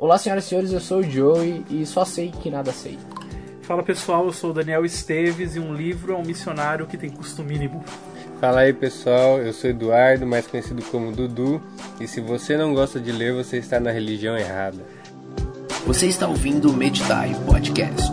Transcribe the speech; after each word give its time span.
Olá, 0.00 0.16
senhoras 0.16 0.46
e 0.46 0.48
senhores, 0.48 0.72
eu 0.72 0.80
sou 0.80 1.00
o 1.00 1.02
Joey 1.02 1.62
e 1.68 1.84
só 1.84 2.06
sei 2.06 2.30
que 2.30 2.50
nada 2.50 2.72
sei. 2.72 2.98
Fala 3.60 3.82
pessoal, 3.82 4.24
eu 4.24 4.32
sou 4.32 4.48
o 4.48 4.54
Daniel 4.54 4.82
Esteves 4.82 5.56
e 5.56 5.60
um 5.60 5.74
livro 5.74 6.14
é 6.14 6.16
um 6.16 6.22
missionário 6.22 6.86
que 6.86 6.96
tem 6.96 7.10
custo 7.10 7.42
mínimo. 7.42 7.84
Fala 8.40 8.60
aí 8.60 8.72
pessoal, 8.72 9.38
eu 9.40 9.52
sou 9.52 9.68
Eduardo, 9.68 10.26
mais 10.26 10.46
conhecido 10.46 10.82
como 10.84 11.12
Dudu, 11.12 11.60
e 12.00 12.08
se 12.08 12.18
você 12.18 12.56
não 12.56 12.72
gosta 12.72 12.98
de 12.98 13.12
ler, 13.12 13.34
você 13.34 13.58
está 13.58 13.78
na 13.78 13.90
religião 13.90 14.38
errada. 14.38 14.78
Você 15.86 16.06
está 16.06 16.26
ouvindo 16.26 16.70
o 16.70 16.72
Meditai 16.72 17.36
Podcast. 17.44 18.10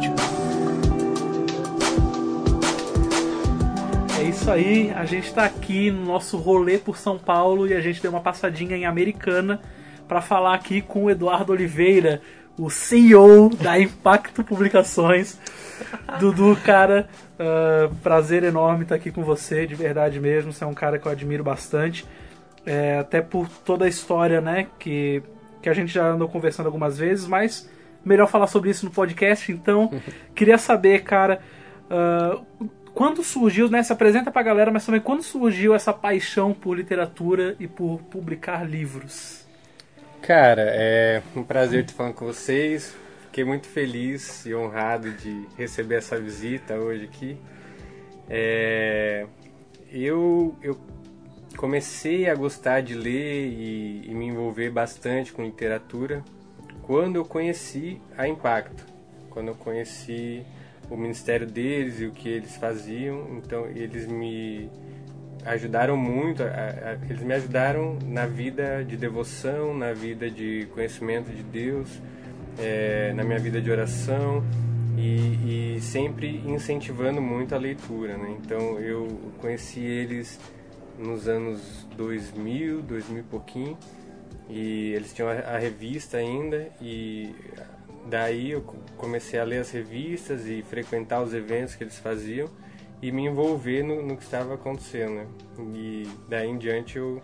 É 4.19 4.23
isso 4.23 4.51
aí, 4.51 4.91
a 4.91 5.05
gente 5.05 5.29
está 5.29 5.45
aqui 5.45 5.89
no 5.89 6.03
nosso 6.03 6.35
rolê 6.35 6.77
por 6.77 6.97
São 6.97 7.17
Paulo 7.17 7.65
e 7.65 7.73
a 7.73 7.79
gente 7.79 8.01
deu 8.01 8.11
uma 8.11 8.19
passadinha 8.19 8.75
em 8.75 8.85
Americana 8.85 9.61
para 10.07 10.21
falar 10.21 10.53
aqui 10.53 10.81
com 10.81 11.05
o 11.05 11.09
Eduardo 11.09 11.51
Oliveira, 11.51 12.21
o 12.57 12.69
CEO 12.69 13.49
da 13.49 13.79
Impacto 13.79 14.43
Publicações. 14.43 15.37
Dudu, 16.19 16.57
cara, 16.65 17.07
uh, 17.37 17.93
prazer 17.97 18.43
enorme 18.43 18.83
estar 18.83 18.95
aqui 18.95 19.11
com 19.11 19.23
você, 19.23 19.67
de 19.67 19.75
verdade 19.75 20.19
mesmo. 20.19 20.51
Você 20.51 20.63
é 20.63 20.67
um 20.67 20.73
cara 20.73 20.97
que 20.97 21.07
eu 21.07 21.11
admiro 21.11 21.43
bastante, 21.43 22.05
é, 22.65 22.97
até 22.97 23.21
por 23.21 23.47
toda 23.47 23.85
a 23.85 23.87
história, 23.87 24.41
né, 24.41 24.67
que, 24.79 25.21
que 25.61 25.69
a 25.69 25.73
gente 25.73 25.93
já 25.93 26.07
andou 26.07 26.27
conversando 26.27 26.65
algumas 26.65 26.97
vezes, 26.97 27.27
mas 27.27 27.69
melhor 28.03 28.27
falar 28.27 28.47
sobre 28.47 28.69
isso 28.69 28.85
no 28.85 28.91
podcast. 28.91 29.51
Então, 29.51 29.91
queria 30.33 30.57
saber, 30.57 31.03
cara, 31.03 31.39
uh, 31.91 32.67
quando 32.93 33.23
surgiu, 33.23 33.69
né, 33.69 33.83
se 33.83 33.93
apresenta 33.93 34.31
pra 34.31 34.41
galera, 34.41 34.71
mas 34.71 34.85
também 34.85 34.99
quando 34.99 35.21
surgiu 35.21 35.75
essa 35.75 35.93
paixão 35.93 36.53
por 36.53 36.75
literatura 36.75 37.55
e 37.59 37.67
por 37.67 37.99
publicar 38.09 38.67
livros? 38.67 39.46
Cara, 40.27 40.63
é 40.75 41.23
um 41.33 41.41
prazer 41.41 41.85
estar 41.85 41.93
falando 41.93 42.15
com 42.15 42.25
vocês. 42.25 42.93
Fiquei 43.27 43.45
muito 43.45 43.65
feliz 43.65 44.45
e 44.45 44.53
honrado 44.53 45.09
de 45.13 45.47
receber 45.57 45.95
essa 45.95 46.19
visita 46.19 46.75
hoje 46.75 47.05
aqui. 47.05 47.37
É, 48.29 49.25
eu, 49.89 50.53
eu 50.61 50.77
comecei 51.55 52.29
a 52.29 52.35
gostar 52.35 52.81
de 52.81 52.93
ler 52.93 53.47
e, 53.47 54.01
e, 54.05 54.13
me 54.13 54.25
envolver 54.25 54.69
bastante 54.69 55.31
com 55.31 55.45
literatura 55.45 56.21
quando 56.81 57.15
eu 57.15 57.23
conheci 57.23 58.01
a 58.17 58.27
Impacto, 58.27 58.83
quando 59.29 59.47
eu 59.47 59.55
conheci 59.55 60.43
o 60.89 60.97
ministério 60.97 61.47
deles 61.47 62.01
e 62.01 62.05
o 62.05 62.11
que 62.11 62.27
eles 62.27 62.57
faziam. 62.57 63.29
Então 63.37 63.65
eles 63.67 64.05
me 64.05 64.69
ajudaram 65.45 65.95
muito, 65.95 66.43
a, 66.43 66.47
a, 66.47 66.93
eles 67.09 67.21
me 67.23 67.33
ajudaram 67.33 67.97
na 68.05 68.25
vida 68.25 68.83
de 68.83 68.97
devoção, 68.97 69.73
na 69.73 69.93
vida 69.93 70.29
de 70.29 70.67
conhecimento 70.73 71.31
de 71.31 71.43
Deus, 71.43 72.01
é, 72.59 73.13
na 73.13 73.23
minha 73.23 73.39
vida 73.39 73.61
de 73.61 73.69
oração 73.69 74.43
e, 74.97 75.75
e, 75.75 75.81
sempre 75.81 76.41
incentivando 76.45 77.21
muito 77.21 77.55
a 77.55 77.57
leitura. 77.57 78.17
Né? 78.17 78.37
Então 78.43 78.79
eu 78.79 79.07
conheci 79.39 79.79
eles 79.79 80.39
nos 80.97 81.27
anos 81.27 81.87
2000, 81.95 82.81
2000 82.81 83.19
e 83.19 83.23
pouquinho, 83.23 83.77
e 84.49 84.93
eles 84.93 85.13
tinham 85.13 85.29
a, 85.29 85.33
a 85.33 85.57
revista 85.57 86.17
ainda 86.17 86.69
e 86.81 87.33
daí 88.09 88.51
eu 88.51 88.61
comecei 88.97 89.39
a 89.39 89.43
ler 89.43 89.59
as 89.59 89.71
revistas 89.71 90.47
e 90.47 90.63
frequentar 90.63 91.21
os 91.21 91.33
eventos 91.33 91.75
que 91.75 91.83
eles 91.83 91.99
faziam 91.99 92.49
e 93.01 93.11
me 93.11 93.25
envolver 93.25 93.83
no, 93.83 94.01
no 94.01 94.17
que 94.17 94.23
estava 94.23 94.55
acontecendo. 94.55 95.15
Né? 95.15 95.27
E 95.75 96.07
daí 96.27 96.47
em 96.47 96.57
diante 96.57 96.97
eu 96.97 97.21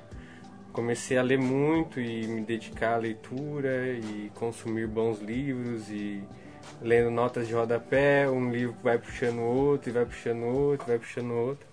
comecei 0.71 1.17
a 1.17 1.21
ler 1.21 1.38
muito 1.38 1.99
e 1.99 2.27
me 2.27 2.41
dedicar 2.41 2.95
à 2.95 2.97
leitura 2.97 3.88
e 3.88 4.31
consumir 4.33 4.88
bons 4.88 5.19
livros 5.19 5.89
e 5.89 6.23
lendo 6.81 7.11
notas 7.11 7.47
de 7.47 7.53
rodapé, 7.53 8.30
um 8.30 8.52
livro 8.52 8.75
vai 8.81 8.97
puxando 8.97 9.41
outro 9.41 9.89
e 9.89 9.93
vai 9.93 10.05
puxando 10.05 10.43
outro, 10.43 10.88
vai 10.88 10.97
puxando 10.97 11.31
outro. 11.31 11.67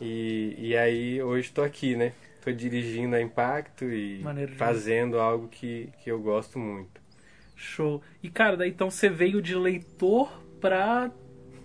E, 0.00 0.54
e 0.58 0.76
aí 0.76 1.22
hoje 1.22 1.48
estou 1.48 1.64
aqui, 1.64 1.96
né? 1.96 2.12
Estou 2.38 2.52
dirigindo 2.52 3.14
a 3.14 3.22
Impacto 3.22 3.84
e 3.84 4.22
fazendo 4.56 5.18
algo 5.18 5.46
que, 5.48 5.90
que 6.02 6.10
eu 6.10 6.20
gosto 6.20 6.58
muito. 6.58 7.00
Show. 7.54 8.02
E 8.20 8.28
cara, 8.28 8.56
daí 8.56 8.70
então 8.70 8.90
você 8.90 9.08
veio 9.08 9.40
de 9.40 9.54
leitor 9.54 10.42
para 10.60 11.10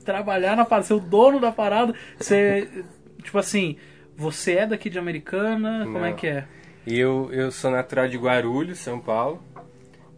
trabalhar 0.08 0.56
na 0.56 0.64
parada, 0.64 0.88
ser 0.88 0.94
o 0.94 1.02
dono 1.02 1.38
da 1.38 1.52
parada. 1.52 1.94
Você, 2.18 2.86
tipo 3.22 3.38
assim, 3.38 3.76
você 4.16 4.54
é 4.54 4.66
daqui 4.66 4.90
de 4.90 4.98
Americana? 4.98 5.84
Não. 5.84 5.92
Como 5.92 6.06
é 6.06 6.14
que 6.14 6.28
é? 6.28 6.46
Eu, 6.88 7.30
eu 7.34 7.52
sou 7.52 7.70
natural 7.70 8.08
de 8.08 8.18
Guarulhos, 8.18 8.80
São 8.80 9.02
Paulo. 9.02 9.44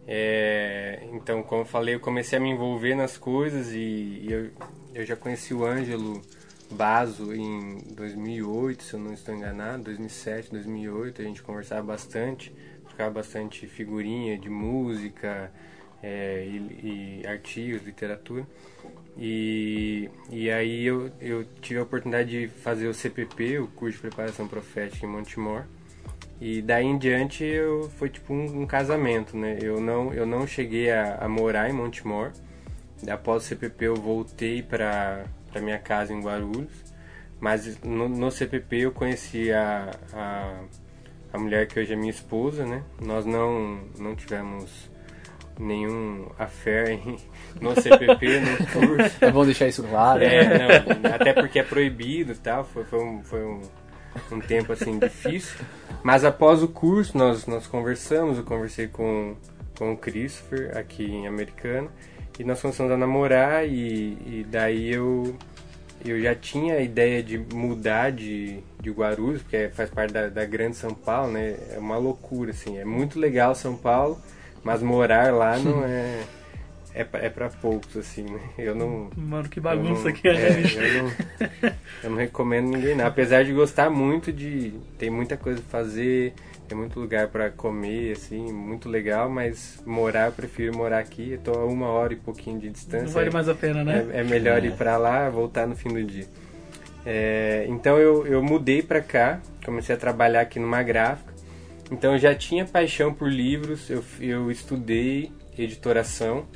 É, 0.06 1.00
então, 1.12 1.42
como 1.42 1.62
eu 1.62 1.66
falei, 1.66 1.96
eu 1.96 2.00
comecei 2.00 2.38
a 2.38 2.40
me 2.40 2.50
envolver 2.50 2.94
nas 2.94 3.18
coisas 3.18 3.72
e, 3.72 3.78
e 4.22 4.28
eu, 4.30 4.50
eu 4.94 5.04
já 5.04 5.16
conheci 5.16 5.52
o 5.52 5.66
Ângelo 5.66 6.22
Baso 6.70 7.34
em 7.34 7.78
2008, 7.96 8.84
se 8.84 8.94
eu 8.94 9.00
não 9.00 9.12
estou 9.12 9.34
enganado, 9.34 9.84
2007, 9.84 10.52
2008. 10.52 11.20
A 11.20 11.24
gente 11.24 11.42
conversava 11.42 11.82
bastante, 11.82 12.54
trocava 12.86 13.10
bastante 13.10 13.66
figurinha 13.66 14.38
de 14.38 14.48
música 14.48 15.50
é, 16.02 16.44
e, 16.46 17.20
e 17.22 17.26
artigos, 17.26 17.82
literatura. 17.82 18.46
E, 19.16 20.08
e 20.30 20.50
aí 20.50 20.84
eu, 20.84 21.10
eu 21.20 21.44
tive 21.60 21.80
a 21.80 21.82
oportunidade 21.82 22.30
de 22.30 22.48
fazer 22.48 22.88
o 22.88 22.94
CPP, 22.94 23.58
o 23.58 23.66
curso 23.68 23.96
de 23.96 24.02
preparação 24.02 24.48
profética 24.48 25.04
em 25.04 25.08
Montemor. 25.08 25.64
E 26.40 26.62
daí 26.62 26.86
em 26.86 26.96
diante 26.96 27.44
eu, 27.44 27.90
foi 27.98 28.08
tipo 28.08 28.32
um, 28.32 28.62
um 28.62 28.66
casamento, 28.66 29.36
né? 29.36 29.58
Eu 29.60 29.80
não, 29.80 30.12
eu 30.14 30.24
não 30.24 30.46
cheguei 30.46 30.90
a, 30.90 31.16
a 31.16 31.28
morar 31.28 31.68
em 31.68 31.72
Montemor. 31.72 32.32
Após 33.10 33.44
o 33.44 33.46
CPP 33.46 33.86
eu 33.86 33.96
voltei 33.96 34.62
para 34.62 35.26
minha 35.56 35.78
casa 35.78 36.14
em 36.14 36.20
Guarulhos. 36.20 36.90
Mas 37.38 37.82
no, 37.82 38.08
no 38.08 38.30
CPP 38.30 38.80
eu 38.80 38.92
conheci 38.92 39.50
a, 39.52 39.90
a, 40.12 40.60
a 41.32 41.38
mulher 41.38 41.66
que 41.66 41.78
hoje 41.80 41.92
é 41.92 41.96
minha 41.96 42.10
esposa, 42.10 42.66
né? 42.66 42.82
Nós 43.00 43.24
não, 43.24 43.82
não 43.98 44.14
tivemos 44.14 44.89
nenhum 45.60 46.26
affair 46.38 47.00
no 47.60 47.74
CPP, 47.80 48.40
no 48.40 48.56
curso. 48.66 49.16
É 49.24 49.30
bom 49.30 49.44
deixar 49.44 49.68
isso 49.68 49.82
claro. 49.82 50.22
É, 50.22 50.84
não, 50.96 51.14
até 51.14 51.32
porque 51.32 51.58
é 51.58 51.62
proibido 51.62 52.32
e 52.32 52.36
tal, 52.36 52.64
foi, 52.64 52.84
foi, 52.84 52.98
um, 52.98 53.22
foi 53.22 53.44
um, 53.44 53.60
um 54.32 54.40
tempo 54.40 54.72
assim 54.72 54.98
difícil. 54.98 55.56
Mas 56.02 56.24
após 56.24 56.62
o 56.62 56.68
curso 56.68 57.16
nós, 57.16 57.46
nós 57.46 57.66
conversamos, 57.66 58.38
eu 58.38 58.44
conversei 58.44 58.88
com, 58.88 59.36
com 59.78 59.92
o 59.92 59.96
Christopher 59.96 60.76
aqui 60.76 61.04
em 61.04 61.26
Americana 61.26 61.88
e 62.38 62.44
nós 62.44 62.62
começamos 62.62 62.90
a 62.90 62.96
namorar 62.96 63.68
e, 63.68 64.16
e 64.24 64.46
daí 64.48 64.90
eu 64.90 65.36
eu 66.04 66.20
já 66.20 66.34
tinha 66.34 66.76
a 66.76 66.80
ideia 66.80 67.22
de 67.22 67.36
mudar 67.38 68.10
de, 68.10 68.60
de 68.80 68.90
Guarulhos, 68.90 69.42
porque 69.42 69.68
faz 69.68 69.90
parte 69.90 70.12
da, 70.12 70.28
da 70.28 70.44
grande 70.44 70.76
São 70.76 70.94
Paulo, 70.94 71.32
né? 71.32 71.56
É 71.72 71.78
uma 71.78 71.98
loucura, 71.98 72.52
assim. 72.52 72.78
É 72.78 72.84
muito 72.84 73.18
legal 73.18 73.54
São 73.54 73.76
Paulo, 73.76 74.18
mas 74.62 74.82
morar 74.82 75.32
lá 75.32 75.58
não 75.58 75.84
é. 75.84 76.20
É 76.92 77.04
pra, 77.04 77.20
é 77.20 77.30
pra 77.30 77.48
poucos, 77.48 77.96
assim, 77.96 78.24
né? 78.24 78.40
Eu 78.58 78.74
não. 78.74 79.10
Mano, 79.16 79.48
que 79.48 79.60
bagunça 79.60 80.06
não, 80.08 80.12
que 80.12 80.26
é, 80.26 80.32
é 80.34 80.60
eu, 80.60 81.02
não, 81.04 81.12
eu 82.02 82.10
não 82.10 82.16
recomendo 82.16 82.68
ninguém, 82.68 82.96
não. 82.96 83.06
Apesar 83.06 83.44
de 83.44 83.52
gostar 83.52 83.88
muito 83.88 84.32
de. 84.32 84.74
Tem 84.98 85.08
muita 85.08 85.36
coisa 85.36 85.62
pra 85.62 85.80
fazer, 85.80 86.34
tem 86.66 86.76
muito 86.76 86.98
lugar 86.98 87.28
para 87.28 87.48
comer, 87.48 88.12
assim, 88.12 88.52
muito 88.52 88.88
legal, 88.88 89.30
mas 89.30 89.80
morar, 89.86 90.26
eu 90.26 90.32
prefiro 90.32 90.76
morar 90.76 90.98
aqui. 90.98 91.32
Eu 91.32 91.38
tô 91.38 91.52
a 91.52 91.64
uma 91.64 91.86
hora 91.86 92.12
e 92.12 92.16
pouquinho 92.16 92.58
de 92.58 92.68
distância. 92.68 93.06
Não 93.06 93.12
vale 93.12 93.30
mais 93.30 93.48
a 93.48 93.54
pena, 93.54 93.84
né? 93.84 94.08
É, 94.12 94.20
é 94.20 94.24
melhor 94.24 94.64
ir 94.64 94.72
pra 94.72 94.96
lá, 94.96 95.30
voltar 95.30 95.68
no 95.68 95.76
fim 95.76 95.90
do 95.90 96.02
dia. 96.02 96.26
É, 97.06 97.66
então 97.68 97.98
eu, 97.98 98.26
eu 98.26 98.42
mudei 98.42 98.82
pra 98.82 99.00
cá, 99.00 99.40
comecei 99.64 99.94
a 99.94 99.98
trabalhar 99.98 100.40
aqui 100.40 100.58
numa 100.58 100.82
gráfica. 100.82 101.29
Então 101.90 102.12
eu 102.12 102.18
já 102.18 102.34
tinha 102.34 102.64
paixão 102.64 103.12
por 103.12 103.30
livros, 103.30 103.90
eu, 103.90 104.04
eu 104.20 104.50
estudei 104.50 105.32
editoração. 105.58 106.46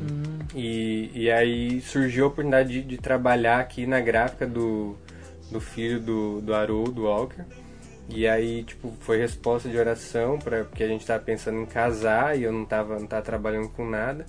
Uhum. 0.00 0.38
E, 0.54 1.10
e 1.14 1.30
aí 1.30 1.80
surgiu 1.80 2.24
a 2.24 2.28
oportunidade 2.28 2.72
de, 2.72 2.82
de, 2.82 2.98
trabalhar 2.98 3.60
aqui 3.60 3.86
na 3.86 4.00
gráfica 4.00 4.46
do, 4.46 4.96
do 5.50 5.60
filho 5.60 6.00
do, 6.00 6.40
do 6.40 6.54
Haroldo 6.54 7.04
Walker. 7.04 7.44
E 8.08 8.26
aí, 8.26 8.64
tipo, 8.64 8.92
foi 9.00 9.18
resposta 9.18 9.68
de 9.68 9.76
oração, 9.76 10.38
pra, 10.38 10.64
porque 10.64 10.82
a 10.82 10.88
gente 10.88 11.02
estava 11.02 11.22
pensando 11.22 11.60
em 11.60 11.66
casar 11.66 12.36
e 12.36 12.42
eu 12.42 12.52
não 12.52 12.64
estava 12.64 12.98
não 12.98 13.06
tava 13.06 13.22
trabalhando 13.22 13.68
com 13.68 13.88
nada. 13.88 14.24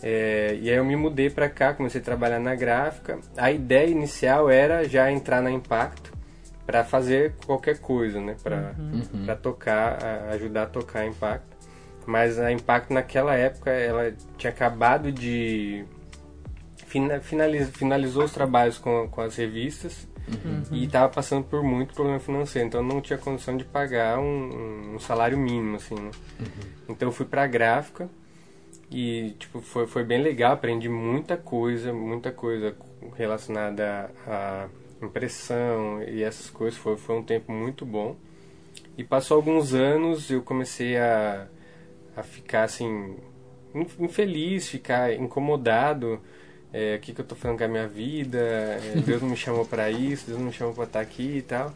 É, 0.00 0.56
e 0.60 0.70
aí 0.70 0.76
eu 0.76 0.84
me 0.84 0.94
mudei 0.94 1.28
para 1.28 1.48
cá, 1.48 1.74
comecei 1.74 2.00
a 2.00 2.04
trabalhar 2.04 2.38
na 2.38 2.54
gráfica. 2.54 3.18
A 3.36 3.50
ideia 3.50 3.88
inicial 3.88 4.48
era 4.48 4.84
já 4.84 5.10
entrar 5.10 5.42
na 5.42 5.50
Impacto 5.50 6.17
para 6.68 6.84
fazer 6.84 7.32
qualquer 7.46 7.78
coisa, 7.78 8.20
né? 8.20 8.36
Para 8.42 8.74
uhum. 8.78 9.24
Pra 9.24 9.34
tocar, 9.34 10.04
ajudar 10.34 10.64
a 10.64 10.66
tocar 10.66 11.00
a 11.00 11.06
Impacto. 11.06 11.56
Mas 12.06 12.38
a 12.38 12.52
Impacto 12.52 12.92
naquela 12.92 13.34
época, 13.34 13.70
ela 13.70 14.12
tinha 14.36 14.52
acabado 14.52 15.10
de... 15.10 15.86
Finaliz, 17.22 17.70
finalizou 17.70 18.24
os 18.24 18.32
trabalhos 18.32 18.76
com, 18.76 19.08
com 19.08 19.20
as 19.22 19.34
revistas 19.36 20.06
uhum. 20.28 20.62
e 20.70 20.84
estava 20.84 21.08
passando 21.08 21.44
por 21.44 21.62
muito 21.62 21.94
problema 21.94 22.20
financeiro. 22.20 22.68
Então 22.68 22.82
não 22.82 23.00
tinha 23.00 23.18
condição 23.18 23.56
de 23.56 23.64
pagar 23.64 24.18
um, 24.18 24.94
um 24.94 24.98
salário 24.98 25.38
mínimo, 25.38 25.76
assim, 25.76 25.94
né? 25.94 26.10
uhum. 26.38 26.46
Então 26.90 27.08
eu 27.08 27.12
fui 27.12 27.24
para 27.24 27.44
a 27.44 27.46
gráfica 27.46 28.10
E, 28.90 29.34
tipo, 29.38 29.62
foi, 29.62 29.86
foi 29.86 30.04
bem 30.04 30.20
legal, 30.22 30.52
aprendi 30.52 30.90
muita 30.90 31.34
coisa, 31.38 31.94
muita 31.94 32.30
coisa 32.30 32.76
relacionada 33.16 34.10
à 34.26 34.68
impressão 35.02 36.02
e 36.02 36.22
essas 36.22 36.50
coisas. 36.50 36.78
Foi, 36.78 36.96
foi 36.96 37.16
um 37.16 37.22
tempo 37.22 37.52
muito 37.52 37.84
bom. 37.86 38.16
E 38.96 39.04
passou 39.04 39.36
alguns 39.36 39.74
anos, 39.74 40.30
eu 40.30 40.42
comecei 40.42 40.96
a, 40.96 41.46
a 42.16 42.22
ficar, 42.22 42.64
assim, 42.64 43.16
infeliz, 43.98 44.68
ficar 44.68 45.12
incomodado. 45.14 46.20
É, 46.72 46.96
o 46.96 47.00
que, 47.00 47.14
que 47.14 47.20
eu 47.20 47.24
tô 47.24 47.34
fazendo 47.34 47.58
com 47.58 47.64
a 47.64 47.68
minha 47.68 47.88
vida? 47.88 48.38
É, 48.38 49.00
Deus 49.06 49.22
não 49.22 49.30
me 49.30 49.36
chamou 49.36 49.64
para 49.64 49.90
isso, 49.90 50.26
Deus 50.26 50.38
não 50.38 50.46
me 50.46 50.52
chamou 50.52 50.74
para 50.74 50.84
estar 50.84 51.00
aqui 51.00 51.38
e 51.38 51.42
tal. 51.42 51.72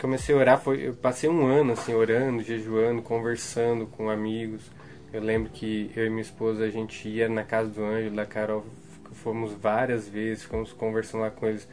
Comecei 0.00 0.34
a 0.34 0.38
orar, 0.38 0.60
foi, 0.60 0.88
eu 0.88 0.94
passei 0.94 1.28
um 1.28 1.46
ano, 1.46 1.72
assim, 1.72 1.92
orando, 1.92 2.42
jejuando, 2.42 3.02
conversando 3.02 3.86
com 3.86 4.08
amigos 4.10 4.70
eu 5.10 5.22
lembro 5.22 5.50
que 5.50 5.90
eu 5.96 6.06
e 6.06 6.10
minha 6.10 6.22
esposa 6.22 6.64
a 6.64 6.70
gente 6.70 7.08
ia 7.08 7.28
na 7.28 7.42
casa 7.42 7.70
do 7.70 7.82
Ângelo, 7.82 8.16
da 8.16 8.26
Carol, 8.26 8.64
fomos 9.12 9.52
várias 9.54 10.06
vezes, 10.06 10.42
ficamos 10.42 10.72
conversando 10.72 11.22
lá 11.22 11.30
com 11.30 11.46
eles 11.46 11.66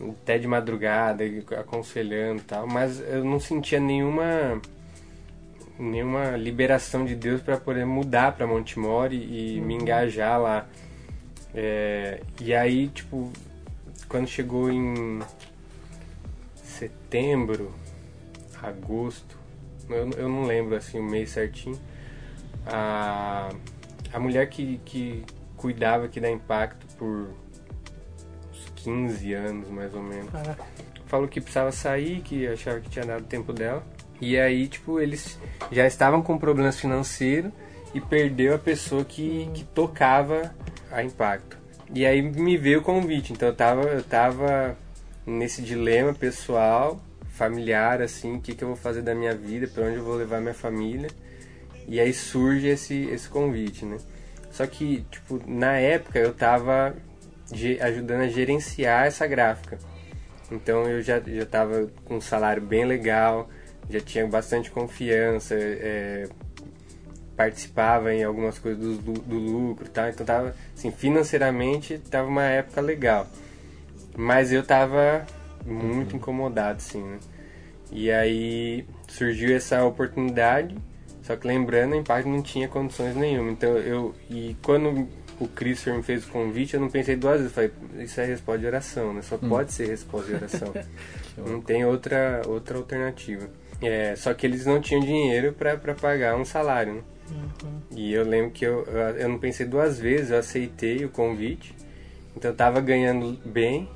até 0.00 0.38
de 0.38 0.46
madrugada, 0.46 1.24
aconselhando 1.58 2.40
e 2.40 2.44
tal, 2.44 2.66
mas 2.66 3.00
eu 3.00 3.24
não 3.24 3.40
sentia 3.40 3.80
nenhuma 3.80 4.60
nenhuma 5.78 6.36
liberação 6.36 7.04
de 7.04 7.14
Deus 7.14 7.42
para 7.42 7.58
poder 7.58 7.84
mudar 7.84 8.32
para 8.32 8.46
Montemore 8.46 9.14
e 9.14 9.58
uhum. 9.58 9.66
me 9.66 9.74
engajar 9.74 10.40
lá. 10.40 10.66
É, 11.54 12.22
e 12.40 12.54
aí, 12.54 12.88
tipo, 12.88 13.30
quando 14.08 14.26
chegou 14.26 14.70
em 14.70 15.20
setembro, 16.54 17.74
agosto, 18.62 19.38
eu, 19.88 20.10
eu 20.12 20.28
não 20.28 20.44
lembro 20.44 20.74
assim 20.76 20.98
o 20.98 21.04
mês 21.04 21.30
certinho, 21.30 21.78
a, 22.66 23.50
a 24.12 24.18
mulher 24.18 24.48
que, 24.48 24.80
que 24.84 25.24
cuidava 25.56 26.06
aqui 26.06 26.20
da 26.20 26.30
Impacto 26.30 26.86
por 26.96 27.28
15 28.86 29.34
anos, 29.34 29.68
mais 29.68 29.92
ou 29.92 30.00
menos, 30.00 30.30
falou 31.06 31.26
que 31.26 31.40
precisava 31.40 31.72
sair, 31.72 32.20
que 32.20 32.46
achava 32.46 32.78
que 32.78 32.88
tinha 32.88 33.04
dado 33.04 33.24
tempo 33.24 33.52
dela. 33.52 33.84
E 34.20 34.38
aí, 34.38 34.68
tipo, 34.68 35.00
eles 35.00 35.38
já 35.72 35.84
estavam 35.88 36.22
com 36.22 36.38
problemas 36.38 36.78
financeiros 36.78 37.50
e 37.92 38.00
perdeu 38.00 38.54
a 38.54 38.58
pessoa 38.58 39.04
que, 39.04 39.50
que 39.52 39.64
tocava 39.64 40.54
a 40.90 41.02
Impacto. 41.02 41.58
E 41.92 42.06
aí 42.06 42.22
me 42.22 42.56
veio 42.56 42.78
o 42.78 42.82
convite, 42.82 43.32
então 43.32 43.48
eu 43.48 43.54
tava, 43.54 43.82
eu 43.82 44.02
tava 44.04 44.76
nesse 45.26 45.62
dilema 45.62 46.14
pessoal, 46.14 47.00
familiar, 47.28 48.00
assim, 48.00 48.36
o 48.36 48.40
que, 48.40 48.54
que 48.54 48.62
eu 48.62 48.68
vou 48.68 48.76
fazer 48.76 49.02
da 49.02 49.16
minha 49.16 49.34
vida, 49.34 49.66
para 49.66 49.84
onde 49.84 49.96
eu 49.96 50.04
vou 50.04 50.14
levar 50.14 50.40
minha 50.40 50.54
família. 50.54 51.10
E 51.88 51.98
aí 51.98 52.12
surge 52.12 52.68
esse, 52.68 53.04
esse 53.06 53.28
convite, 53.28 53.84
né? 53.84 53.98
Só 54.52 54.64
que, 54.66 55.04
tipo, 55.10 55.40
na 55.46 55.72
época 55.72 56.18
eu 56.18 56.32
tava 56.32 56.94
ajudando 57.80 58.22
a 58.22 58.28
gerenciar 58.28 59.06
essa 59.06 59.26
gráfica. 59.26 59.78
Então 60.50 60.88
eu 60.88 61.02
já, 61.02 61.20
já 61.20 61.44
tava 61.44 61.88
com 62.04 62.16
um 62.16 62.20
salário 62.20 62.62
bem 62.62 62.84
legal, 62.84 63.48
já 63.90 64.00
tinha 64.00 64.26
bastante 64.26 64.70
confiança, 64.70 65.54
é, 65.54 66.28
participava 67.36 68.12
em 68.14 68.22
algumas 68.22 68.58
coisas 68.58 68.98
do, 68.98 69.12
do, 69.12 69.36
lucro, 69.36 69.88
tá? 69.88 70.08
Então 70.08 70.24
tava, 70.24 70.54
assim, 70.76 70.90
financeiramente 70.90 71.98
tava 71.98 72.28
uma 72.28 72.44
época 72.44 72.80
legal. 72.80 73.26
Mas 74.16 74.52
eu 74.52 74.62
tava 74.62 75.26
muito 75.64 76.12
uhum. 76.12 76.16
incomodado, 76.16 76.78
assim, 76.78 77.02
né? 77.02 77.18
E 77.90 78.10
aí 78.10 78.86
surgiu 79.08 79.54
essa 79.54 79.84
oportunidade 79.84 80.76
só 81.26 81.34
que 81.34 81.44
lembrando, 81.44 81.94
a 81.94 81.96
Impact 81.96 82.28
não 82.28 82.40
tinha 82.40 82.68
condições 82.68 83.16
nenhuma. 83.16 83.50
Então 83.50 83.76
eu. 83.78 84.14
E 84.30 84.56
quando 84.62 85.08
o 85.38 85.48
Christopher 85.48 85.94
me 85.94 86.02
fez 86.02 86.24
o 86.24 86.28
convite, 86.28 86.74
eu 86.74 86.80
não 86.80 86.88
pensei 86.88 87.16
duas 87.16 87.38
vezes. 87.38 87.52
Falei, 87.52 87.70
isso 87.98 88.20
é 88.20 88.24
resposta 88.24 88.60
de 88.60 88.66
oração, 88.66 89.12
né? 89.12 89.22
Só 89.22 89.36
hum. 89.36 89.48
pode 89.48 89.72
ser 89.72 89.88
resposta 89.88 90.28
de 90.28 90.34
oração. 90.34 90.72
não 91.36 91.60
tem 91.60 91.84
outra, 91.84 92.42
outra 92.46 92.78
alternativa. 92.78 93.48
É, 93.82 94.16
só 94.16 94.32
que 94.32 94.46
eles 94.46 94.64
não 94.64 94.80
tinham 94.80 95.00
dinheiro 95.00 95.52
para 95.52 95.94
pagar 95.94 96.36
um 96.36 96.44
salário, 96.44 96.94
né? 96.94 97.02
Uhum. 97.30 97.80
E 97.90 98.12
eu 98.12 98.24
lembro 98.24 98.50
que 98.50 98.64
eu, 98.64 98.84
eu 99.18 99.28
não 99.28 99.38
pensei 99.38 99.66
duas 99.66 99.98
vezes, 99.98 100.30
eu 100.30 100.38
aceitei 100.38 101.04
o 101.04 101.08
convite. 101.08 101.74
Então 102.36 102.50
eu 102.50 102.56
tava 102.56 102.80
ganhando 102.80 103.38
bem, 103.44 103.88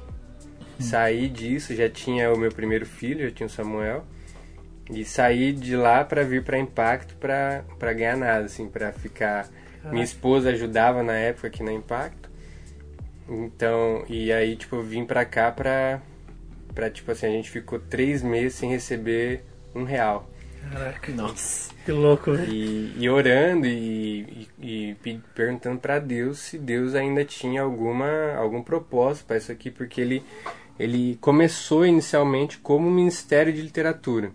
hum. 0.79 0.83
saí 0.83 1.29
disso, 1.29 1.75
já 1.75 1.89
tinha 1.89 2.33
o 2.33 2.39
meu 2.39 2.51
primeiro 2.51 2.85
filho, 2.85 3.29
já 3.29 3.35
tinha 3.35 3.47
o 3.47 3.51
Samuel. 3.51 4.05
E 4.93 5.05
saí 5.05 5.53
de 5.53 5.77
lá 5.77 6.05
para 6.05 6.25
vir 6.25 6.43
para 6.43 6.59
Impacto 6.59 7.15
para 7.17 7.93
ganhar 7.93 8.17
nada, 8.17 8.47
assim, 8.47 8.69
para 8.69 8.93
ficar. 8.93 9.49
Ah. 9.85 9.91
Minha 9.91 10.05
esposa 10.05 10.51
ajudava 10.51 11.03
na 11.03 11.15
época 11.15 11.49
aqui 11.49 11.63
na 11.63 11.73
Impacto. 11.73 12.31
Então, 13.29 14.05
e 14.09 14.33
aí, 14.33 14.57
tipo, 14.57 14.77
eu 14.77 14.83
vim 14.83 15.05
pra 15.05 15.25
cá 15.25 15.53
pra, 15.53 16.01
pra, 16.75 16.91
tipo 16.91 17.13
assim, 17.13 17.27
a 17.27 17.31
gente 17.31 17.51
ficou 17.51 17.79
três 17.79 18.23
meses 18.23 18.55
sem 18.55 18.71
receber 18.71 19.45
um 19.75 19.85
real. 19.85 20.29
Caraca, 20.73 21.13
nossa, 21.13 21.73
que 21.85 21.93
louco, 21.93 22.33
velho. 22.33 22.53
E, 22.53 22.95
e, 22.99 23.09
orando 23.09 23.67
e, 23.67 24.49
e, 24.59 24.91
e 24.91 25.21
perguntando 25.35 25.79
para 25.79 25.99
Deus 25.99 26.39
se 26.39 26.59
Deus 26.59 26.95
ainda 26.95 27.25
tinha 27.25 27.63
alguma, 27.63 28.35
algum 28.35 28.63
propósito 28.63 29.27
para 29.27 29.39
isso 29.39 29.51
aqui, 29.51 29.71
porque 29.71 30.01
ele, 30.01 30.23
ele 30.79 31.17
começou 31.21 31.87
inicialmente 31.87 32.59
como 32.59 32.91
Ministério 32.91 33.53
de 33.53 33.63
Literatura. 33.63 34.33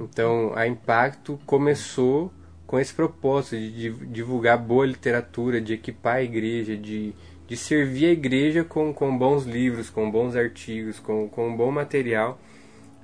Então, 0.00 0.52
a 0.54 0.66
Impacto 0.66 1.38
começou 1.46 2.32
com 2.70 2.78
esse 2.78 2.94
propósito 2.94 3.56
de 3.56 3.90
divulgar 4.06 4.56
boa 4.56 4.86
literatura, 4.86 5.60
de 5.60 5.72
equipar 5.72 6.18
a 6.18 6.22
igreja, 6.22 6.76
de, 6.76 7.12
de 7.44 7.56
servir 7.56 8.06
a 8.06 8.12
igreja 8.12 8.62
com, 8.62 8.94
com 8.94 9.18
bons 9.18 9.44
livros, 9.44 9.90
com 9.90 10.08
bons 10.08 10.36
artigos, 10.36 11.00
com, 11.00 11.28
com 11.28 11.48
um 11.48 11.56
bom 11.56 11.72
material, 11.72 12.38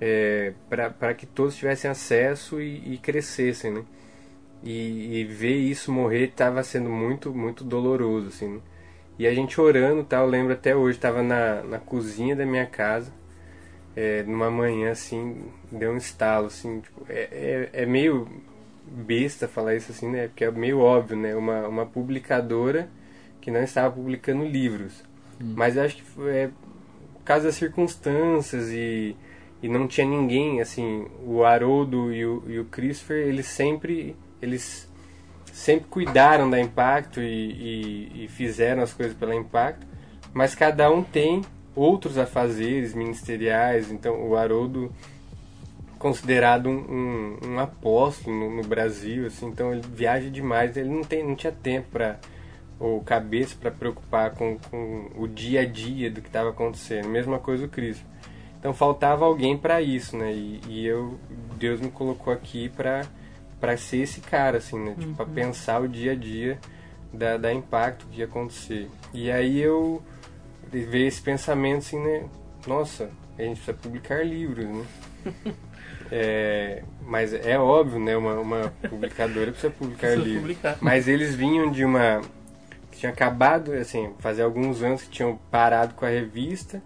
é, 0.01 0.53
para 0.69 1.13
que 1.15 1.27
todos 1.27 1.57
tivessem 1.57 1.91
acesso 1.91 2.61
e, 2.61 2.95
e 2.95 2.99
crescessem, 2.99 3.73
né? 3.73 3.85
E, 4.63 5.23
e, 5.23 5.25
ver 5.25 5.57
isso 5.57 5.91
morrer 5.91 6.27
estava 6.27 6.63
sendo 6.63 6.89
muito, 6.89 7.35
muito 7.35 7.65
doloroso, 7.65 8.29
assim, 8.29 8.47
né? 8.47 8.61
E 9.19 9.27
a 9.27 9.35
gente 9.35 9.61
orando, 9.61 10.05
tá, 10.05 10.19
eu 10.19 10.27
lembro 10.27 10.53
até 10.53 10.77
hoje, 10.77 10.97
estava 10.97 11.25
na, 11.25 11.65
na 11.65 11.81
cozinha 11.81 12.37
da 12.37 12.47
minha 12.47 12.67
casa, 12.67 13.13
é, 13.97 14.23
numa 14.23 14.49
manhã 14.49 14.93
assim, 14.93 15.51
deu 15.73 15.91
um 15.91 15.97
estalo, 15.97 16.47
assim, 16.47 16.79
tipo, 16.83 17.05
é, 17.09 17.71
é, 17.73 17.83
é, 17.83 17.85
meio 17.85 18.29
besta 18.87 19.49
falar 19.49 19.75
isso 19.75 19.93
assim, 19.93 20.09
né? 20.09 20.29
Porque 20.29 20.45
é 20.45 20.51
meio 20.51 20.81
óbvio, 20.81 21.17
né? 21.17 21.35
Uma, 21.35 21.67
uma 21.67 21.87
publicadora 21.87 22.89
que 23.41 23.51
não 23.51 23.63
estava 23.63 23.95
publicando 23.95 24.45
livros. 24.45 25.05
Hum. 25.41 25.55
Mas 25.57 25.77
eu 25.77 25.85
acho 25.85 25.97
que 25.97 26.03
foi 26.03 26.37
é, 26.37 26.51
por 27.15 27.23
causa 27.25 27.47
das 27.47 27.57
circunstâncias 27.57 28.71
e, 28.71 29.17
e 29.63 29.69
não 29.69 29.87
tinha 29.87 30.07
ninguém, 30.07 30.61
assim, 30.61 31.07
o 31.25 31.45
Haroldo 31.45 32.13
e 32.13 32.25
o, 32.25 32.43
e 32.47 32.59
o 32.59 32.65
Christopher, 32.67 33.27
eles 33.27 33.47
sempre, 33.47 34.17
eles 34.41 34.89
sempre 35.53 35.87
cuidaram 35.89 36.49
da 36.49 36.61
Impacto 36.61 37.21
e, 37.21 37.25
e, 38.15 38.25
e 38.25 38.29
fizeram 38.29 38.83
as 38.83 38.93
coisas 38.93 39.17
pela 39.17 39.35
Impacto, 39.35 39.87
mas 40.33 40.55
cada 40.55 40.91
um 40.91 41.03
tem 41.03 41.43
outros 41.75 42.17
afazeres 42.19 42.95
ministeriais. 42.95 43.91
Então, 43.91 44.29
o 44.29 44.37
Haroldo 44.37 44.93
considerado 45.99 46.69
um, 46.69 46.79
um, 46.79 47.39
um 47.51 47.59
apóstolo 47.59 48.35
no, 48.37 48.57
no, 48.57 48.63
Brasil, 48.63 49.27
assim, 49.27 49.47
então 49.47 49.73
ele 49.73 49.83
viaja 49.93 50.29
demais. 50.31 50.77
Ele 50.77 50.91
não 50.91 51.03
tem, 51.03 51.25
não 51.25 51.35
tinha 51.35 51.53
tempo 51.53 51.89
para 51.91 52.19
ou 52.79 53.01
cabeça 53.01 53.57
para 53.59 53.71
preocupar 53.71 54.33
com, 54.33 54.59
com 54.71 55.11
o 55.17 55.27
dia 55.27 55.63
a 55.63 55.65
dia 55.65 56.11
do 56.11 56.21
que 56.21 56.29
estava 56.29 56.51
acontecendo. 56.51 57.09
Mesma 57.09 57.39
coisa 57.39 57.65
o 57.65 57.69
Cristo. 57.69 58.05
Então 58.59 58.75
faltava 58.75 59.25
alguém 59.25 59.57
para 59.57 59.81
isso, 59.81 60.17
né? 60.17 60.33
E, 60.33 60.61
e, 60.69 60.87
eu 60.87 61.19
Deus 61.57 61.81
me 61.81 61.91
colocou 61.91 62.33
aqui 62.33 62.69
para 62.69 63.07
para 63.59 63.75
ser 63.79 63.99
esse 63.99 64.21
cara, 64.21 64.59
assim, 64.59 64.79
né? 64.79 64.91
Tipo, 64.91 65.07
uhum. 65.07 65.15
para 65.15 65.27
pensar 65.27 65.81
o 65.81 65.89
dia 65.89 66.13
a 66.13 66.15
dia 66.15 66.59
da, 67.11 67.39
da 67.39 67.53
impacto 67.53 68.07
que 68.11 68.19
ia 68.19 68.27
acontecer. 68.27 68.91
E 69.15 69.31
aí 69.31 69.59
eu 69.59 70.03
ver 70.71 71.07
esse 71.07 71.23
pensamento 71.23 71.79
assim, 71.79 71.99
né? 71.99 72.29
Nossa, 72.67 73.11
a 73.39 73.43
gente 73.43 73.57
precisa 73.57 73.77
publicar 73.77 74.23
livros, 74.25 74.67
né? 74.67 74.87
É, 76.11 76.83
mas 77.03 77.33
é 77.33 77.59
óbvio, 77.59 77.99
né? 77.99 78.17
Uma, 78.17 78.35
uma 78.35 78.73
publicadora 78.89 79.51
precisa 79.51 79.73
publicar 79.73 80.09
precisa 80.09 80.25
livros. 80.25 80.43
Publicar. 80.43 80.79
Mas 80.81 81.09
eles 81.09 81.35
vinham 81.35 81.71
de 81.71 81.85
uma. 81.85 82.21
que 82.91 82.99
tinha 82.99 83.13
acabado, 83.13 83.73
assim, 83.73 84.11
fazer 84.19 84.43
alguns 84.43 84.83
anos 84.83 85.03
que 85.03 85.11
tinham 85.11 85.39
parado 85.51 85.95
com 85.95 86.05
a 86.05 86.09
revista. 86.09 86.83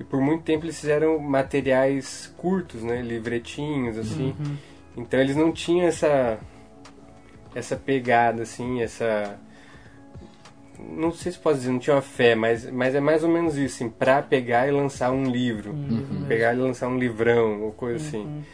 E 0.00 0.04
por 0.04 0.20
muito 0.20 0.44
tempo 0.44 0.64
eles 0.64 0.78
fizeram 0.80 1.18
materiais 1.18 2.32
curtos, 2.36 2.82
né? 2.82 3.02
Livretinhos, 3.02 3.98
assim. 3.98 4.34
Uhum. 4.38 4.56
Então 4.96 5.18
eles 5.18 5.36
não 5.36 5.52
tinham 5.52 5.86
essa. 5.86 6.38
essa 7.54 7.76
pegada, 7.76 8.42
assim, 8.42 8.80
essa 8.82 9.38
não 10.78 11.12
sei 11.12 11.32
se 11.32 11.38
posso 11.38 11.58
dizer, 11.58 11.72
não 11.72 11.78
tinha 11.78 11.96
uma 11.96 12.02
fé, 12.02 12.34
mas, 12.34 12.70
mas 12.70 12.94
é 12.94 13.00
mais 13.00 13.24
ou 13.24 13.28
menos 13.28 13.56
isso, 13.56 13.76
assim, 13.76 13.90
pra 13.90 14.22
pegar 14.22 14.68
e 14.68 14.70
lançar 14.70 15.10
um 15.10 15.24
livro. 15.24 15.72
Uhum. 15.72 16.24
Pegar 16.28 16.54
e 16.54 16.58
lançar 16.58 16.88
um 16.88 16.98
livrão, 16.98 17.62
ou 17.62 17.72
coisa 17.72 17.98
uhum. 17.98 18.08
assim. 18.08 18.44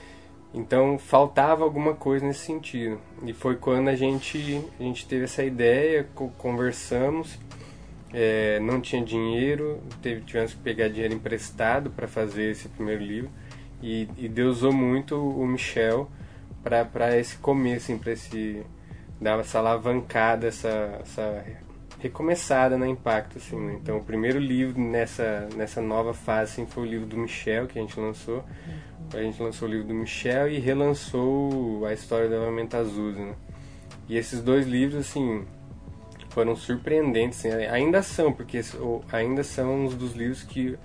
Então 0.54 0.96
faltava 0.98 1.64
alguma 1.64 1.94
coisa 1.94 2.24
nesse 2.24 2.46
sentido. 2.46 2.98
E 3.24 3.32
foi 3.32 3.56
quando 3.56 3.88
a 3.88 3.96
gente, 3.96 4.64
a 4.78 4.82
gente 4.82 5.06
teve 5.06 5.24
essa 5.24 5.42
ideia, 5.42 6.06
co- 6.14 6.30
conversamos, 6.38 7.36
é, 8.12 8.60
não 8.60 8.80
tinha 8.80 9.04
dinheiro, 9.04 9.82
teve, 10.00 10.20
tivemos 10.20 10.54
que 10.54 10.60
pegar 10.60 10.88
dinheiro 10.88 11.12
emprestado 11.12 11.90
para 11.90 12.06
fazer 12.06 12.52
esse 12.52 12.68
primeiro 12.68 13.02
livro. 13.02 13.30
E, 13.82 14.08
e 14.16 14.28
Deus 14.28 14.58
usou 14.58 14.72
muito 14.72 15.16
o 15.16 15.44
Michel 15.46 16.08
para 16.62 17.18
esse 17.18 17.36
começo, 17.36 17.86
assim, 17.92 17.98
para 17.98 18.12
esse 18.12 18.64
dar 19.20 19.38
essa 19.40 19.58
alavancada, 19.58 20.46
essa, 20.46 20.98
essa 21.02 21.44
recomeçada 21.98 22.76
na 22.78 22.86
Impacto, 22.86 23.38
assim, 23.38 23.58
né? 23.58 23.78
Então, 23.82 23.98
o 23.98 24.04
primeiro 24.04 24.38
livro 24.38 24.80
nessa, 24.80 25.48
nessa 25.56 25.80
nova 25.80 26.14
fase, 26.14 26.52
assim, 26.52 26.66
foi 26.66 26.82
o 26.82 26.86
livro 26.86 27.06
do 27.06 27.16
Michel, 27.16 27.66
que 27.66 27.78
a 27.78 27.82
gente 27.82 27.98
lançou. 27.98 28.44
A 29.12 29.18
gente 29.18 29.42
lançou 29.42 29.68
o 29.68 29.70
livro 29.70 29.88
do 29.88 29.94
Michel 29.94 30.48
e 30.48 30.58
relançou 30.58 31.84
a 31.86 31.92
história 31.92 32.28
da 32.28 32.36
Amamenta 32.36 32.78
Azul, 32.78 33.12
né? 33.12 33.34
E 34.08 34.16
esses 34.16 34.42
dois 34.42 34.66
livros, 34.66 35.06
assim, 35.06 35.44
foram 36.30 36.56
surpreendentes, 36.56 37.38
assim, 37.38 37.54
ainda 37.66 38.02
são, 38.02 38.32
porque 38.32 38.60
ainda 39.12 39.44
são 39.44 39.84
uns 39.84 39.94
dos 39.94 40.14
livros 40.14 40.42
que 40.42 40.76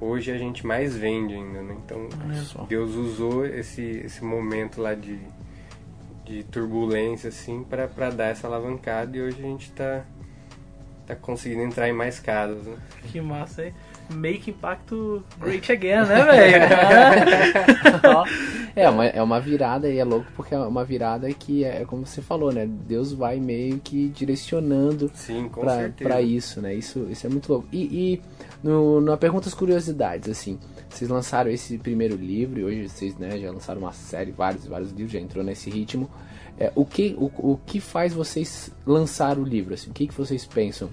hoje 0.00 0.30
a 0.30 0.38
gente 0.38 0.66
mais 0.66 0.96
vende 0.96 1.34
ainda, 1.34 1.62
né? 1.62 1.76
Então, 1.84 2.08
Só. 2.44 2.62
Deus 2.64 2.94
usou 2.94 3.44
esse, 3.44 3.82
esse 3.82 4.24
momento 4.24 4.80
lá 4.80 4.94
de, 4.94 5.18
de 6.24 6.44
turbulência, 6.44 7.28
assim, 7.28 7.64
pra 7.64 8.10
dar 8.10 8.26
essa 8.26 8.46
alavancada 8.46 9.16
e 9.16 9.22
hoje 9.22 9.38
a 9.38 9.46
gente 9.46 9.72
tá, 9.72 10.04
tá 11.06 11.16
conseguindo 11.16 11.62
entrar 11.62 11.88
em 11.88 11.92
mais 11.92 12.20
casas, 12.20 12.64
né? 12.64 12.76
Que 13.10 13.20
massa, 13.20 13.66
hein? 13.66 13.74
Make 14.10 14.50
Impacto 14.50 15.22
Great 15.40 15.70
Again, 15.70 16.06
né, 16.06 16.24
velho? 16.24 16.64
É, 18.76 18.90
uma, 18.90 19.06
é 19.06 19.22
uma 19.22 19.40
virada 19.40 19.88
e 19.88 19.98
é 19.98 20.04
louco 20.04 20.26
porque 20.34 20.52
é 20.52 20.58
uma 20.58 20.84
virada 20.84 21.32
que 21.32 21.62
é, 21.62 21.82
é 21.82 21.84
como 21.84 22.04
você 22.04 22.20
falou, 22.20 22.52
né? 22.52 22.66
Deus 22.66 23.12
vai 23.12 23.38
meio 23.38 23.78
que 23.78 24.08
direcionando 24.08 25.08
Sim, 25.14 25.48
com 25.48 25.62
pra, 25.96 26.20
isso, 26.20 26.60
né? 26.60 26.74
Isso, 26.74 27.06
isso 27.08 27.24
é 27.24 27.30
muito 27.30 27.52
louco. 27.52 27.68
E, 27.70 27.82
e 27.82 28.22
no, 28.62 29.00
na 29.00 29.16
Perguntas 29.16 29.54
Curiosidades, 29.54 30.28
assim, 30.28 30.58
vocês 30.88 31.08
lançaram 31.08 31.52
esse 31.52 31.78
primeiro 31.78 32.16
livro 32.16 32.58
e 32.58 32.64
hoje 32.64 32.88
vocês 32.88 33.16
né, 33.16 33.38
já 33.38 33.52
lançaram 33.52 33.80
uma 33.80 33.92
série, 33.92 34.32
vários, 34.32 34.66
vários 34.66 34.90
livros, 34.90 35.12
já 35.12 35.20
entrou 35.20 35.44
nesse 35.44 35.70
ritmo. 35.70 36.10
É, 36.58 36.72
o, 36.74 36.84
que, 36.84 37.14
o, 37.16 37.30
o 37.52 37.60
que 37.64 37.78
faz 37.78 38.12
vocês 38.12 38.72
lançar 38.84 39.38
o 39.38 39.44
livro? 39.44 39.74
Assim? 39.74 39.90
O 39.90 39.92
que, 39.92 40.08
que 40.08 40.14
vocês 40.14 40.44
pensam? 40.44 40.90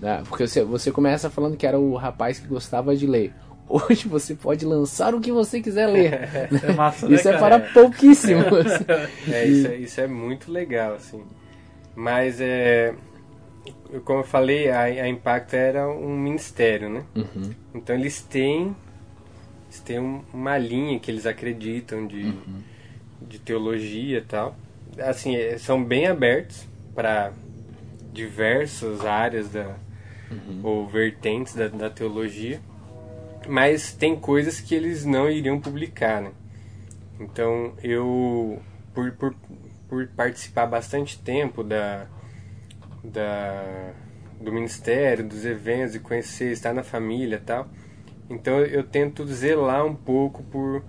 Né? 0.00 0.22
Porque 0.28 0.46
você, 0.46 0.62
você 0.62 0.90
começa 0.92 1.28
falando 1.30 1.56
que 1.56 1.66
era 1.66 1.78
o 1.78 1.94
rapaz 1.96 2.38
que 2.38 2.46
gostava 2.46 2.96
de 2.96 3.06
ler. 3.06 3.32
Hoje 3.68 4.08
você 4.08 4.34
pode 4.34 4.64
lançar 4.64 5.14
o 5.14 5.20
que 5.20 5.30
você 5.30 5.60
quiser 5.60 5.86
ler. 5.86 6.28
É 6.64 6.72
massa, 6.72 7.08
né, 7.08 7.16
Isso 7.16 7.28
é 7.28 7.32
cara? 7.38 7.58
para 7.58 7.72
pouquíssimos. 7.72 8.46
É, 9.30 9.46
isso 9.46 9.66
é, 9.68 9.76
isso 9.76 10.00
é 10.00 10.06
muito 10.06 10.50
legal, 10.50 10.94
assim. 10.94 11.22
Mas 11.94 12.40
é. 12.40 12.94
Como 14.04 14.20
eu 14.20 14.24
falei, 14.24 14.70
a, 14.70 14.82
a 14.82 15.08
Impacto 15.08 15.54
era 15.54 15.86
um 15.88 16.16
ministério, 16.16 16.88
né? 16.88 17.04
Uhum, 17.14 17.50
Então 17.74 17.94
eles 17.96 18.22
têm. 18.22 18.74
Eles 19.66 19.80
têm 19.80 19.98
um- 19.98 20.22
uma 20.32 20.56
linha 20.56 20.98
que 20.98 21.10
eles 21.10 21.26
acreditam 21.26 22.06
de, 22.06 22.32
de 23.20 23.38
teologia 23.38 24.18
e 24.18 24.22
tal. 24.22 24.56
Assim, 24.98 25.36
é, 25.36 25.58
são 25.58 25.82
bem 25.84 26.06
abertos 26.06 26.66
para 26.94 27.32
diversas 28.12 29.04
áreas 29.04 29.48
da, 29.50 29.74
ou 30.62 30.86
vertentes 30.86 31.54
da, 31.54 31.68
da 31.68 31.90
teologia. 31.90 32.60
Mas 33.48 33.92
tem 33.92 34.16
coisas 34.16 34.60
que 34.60 34.74
eles 34.74 35.04
não 35.04 35.30
iriam 35.30 35.60
publicar, 35.60 36.20
né? 36.20 36.32
Então 37.20 37.72
eu, 37.82 38.60
por, 38.94 39.12
por, 39.12 39.34
por 39.88 40.06
participar 40.08 40.66
bastante 40.66 41.18
tempo 41.18 41.64
da, 41.64 42.06
da, 43.02 43.92
do 44.40 44.52
ministério, 44.52 45.26
dos 45.26 45.44
eventos 45.44 45.94
e 45.94 46.00
conhecer, 46.00 46.52
estar 46.52 46.72
na 46.72 46.82
família 46.82 47.42
tal, 47.44 47.68
então 48.30 48.58
eu 48.60 48.84
tento 48.84 49.26
zelar 49.26 49.84
um 49.84 49.94
pouco 49.94 50.42
por, 50.44 50.84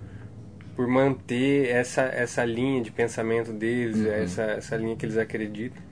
por 0.76 0.86
manter 0.86 1.68
essa, 1.68 2.02
essa 2.02 2.44
linha 2.44 2.82
de 2.82 2.90
pensamento 2.90 3.52
deles, 3.52 4.04
essa, 4.04 4.42
essa 4.42 4.76
linha 4.76 4.94
que 4.96 5.06
eles 5.06 5.16
acreditam. 5.16 5.82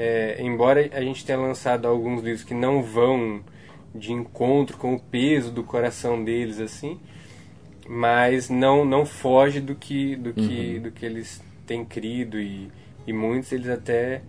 É, 0.00 0.40
embora 0.40 0.88
a 0.92 1.00
gente 1.00 1.26
tenha 1.26 1.36
lançado 1.40 1.88
alguns 1.88 2.22
livros 2.22 2.44
que 2.44 2.54
não 2.54 2.84
vão 2.84 3.42
de 3.92 4.12
encontro 4.12 4.76
com 4.76 4.94
o 4.94 5.00
peso 5.00 5.50
do 5.50 5.64
coração 5.64 6.22
deles 6.22 6.60
assim, 6.60 7.00
mas 7.88 8.48
não 8.48 8.84
não 8.84 9.04
foge 9.04 9.60
do 9.60 9.74
que 9.74 10.14
do 10.14 10.32
que 10.32 10.78
do 10.78 10.92
que 10.92 11.04
eles 11.04 11.42
têm 11.66 11.84
crido 11.84 12.38
e, 12.38 12.70
e 13.08 13.12
muitos 13.12 13.50
eles 13.50 13.68
até 13.68 14.22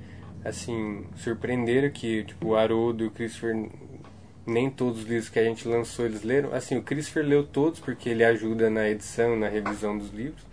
assim 0.44 1.06
surpreenderam 1.18 1.92
que 1.92 2.24
tipo 2.24 2.48
o 2.48 2.56
Haroldo 2.56 3.04
e 3.04 3.08
o 3.08 3.12
Christopher 3.12 3.70
nem 4.48 4.72
todos 4.72 5.04
os 5.04 5.08
livros 5.08 5.30
que 5.30 5.38
a 5.38 5.44
gente 5.44 5.68
lançou 5.68 6.08
eles 6.08 6.24
leram. 6.24 6.52
Assim 6.52 6.78
o 6.78 6.82
Christopher 6.82 7.24
leu 7.24 7.46
todos 7.46 7.80
porque 7.80 8.10
ele 8.10 8.24
ajuda 8.24 8.72
na 8.72 8.90
edição 8.90 9.36
na 9.36 9.48
revisão 9.48 9.96
dos 9.96 10.12
livros 10.12 10.49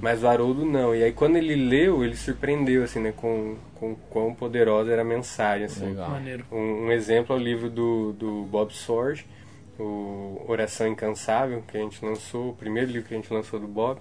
mas 0.00 0.22
o 0.22 0.28
Haroldo 0.28 0.64
não 0.64 0.94
e 0.94 1.02
aí 1.02 1.12
quando 1.12 1.36
ele 1.36 1.54
leu 1.54 2.04
ele 2.04 2.16
surpreendeu 2.16 2.84
assim 2.84 3.00
né 3.00 3.12
com 3.16 3.56
com 3.74 3.94
quão 4.10 4.34
poderosa 4.34 4.92
era 4.92 5.02
a 5.02 5.04
mensagem 5.04 5.66
assim 5.66 5.86
Legal. 5.86 6.10
Um, 6.50 6.86
um 6.86 6.92
exemplo 6.92 7.34
é 7.34 7.38
o 7.38 7.42
livro 7.42 7.70
do, 7.70 8.12
do 8.12 8.42
Bob 8.44 8.72
Sorge, 8.72 9.26
o 9.78 10.42
Oração 10.48 10.86
Incansável, 10.86 11.62
que 11.66 11.76
a 11.76 11.80
gente 11.80 12.04
lançou, 12.04 12.50
o 12.50 12.54
primeiro 12.54 12.90
livro 12.90 13.08
que 13.08 13.14
a 13.14 13.16
gente 13.16 13.32
lançou 13.32 13.60
do 13.60 13.66
Bob. 13.66 14.00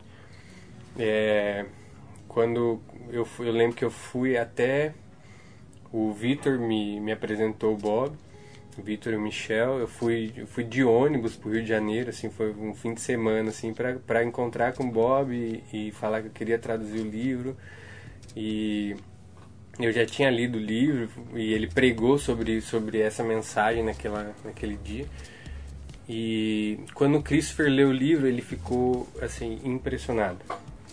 É, 0.98 1.66
quando 2.28 2.80
eu, 3.12 3.26
fui, 3.26 3.48
eu 3.48 3.54
lembro 3.54 3.76
que 3.76 3.84
eu 3.84 3.92
fui 3.92 4.38
até 4.38 4.94
o 5.92 6.12
Vitor 6.12 6.58
me, 6.58 7.00
me 7.00 7.12
apresentou 7.12 7.74
o 7.74 7.78
Bob, 7.78 8.16
Vitor 8.84 9.14
e 9.14 9.16
o 9.16 9.22
Michel. 9.22 9.80
Eu 9.80 9.88
fui, 9.88 10.32
eu 10.36 10.48
fui 10.48 10.64
de 10.64 10.84
ônibus 10.84 11.36
pro 11.36 11.52
Rio 11.52 11.62
de 11.62 11.70
Janeiro, 11.70 12.10
assim, 12.10 12.30
foi 12.30 12.52
um 12.52 12.74
fim 12.74 12.94
de 12.94 13.02
semana 13.02 13.50
assim 13.50 13.74
para 13.74 14.24
encontrar 14.24 14.74
com 14.74 14.86
o 14.86 14.92
Bob 14.92 15.34
e, 15.34 15.88
e 15.88 15.92
falar 15.92 16.22
que 16.22 16.28
eu 16.28 16.32
queria 16.32 16.60
traduzir 16.60 17.00
o 17.00 17.10
livro. 17.10 17.56
E 18.36 18.96
eu 19.80 19.92
já 19.92 20.06
tinha 20.06 20.30
lido 20.30 20.58
o 20.58 20.62
livro 20.62 21.10
e 21.34 21.54
ele 21.54 21.68
pregou 21.68 22.18
sobre, 22.18 22.62
sobre 22.62 23.00
essa 23.00 23.24
mensagem 23.24 23.84
naquela, 23.84 24.36
naquele 24.44 24.78
dia. 24.78 25.06
E 26.08 26.80
quando 26.94 27.18
o 27.18 27.24
Christopher 27.24 27.70
leu 27.70 27.90
o 27.90 27.94
livro, 27.94 28.28
ele 28.28 28.42
ficou 28.42 29.08
assim 29.22 29.60
impressionado 29.64 30.40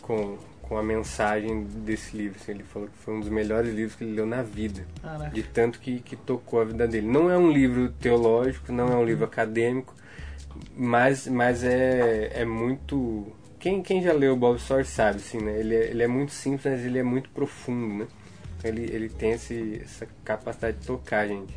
com, 0.01 0.39
com 0.73 0.79
a 0.79 0.83
mensagem 0.83 1.64
desse 1.64 2.17
livro. 2.17 2.38
assim. 2.41 2.52
ele 2.52 2.62
falou 2.62 2.88
que 2.88 2.97
foi 2.97 3.12
um 3.12 3.21
dos 3.21 3.29
melhores 3.29 3.75
livros 3.75 3.95
que 3.95 4.05
ele 4.05 4.14
leu 4.14 4.25
na 4.25 4.43
vida, 4.43 4.87
Caraca. 5.02 5.31
de 5.31 5.43
tanto 5.43 5.79
que, 5.79 6.00
que 6.00 6.17
tocou 6.17 6.62
a 6.62 6.64
vida 6.64 6.88
dele. 6.88 7.07
Não 7.07 7.31
é 7.31 7.37
um 7.37 7.50
livro 7.52 7.91
teológico, 8.00 8.73
não 8.73 8.88
é 8.88 8.97
um 8.97 9.05
livro 9.05 9.23
acadêmico, 9.26 9.95
mas, 10.75 11.26
mas 11.26 11.62
é, 11.62 12.31
é 12.41 12.45
muito. 12.47 13.26
Quem, 13.61 13.83
quem 13.83 14.02
já 14.02 14.14
leu 14.14 14.33
o 14.33 14.37
Bob 14.37 14.59
Sorge 14.59 14.88
sabe, 14.88 15.19
assim, 15.19 15.43
né? 15.43 15.61
Ele 15.61 15.75
é, 15.75 15.91
ele 15.91 16.02
é 16.02 16.09
muito 16.09 16.33
simples, 16.33 16.64
mas 16.64 16.87
ele 16.87 16.99
é 16.99 17.02
muito 17.02 17.29
profundo, 17.29 17.95
né? 18.05 18.07
Ele, 18.64 18.83
ele 18.91 19.11
tem 19.11 19.33
esse, 19.33 19.79
essa 19.85 20.09
capacidade 20.25 20.79
de 20.79 20.87
tocar 20.87 21.21
a 21.21 21.26
gente. 21.26 21.52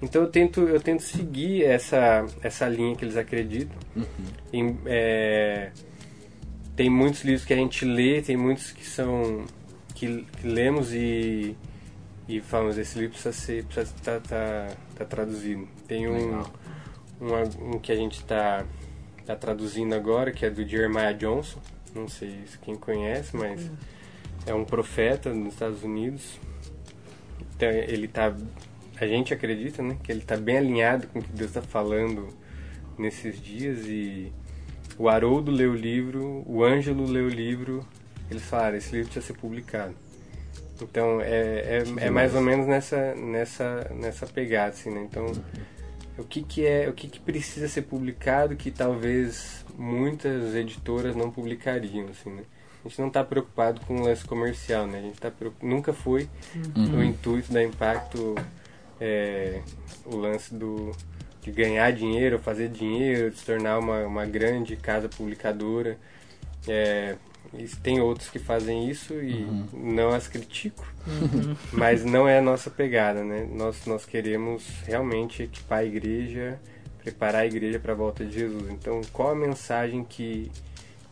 Então 0.00 0.22
eu 0.22 0.28
tento, 0.28 0.60
eu 0.60 0.80
tento 0.80 1.02
seguir 1.02 1.64
essa, 1.64 2.24
essa 2.40 2.68
linha 2.68 2.94
que 2.94 3.04
eles 3.04 3.16
acreditam. 3.16 3.76
Em- 4.52 4.78
é, 4.86 5.72
tem 6.80 6.88
muitos 6.88 7.22
livros 7.24 7.44
que 7.44 7.52
a 7.52 7.56
gente 7.56 7.84
lê, 7.84 8.22
tem 8.22 8.38
muitos 8.38 8.72
que 8.72 8.86
são 8.86 9.44
que, 9.94 10.24
que 10.40 10.48
lemos 10.48 10.94
e, 10.94 11.54
e 12.26 12.40
falamos, 12.40 12.78
esse 12.78 12.98
livro 12.98 13.12
precisa 13.12 13.34
ser 13.34 13.64
precisa 13.66 13.94
estar 13.94 14.18
tá, 14.20 14.66
tá 14.96 15.04
traduzido. 15.04 15.68
Tem 15.86 16.08
um, 16.08 16.40
um, 17.20 17.74
um 17.74 17.78
que 17.78 17.92
a 17.92 17.94
gente 17.94 18.20
está 18.20 18.64
tá 19.26 19.36
traduzindo 19.36 19.94
agora, 19.94 20.32
que 20.32 20.46
é 20.46 20.48
do 20.48 20.66
Jeremiah 20.66 21.12
Johnson. 21.12 21.60
Não 21.94 22.08
sei 22.08 22.46
se 22.46 22.56
quem 22.56 22.76
conhece, 22.76 23.36
mas 23.36 23.70
é 24.46 24.54
um 24.54 24.64
profeta 24.64 25.34
nos 25.34 25.52
Estados 25.52 25.82
Unidos. 25.82 26.40
Então, 27.56 27.68
ele 27.68 28.08
tá 28.08 28.34
a 28.98 29.06
gente 29.06 29.34
acredita, 29.34 29.82
né, 29.82 29.98
que 30.02 30.10
ele 30.10 30.20
está 30.20 30.34
bem 30.34 30.56
alinhado 30.56 31.08
com 31.08 31.18
o 31.18 31.22
que 31.22 31.32
Deus 31.32 31.50
está 31.50 31.60
falando 31.60 32.28
nesses 32.96 33.38
dias 33.38 33.84
e 33.86 34.32
o 35.00 35.08
Haroldo 35.08 35.50
leu 35.50 35.70
o 35.72 35.74
livro, 35.74 36.44
o 36.46 36.62
Ângelo 36.62 37.06
leu 37.06 37.24
o 37.24 37.28
livro, 37.30 37.82
eles 38.30 38.42
falaram, 38.42 38.76
esse 38.76 38.92
livro 38.92 39.10
precisa 39.10 39.26
ser 39.32 39.40
publicado. 39.40 39.94
Então 40.82 41.22
é, 41.22 41.78
é, 41.78 42.06
é 42.06 42.10
mais 42.10 42.34
ou 42.34 42.42
menos 42.42 42.66
nessa, 42.66 43.14
nessa, 43.14 43.90
nessa 43.94 44.26
pegada, 44.26 44.70
assim, 44.72 44.90
né? 44.90 45.06
Então 45.08 45.32
o 46.18 46.24
que, 46.24 46.42
que 46.42 46.66
é, 46.66 46.86
o 46.86 46.92
que, 46.92 47.08
que 47.08 47.18
precisa 47.18 47.66
ser 47.66 47.82
publicado 47.82 48.54
que 48.56 48.70
talvez 48.70 49.64
muitas 49.78 50.54
editoras 50.54 51.16
não 51.16 51.30
publicariam, 51.30 52.06
assim, 52.08 52.30
né? 52.30 52.42
A 52.84 52.88
gente 52.88 53.00
não 53.00 53.08
está 53.08 53.24
preocupado 53.24 53.80
com 53.86 53.96
o 53.96 54.04
lance 54.04 54.24
comercial, 54.26 54.86
né? 54.86 54.98
A 54.98 55.02
gente 55.02 55.18
tá 55.18 55.30
preocup- 55.30 55.64
nunca 55.64 55.94
foi 55.94 56.28
o 56.98 57.02
intuito 57.02 57.50
da 57.50 57.62
Impacto 57.62 58.34
é, 59.00 59.60
o 60.04 60.16
lance 60.16 60.54
do 60.54 60.92
de 61.40 61.50
ganhar 61.50 61.90
dinheiro, 61.92 62.38
fazer 62.38 62.68
dinheiro, 62.68 63.30
de 63.30 63.38
se 63.38 63.44
tornar 63.44 63.78
uma, 63.78 64.00
uma 64.06 64.26
grande 64.26 64.76
casa 64.76 65.08
publicadora. 65.08 65.98
É, 66.68 67.16
E 67.54 67.66
tem 67.82 68.00
outros 68.00 68.28
que 68.28 68.38
fazem 68.38 68.88
isso 68.88 69.14
e 69.14 69.46
não 69.72 70.10
as 70.10 70.28
critico, 70.28 70.86
mas 71.72 72.04
não 72.04 72.28
é 72.28 72.38
a 72.38 72.42
nossa 72.42 72.70
pegada, 72.70 73.24
né? 73.24 73.48
Nós, 73.50 73.86
nós 73.86 74.04
queremos 74.04 74.62
realmente 74.86 75.42
equipar 75.42 75.78
a 75.80 75.84
igreja, 75.84 76.60
preparar 77.02 77.42
a 77.42 77.46
igreja 77.46 77.80
para 77.80 77.92
a 77.92 77.96
volta 77.96 78.24
de 78.24 78.32
Jesus. 78.40 78.70
Então, 78.70 79.00
qual 79.12 79.30
a 79.30 79.34
mensagem 79.34 80.04
que, 80.04 80.50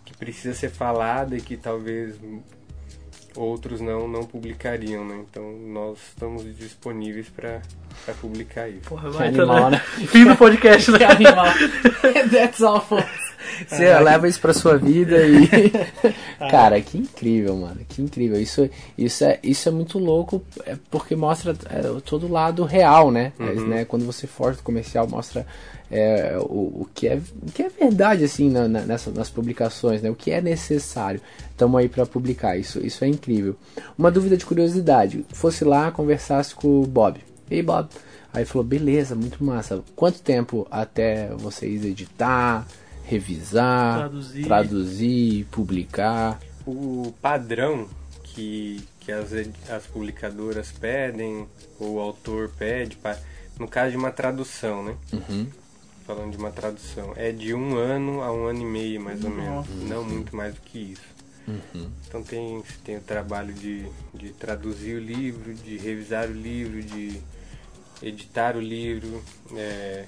que 0.05 0.15
precisa 0.17 0.55
ser 0.55 0.71
falada 0.71 1.37
e 1.37 1.41
que 1.41 1.57
talvez 1.57 2.17
outros 3.39 3.81
não, 3.81 4.09
não 4.09 4.25
publicariam, 4.25 5.05
né? 5.05 5.25
Então, 5.29 5.53
nós 5.53 5.99
estamos 6.09 6.45
disponíveis 6.57 7.29
para 7.29 7.61
publicar 8.21 8.69
isso. 8.69 8.89
Porra, 8.89 9.11
vai, 9.11 9.29
animal, 9.29 9.57
tá, 9.57 9.71
né? 9.71 9.79
Fim 10.09 10.25
do 10.25 10.37
podcast, 10.37 10.91
né? 10.91 10.99
Que 10.99 11.05
animal. 11.05 11.47
That's 12.31 12.63
awful. 12.63 13.03
Você 13.67 13.99
leva 14.01 14.29
isso 14.29 14.41
pra 14.41 14.53
sua 14.53 14.77
vida 14.77 15.17
e. 15.27 15.49
Cara, 16.51 16.81
que 16.81 16.99
incrível, 16.99 17.57
mano. 17.57 17.81
Que 17.89 18.03
incrível. 18.03 18.41
Isso, 18.41 18.69
isso, 18.97 19.25
é, 19.25 19.39
isso 19.43 19.69
é 19.69 19.73
muito 19.73 19.99
louco 19.99 20.43
é 20.67 20.77
porque 20.91 21.17
mostra 21.17 21.57
é, 21.71 21.83
todo 22.05 22.27
o 22.27 22.31
lado 22.33 22.65
real, 22.65 23.11
né? 23.11 23.33
Mas, 23.39 23.63
né? 23.67 23.85
Quando 23.85 24.05
você 24.05 24.27
força 24.27 24.61
o 24.61 24.65
comercial, 24.65 25.09
mostra 25.09 25.47
é, 25.91 26.37
o, 26.39 26.83
o, 26.83 26.89
que 26.95 27.09
é, 27.09 27.17
o 27.17 27.51
que 27.53 27.63
é 27.63 27.69
verdade, 27.69 28.25
assim, 28.25 28.51
na, 28.51 28.69
na- 28.69 28.83
nessa, 28.83 29.11
nas 29.11 29.31
publicações, 29.31 30.03
né? 30.03 30.11
O 30.11 30.15
que 30.15 30.31
é 30.31 30.41
necessário. 30.41 31.21
Estamos 31.51 31.81
aí 31.81 31.89
pra 31.89 32.07
publicar. 32.07 32.57
Isso, 32.57 32.79
isso 32.85 33.05
é 33.05 33.09
incrível. 33.09 33.57
Uma 33.97 34.11
dúvida 34.11 34.37
de 34.37 34.45
curiosidade. 34.47 35.25
Fosse 35.33 35.65
lá, 35.65 35.91
conversasse 35.91 36.55
com 36.55 36.81
o 36.81 36.87
Bob. 36.87 37.19
Ei, 37.51 37.63
Bob. 37.63 37.89
Aí 38.33 38.45
falou, 38.45 38.63
beleza, 38.63 39.15
muito 39.15 39.43
massa. 39.43 39.83
Quanto 39.97 40.21
tempo 40.21 40.67
até 40.71 41.31
vocês 41.39 41.83
editar, 41.85 42.67
revisar, 43.09 43.99
Traduzir. 43.99 44.45
traduzir, 44.45 45.45
publicar? 45.51 46.39
O 46.67 47.13
padrão 47.23 47.89
que, 48.23 48.81
que 49.01 49.11
as, 49.11 49.31
as 49.71 49.87
publicadoras 49.87 50.71
pedem, 50.71 51.47
ou 51.81 51.95
o 51.95 51.99
autor 52.01 52.51
pede, 52.59 52.97
pa- 52.97 53.19
no 53.59 53.67
caso 53.67 53.93
de 53.93 53.97
uma 53.97 54.11
tradução, 54.11 54.85
né? 54.85 54.95
Uhum. 55.13 55.47
Falando 56.07 56.33
de 56.33 56.37
uma 56.39 56.51
tradução, 56.51 57.13
é 57.17 57.33
de 57.33 57.53
um 57.55 57.77
ano 57.77 58.23
a 58.23 58.33
um 58.33 58.45
ano 58.47 58.61
e 58.61 58.65
meio, 58.65 59.01
mais 59.01 59.25
ou 59.25 59.31
menos. 59.31 59.67
Nossa. 59.69 59.71
Não 59.89 60.05
muito 60.05 60.35
mais 60.37 60.55
do 60.55 60.61
que 60.61 60.79
isso. 60.93 61.19
Uhum. 61.47 61.89
Então 62.07 62.23
tem, 62.23 62.63
tem 62.85 62.97
o 62.99 63.01
trabalho 63.01 63.53
de, 63.55 63.87
de 64.15 64.31
traduzir 64.35 64.97
o 64.97 65.01
livro, 65.01 65.55
de 65.55 65.77
revisar 65.79 66.29
o 66.29 66.33
livro, 66.33 66.83
de 66.83 67.21
editar 68.03 68.57
o 68.57 68.61
livro 68.61 69.23
é, 69.57 70.05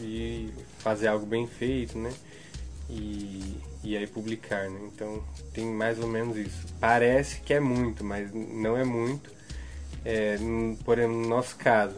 e 0.00 0.50
fazer 0.78 1.08
algo 1.08 1.24
bem 1.26 1.46
feito, 1.46 1.96
né? 1.98 2.12
E, 2.90 3.56
e 3.82 3.96
aí 3.96 4.06
publicar, 4.06 4.68
né? 4.68 4.80
Então 4.92 5.22
tem 5.52 5.64
mais 5.66 5.98
ou 5.98 6.06
menos 6.06 6.36
isso. 6.36 6.66
Parece 6.80 7.40
que 7.40 7.52
é 7.54 7.60
muito, 7.60 8.04
mas 8.04 8.32
não 8.32 8.76
é 8.76 8.84
muito. 8.84 9.30
É, 10.04 10.36
por 10.84 10.98
exemplo, 10.98 11.16
no 11.18 11.28
nosso 11.28 11.56
caso, 11.56 11.96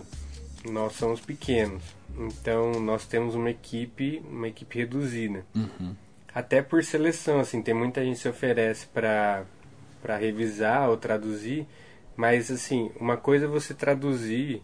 nós 0.65 0.93
somos 0.95 1.21
pequenos, 1.21 1.83
então 2.17 2.79
nós 2.81 3.05
temos 3.07 3.35
uma 3.35 3.51
equipe, 3.51 4.23
uma 4.31 4.47
equipe 4.49 4.79
reduzida 4.79 5.45
Uhum. 5.55 5.95
até 6.33 6.63
por 6.63 6.85
seleção, 6.85 7.41
assim, 7.41 7.61
tem 7.63 7.75
muita 7.75 8.05
gente 8.05 8.17
que 8.17 8.23
se 8.23 8.29
oferece 8.29 8.87
para 8.87 9.45
para 10.03 10.17
revisar 10.17 10.89
ou 10.89 10.97
traduzir, 10.97 11.67
mas 12.17 12.49
assim, 12.49 12.93
uma 13.01 13.17
coisa 13.17 13.47
é 13.47 13.49
você 13.49 13.75
traduzir 13.75 14.63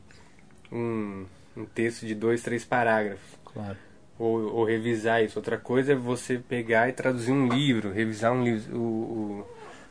um, 0.70 1.24
um 1.56 1.64
texto 1.64 2.06
de 2.06 2.14
dois, 2.14 2.42
três 2.42 2.64
parágrafos, 2.64 3.38
Claro. 3.44 3.76
Ou, 4.18 4.54
ou 4.54 4.64
revisar 4.64 5.22
isso. 5.22 5.38
Outra 5.38 5.56
coisa 5.58 5.92
é 5.92 5.96
você 5.96 6.38
pegar 6.38 6.88
e 6.88 6.92
traduzir 6.92 7.32
um 7.32 7.48
livro, 7.48 7.90
revisar 7.92 8.32
um 8.32 8.42
livro. 8.44 8.76
O, 8.78 8.80
o- 8.82 9.46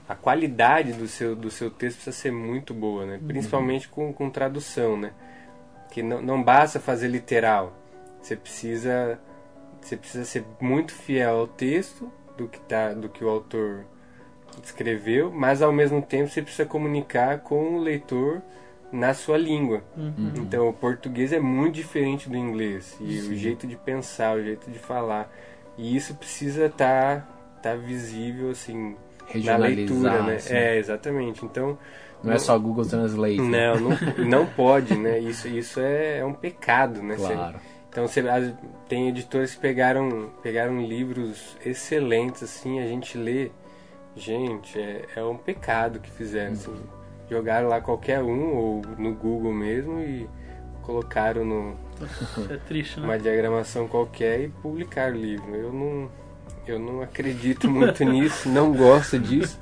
a 0.09 0.15
qualidade 0.15 0.91
do 0.93 1.07
seu, 1.07 1.35
do 1.35 1.49
seu 1.49 1.69
texto 1.71 1.97
precisa 1.97 2.11
ser 2.15 2.31
muito 2.31 2.73
boa, 2.73 3.05
né? 3.05 3.19
Principalmente 3.27 3.87
com, 3.87 4.11
com 4.11 4.29
tradução, 4.29 4.97
né? 4.97 5.13
Que 5.89 6.03
não, 6.03 6.21
não 6.21 6.43
basta 6.43 6.79
fazer 6.81 7.07
literal. 7.07 7.73
Você 8.21 8.35
precisa, 8.35 9.17
você 9.81 9.96
precisa 9.96 10.25
ser 10.25 10.43
muito 10.59 10.91
fiel 10.93 11.37
ao 11.39 11.48
texto 11.48 12.11
do 12.37 12.48
que, 12.48 12.59
tá, 12.59 12.93
do 12.93 13.07
que 13.07 13.24
o 13.24 13.29
autor 13.29 13.85
escreveu, 14.63 15.31
mas 15.31 15.61
ao 15.61 15.72
mesmo 15.72 16.01
tempo 16.01 16.29
você 16.29 16.41
precisa 16.41 16.65
comunicar 16.67 17.39
com 17.39 17.75
o 17.75 17.79
leitor 17.81 18.41
na 18.91 19.13
sua 19.13 19.37
língua. 19.37 19.81
Então 20.35 20.67
o 20.67 20.73
português 20.73 21.31
é 21.31 21.39
muito 21.39 21.75
diferente 21.75 22.29
do 22.29 22.35
inglês 22.37 22.97
e 22.99 23.19
o 23.19 23.35
jeito 23.35 23.65
de 23.65 23.75
pensar, 23.75 24.35
o 24.35 24.43
jeito 24.43 24.69
de 24.69 24.79
falar, 24.79 25.31
e 25.77 25.95
isso 25.95 26.13
precisa 26.15 26.65
estar 26.65 27.27
tá, 27.61 27.75
visível 27.75 28.49
assim 28.49 28.95
na 29.43 29.55
leitura, 29.57 30.23
né? 30.23 30.35
assim. 30.35 30.53
É 30.53 30.77
exatamente. 30.77 31.45
Então 31.45 31.77
Não 32.23 32.33
é 32.33 32.37
só 32.37 32.57
Google 32.59 32.85
Translate. 32.85 33.41
né? 33.41 33.73
não, 33.73 33.79
não, 33.79 33.97
não 34.27 34.45
pode, 34.53 34.95
né? 34.95 35.19
Isso, 35.19 35.47
isso 35.47 35.79
é, 35.79 36.19
é 36.19 36.25
um 36.25 36.33
pecado, 36.33 37.01
né? 37.01 37.15
Você- 37.15 37.33
Claro. 37.33 37.59
então 37.89 38.07
você, 38.07 38.21
tem 38.89 39.07
editores 39.07 39.55
que 39.55 39.61
pegaram, 39.61 40.29
pegaram 40.43 40.81
livros 40.81 41.55
excelentes, 41.65 42.43
assim, 42.43 42.79
a 42.79 42.87
gente 42.87 43.17
lê. 43.17 43.51
Gente, 44.13 44.77
é, 44.77 45.05
é 45.15 45.23
um 45.23 45.37
pecado 45.37 45.99
que 46.01 46.11
fizeram. 46.11 46.51
assim. 46.51 46.75
Jogaram 47.31 47.70
lá 47.70 47.79
qualquer 47.79 48.22
um, 48.22 48.53
ou 48.55 48.81
no 48.98 49.13
Google 49.15 49.53
mesmo, 49.53 50.00
e 50.01 50.27
colocaram 50.83 51.46
no, 51.46 51.75
É 52.50 52.57
triste, 52.57 53.00
né? 53.00 53.05
uma 53.05 53.17
diagramação 53.17 53.87
qualquer 53.87 54.41
e 54.41 54.48
publicaram 54.50 55.15
o 55.15 55.20
livro. 55.20 55.55
Eu 55.55 55.72
não, 55.72 56.09
eu 56.67 56.77
não 56.79 57.01
acredito 57.01 57.70
muito 57.70 58.03
nisso, 58.05 58.50
não 58.50 58.74
gosto 58.74 59.17
disso. 59.17 59.57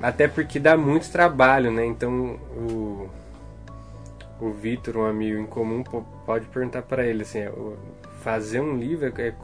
Até 0.00 0.26
porque 0.28 0.58
dá 0.58 0.76
muito 0.76 1.10
trabalho, 1.10 1.70
né? 1.70 1.84
Então 1.84 2.38
o, 2.56 3.08
o 4.40 4.50
Vitor, 4.52 4.96
um 4.96 5.04
amigo 5.04 5.38
em 5.40 5.46
comum, 5.46 5.82
po- 5.82 6.06
pode 6.24 6.46
perguntar 6.46 6.82
para 6.82 7.04
ele 7.04 7.22
assim, 7.22 7.40
é, 7.40 7.52
fazer 8.20 8.60
um 8.60 8.76
livro 8.78 9.06
é, 9.06 9.28
é 9.28 9.34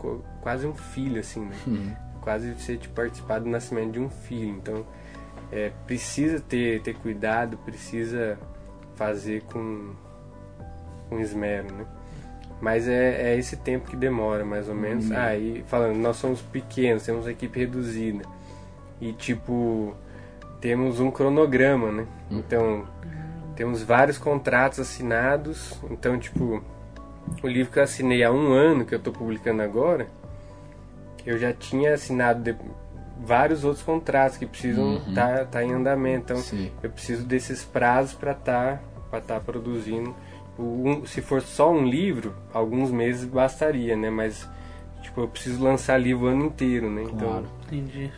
quase 0.40 0.66
um 0.66 0.74
filho, 0.74 1.20
assim, 1.20 1.44
né? 1.44 1.57
Uhum. 1.66 1.92
Quase 2.22 2.54
você 2.54 2.76
te 2.76 2.88
participar 2.88 3.40
do 3.40 3.48
nascimento 3.50 3.92
de 3.92 4.00
um 4.00 4.09
filho. 4.09 4.48
Então 4.50 4.87
é, 5.54 5.70
precisa 5.86 6.40
ter, 6.40 6.82
ter 6.82 6.94
cuidado, 6.94 7.56
precisa 7.58 8.36
fazer 8.96 9.42
com, 9.42 9.92
com 11.08 11.20
esmero, 11.20 11.72
né? 11.72 11.86
Mas 12.60 12.88
é, 12.88 13.30
é 13.32 13.38
esse 13.38 13.56
tempo 13.56 13.88
que 13.88 13.96
demora, 13.96 14.44
mais 14.44 14.68
ou 14.68 14.74
menos. 14.74 15.08
Uhum. 15.10 15.16
Ah, 15.16 15.36
e 15.36 15.62
falando, 15.68 15.96
nós 15.96 16.16
somos 16.16 16.42
pequenos, 16.42 17.04
temos 17.04 17.24
uma 17.24 17.30
equipe 17.30 17.60
reduzida. 17.60 18.24
E, 19.00 19.12
tipo, 19.12 19.94
temos 20.60 20.98
um 20.98 21.10
cronograma, 21.10 21.92
né? 21.92 22.06
Então, 22.30 22.84
temos 23.54 23.82
vários 23.82 24.18
contratos 24.18 24.80
assinados. 24.80 25.78
Então, 25.90 26.18
tipo, 26.18 26.64
o 27.42 27.46
livro 27.46 27.72
que 27.72 27.78
eu 27.78 27.82
assinei 27.84 28.24
há 28.24 28.32
um 28.32 28.52
ano, 28.52 28.84
que 28.84 28.94
eu 28.94 28.98
tô 28.98 29.12
publicando 29.12 29.62
agora, 29.62 30.08
eu 31.24 31.38
já 31.38 31.52
tinha 31.52 31.94
assinado 31.94 32.42
vários 33.18 33.64
outros 33.64 33.85
contratos 33.85 34.37
que 34.37 34.46
precisam 34.46 34.96
estar 35.09 35.46
tá, 35.46 35.64
em 35.64 35.72
andamento. 35.72 36.33
Então, 36.33 36.37
Sim. 36.38 36.70
eu 36.83 36.90
preciso 36.90 37.24
desses 37.24 37.64
prazos 37.64 38.14
para 38.14 38.33
estar 38.33 38.83
para 39.11 39.18
estar 39.20 39.40
produzindo. 39.40 40.14
O- 40.59 40.88
um- 40.88 41.07
se 41.07 41.20
for 41.22 41.40
só 41.40 41.70
um 41.72 41.85
livro, 41.87 42.35
alguns 42.53 42.90
meses 42.90 43.24
bastaria, 43.24 43.96
né? 43.96 44.11
Mas 44.11 44.48
tipo, 45.03 45.20
eu 45.20 45.29
preciso 45.29 45.62
lançar 45.62 45.98
livro 45.98 46.24
o 46.24 46.29
ano 46.29 46.46
inteiro, 46.46 46.90
né? 46.90 47.03
Então, 47.03 47.29
Claro. 47.29 47.46
Entendi. 47.66 48.11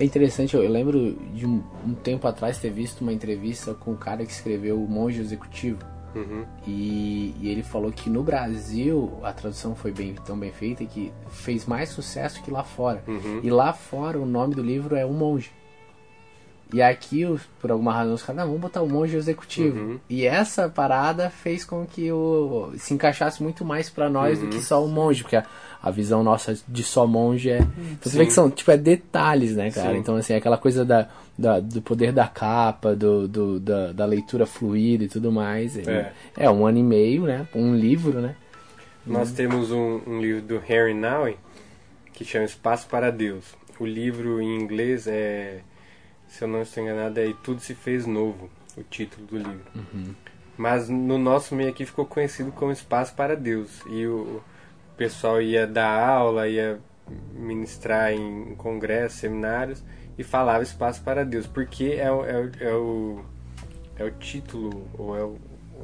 É 0.00 0.04
interessante, 0.04 0.56
eu 0.56 0.64
eu 0.64 0.70
lembro 0.70 1.14
de 1.32 1.46
um, 1.46 1.62
um 1.86 1.94
tempo 1.94 2.26
atrás 2.26 2.58
ter 2.58 2.70
visto 2.70 3.02
uma 3.02 3.12
entrevista 3.12 3.74
com 3.74 3.92
o 3.92 3.96
cara 3.96 4.24
que 4.24 4.32
escreveu 4.32 4.82
O 4.82 4.88
Monge 4.88 5.20
Executivo. 5.20 5.78
Uhum, 6.14 6.44
E, 6.66 7.34
e 7.40 7.48
ele 7.48 7.62
falou 7.62 7.90
que 7.92 8.08
no 8.10 8.22
Brasil 8.22 9.18
a 9.22 9.32
tradução 9.32 9.74
foi 9.74 9.92
bem, 9.92 10.14
tão 10.24 10.38
bem 10.38 10.52
feita 10.52 10.84
que 10.84 11.12
fez 11.30 11.66
mais 11.66 11.88
sucesso 11.88 12.42
que 12.42 12.50
lá 12.50 12.62
fora. 12.62 13.02
uhum. 13.06 13.40
E 13.42 13.50
lá 13.50 13.72
fora 13.72 14.18
o 14.18 14.26
nome 14.26 14.54
do 14.54 14.62
livro 14.62 14.96
é 14.96 15.04
O 15.04 15.12
Monge. 15.12 15.50
E 16.72 16.80
aqui, 16.80 17.26
por 17.60 17.70
alguma 17.70 17.92
razão, 17.92 18.14
os 18.14 18.22
caras, 18.22 18.40
não, 18.40 18.46
vamos 18.46 18.62
botar 18.62 18.80
o 18.80 18.88
monge 18.88 19.14
executivo. 19.16 19.78
Uhum. 19.78 20.00
E 20.08 20.24
essa 20.24 20.68
parada 20.70 21.28
fez 21.28 21.64
com 21.64 21.84
que 21.84 22.10
o 22.10 22.72
se 22.78 22.94
encaixasse 22.94 23.42
muito 23.42 23.62
mais 23.64 23.90
pra 23.90 24.08
nós 24.08 24.38
do 24.38 24.48
que 24.48 24.58
só 24.60 24.82
o 24.82 24.88
monge, 24.88 25.22
porque 25.22 25.36
a, 25.36 25.44
a 25.82 25.90
visão 25.90 26.22
nossa 26.22 26.56
de 26.66 26.82
só 26.82 27.06
monge 27.06 27.50
é. 27.50 27.58
Então, 27.58 28.10
você 28.10 28.16
vê 28.16 28.24
que 28.24 28.32
são, 28.32 28.50
tipo, 28.50 28.70
é 28.70 28.76
detalhes, 28.78 29.54
né, 29.54 29.70
cara? 29.70 29.92
Sim. 29.92 29.98
Então, 29.98 30.16
assim, 30.16 30.32
aquela 30.34 30.56
coisa 30.56 30.82
da, 30.84 31.08
da- 31.36 31.60
do 31.60 31.82
poder 31.82 32.10
da 32.10 32.26
capa, 32.26 32.96
do, 32.96 33.28
do- 33.28 33.60
da, 33.60 33.92
da 33.92 34.04
leitura 34.06 34.46
fluida 34.46 35.04
e 35.04 35.08
tudo 35.08 35.30
mais. 35.30 35.76
É. 35.76 36.10
é 36.38 36.50
um 36.50 36.64
ano 36.66 36.78
e 36.78 36.82
meio, 36.82 37.24
né? 37.24 37.46
Um 37.54 37.74
livro, 37.76 38.18
né? 38.20 38.34
Nós 39.06 39.30
temos 39.32 39.70
um, 39.70 40.00
um 40.06 40.20
livro 40.20 40.40
do 40.42 40.58
Harry 40.58 40.94
Nowen 40.94 41.36
que 42.14 42.24
chama 42.24 42.44
Espaço 42.46 42.86
para 42.86 43.10
Deus. 43.10 43.44
O 43.80 43.84
livro 43.84 44.40
em 44.40 44.56
inglês 44.60 45.06
é, 45.08 45.58
se 46.32 46.42
eu 46.44 46.48
não 46.48 46.62
estou 46.62 46.82
enganado, 46.82 47.18
é 47.20 47.26
E 47.26 47.34
Tudo 47.34 47.60
Se 47.60 47.74
Fez 47.74 48.06
Novo, 48.06 48.48
o 48.76 48.82
título 48.82 49.26
do 49.26 49.36
livro. 49.36 49.60
Mas 50.56 50.88
no 50.88 51.18
nosso 51.18 51.54
meio 51.54 51.70
aqui 51.70 51.84
ficou 51.86 52.04
conhecido 52.06 52.52
como 52.52 52.72
Espaço 52.72 53.14
para 53.14 53.34
Deus. 53.36 53.80
E 53.86 54.06
o, 54.06 54.40
pessoal 54.96 55.40
ia 55.42 55.66
dar 55.66 55.88
aula, 56.08 56.48
ia 56.48 56.78
ministrar 57.34 58.12
em 58.12 58.54
congressos, 58.56 59.18
seminários 59.18 59.82
e 60.16 60.22
falava 60.22 60.62
espaço 60.62 61.02
para 61.02 61.24
Deus, 61.24 61.46
porque 61.46 61.96
é, 61.98 62.10
o- 62.12 62.24
é, 62.24 62.38
o- 62.38 62.50
é 62.60 62.74
o, 62.74 63.24
é 63.98 64.04
o 64.04 64.10
título 64.12 64.86
ou 64.96 65.16
é 65.16 65.24
o- 65.24 65.38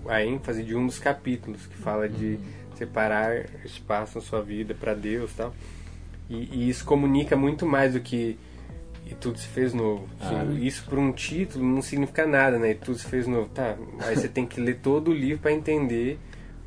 a 0.06 0.24
ênfase 0.24 0.62
de 0.62 0.74
um 0.76 0.86
dos 0.86 0.98
capítulos 0.98 1.66
que 1.66 1.74
fala 1.76 2.08
de 2.08 2.38
separar 2.76 3.46
espaço 3.64 4.18
na 4.18 4.24
sua 4.24 4.40
vida 4.42 4.74
para 4.74 4.94
Deus, 4.94 5.32
tal. 5.34 5.52
E, 6.30 6.48
e 6.52 6.68
isso 6.70 6.84
comunica 6.84 7.34
muito 7.36 7.66
mais 7.66 7.94
do 7.94 8.00
que 8.00 8.38
e 9.10 9.14
tudo 9.14 9.38
se 9.38 9.48
fez 9.48 9.72
novo. 9.72 10.06
Assim, 10.20 10.34
Isso 10.64 10.84
por 10.84 10.98
um 10.98 11.12
título 11.12 11.64
não 11.64 11.80
significa 11.82 12.26
nada, 12.26 12.58
né? 12.58 12.72
E 12.72 12.74
tudo 12.74 12.98
se 12.98 13.06
fez 13.06 13.26
novo. 13.26 13.48
Tá, 13.48 13.76
aí 14.00 14.16
você 14.16 14.28
tem 14.28 14.46
que 14.46 14.60
ler 14.60 14.78
todo 14.82 15.10
o 15.10 15.14
livro 15.14 15.40
para 15.42 15.52
entender 15.52 16.18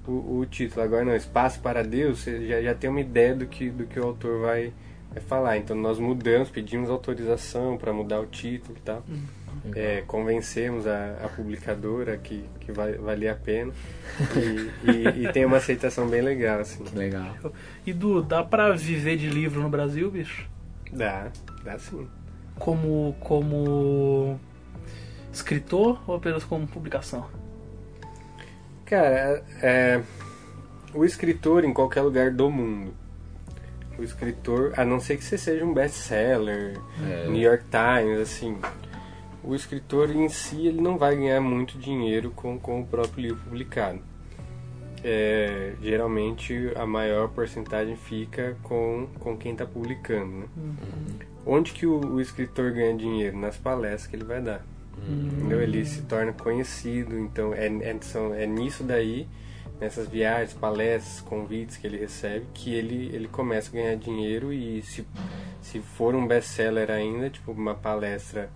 o, 0.08 0.39
o 0.39 0.45
título. 0.45 0.82
Agora 0.84 1.06
não, 1.06 1.15
espaço 1.15 1.60
para 1.60 1.84
Deus, 1.84 2.19
você 2.19 2.47
já, 2.47 2.62
já 2.62 2.73
tem 2.73 2.89
uma 2.89 3.01
ideia 3.01 3.36
do 3.36 3.45
que, 3.45 3.69
do 3.69 3.86
que 3.86 3.99
o 3.99 4.04
autor 4.04 4.41
vai, 4.41 4.73
vai 5.13 5.21
falar. 5.21 5.58
Então 5.58 5.75
nós 5.75 5.99
mudamos, 5.99 6.49
pedimos 6.49 6.89
autorização 6.89 7.77
para 7.77 7.93
mudar 7.93 8.19
o 8.19 8.25
título 8.25 8.75
e 8.77 8.82
tal. 8.82 9.04
É, 9.75 10.01
convencemos 10.08 10.88
a, 10.88 11.17
a 11.23 11.30
publicadora 11.30 12.17
que, 12.17 12.43
que 12.62 12.71
vai, 12.71 12.93
valia 12.93 13.34
a 13.34 13.36
pena. 13.36 13.71
E, 14.36 14.89
e- 14.89 15.23
e 15.25 15.32
tem 15.32 15.45
uma 15.45 15.58
aceitação 15.58 16.08
bem 16.08 16.21
legal, 16.21 16.62
assim. 16.62 16.84
Que 16.84 16.97
legal. 16.97 17.38
E 17.86 17.93
Du, 17.93 18.23
dá 18.23 18.43
pra 18.43 18.71
viver 18.71 19.17
de 19.17 19.30
livro 19.30 19.62
no 19.62 19.69
Brasil, 19.69 20.10
bicho? 20.10 20.49
Dá, 20.91 21.27
dá 21.63 21.77
sim. 21.77 22.08
Como, 22.62 23.15
como 23.19 24.39
escritor 25.34 26.00
ou 26.06 26.15
apenas 26.15 26.43
como 26.43 26.67
publicação? 26.67 27.26
Cara, 28.86 29.43
é, 29.63 30.00
o 30.93 31.04
escritor 31.04 31.65
em 31.65 31.74
qualquer 31.74 32.02
lugar 32.02 32.30
do 32.30 32.52
mundo. 32.52 32.93
O 33.97 34.04
escritor, 34.04 34.74
a 34.78 34.86
não 34.86 35.00
ser 35.00 35.17
que 35.17 35.24
você 35.24 35.39
seja 35.39 35.65
um 35.65 35.74
best-seller, 35.74 36.78
É. 37.04 37.28
New 37.28 37.41
York 37.41 37.63
Times, 37.71 38.19
assim. 38.19 38.58
O 39.43 39.56
escritor 39.56 40.12
em 40.15 40.30
si 40.30 40.67
ele 40.67 40.82
não 40.82 41.00
vai 41.00 41.15
ganhar 41.15 41.41
muito 41.41 41.80
dinheiro 41.80 42.30
com, 42.30 42.60
com 42.60 42.82
o 42.82 42.86
próprio 42.86 43.24
livro 43.24 43.43
publicado. 43.43 44.00
É, 45.04 45.74
geralmente 45.82 46.71
a 46.76 46.86
maior 46.86 47.30
porcentagem 47.30 47.95
fica 47.95 48.56
com, 48.62 49.08
com 49.19 49.36
quem 49.36 49.54
está 49.54 49.65
publicando. 49.65 50.32
Né? 50.32 50.45
Onde 51.45 51.71
que 51.73 51.86
o, 51.86 51.99
o 51.99 52.21
escritor 52.21 52.71
ganha 52.71 52.95
dinheiro? 52.95 53.38
Nas 53.38 53.58
palestras 53.58 54.08
que 54.08 54.15
ele 54.15 54.23
vai 54.25 54.41
dar. 54.41 54.65
Entendeu? 55.38 55.62
Ele 55.62 55.84
se 55.86 56.04
torna 56.04 56.32
conhecido, 56.34 57.17
então 57.17 57.54
é, 57.54 57.67
é, 57.67 57.97
são- 58.01 58.34
é 58.34 58.45
nisso 58.45 58.84
daí, 58.84 59.27
nessas 59.80 60.08
viagens, 60.08 60.54
palestras, 60.54 61.21
convites 61.21 61.77
que 61.77 61.88
ele 61.88 61.97
recebe, 61.97 62.45
que 62.54 62.73
ele, 62.73 63.10
ele 63.15 63.27
começa 63.27 63.69
a 63.69 63.73
ganhar 63.73 63.95
dinheiro 63.95 64.54
e 64.54 64.82
se, 64.84 65.06
se 65.62 65.80
for 65.80 66.13
um 66.13 66.27
best-seller 66.27 66.91
ainda, 66.91 67.30
tipo 67.30 67.51
uma 67.51 67.73
palestra 67.73 68.49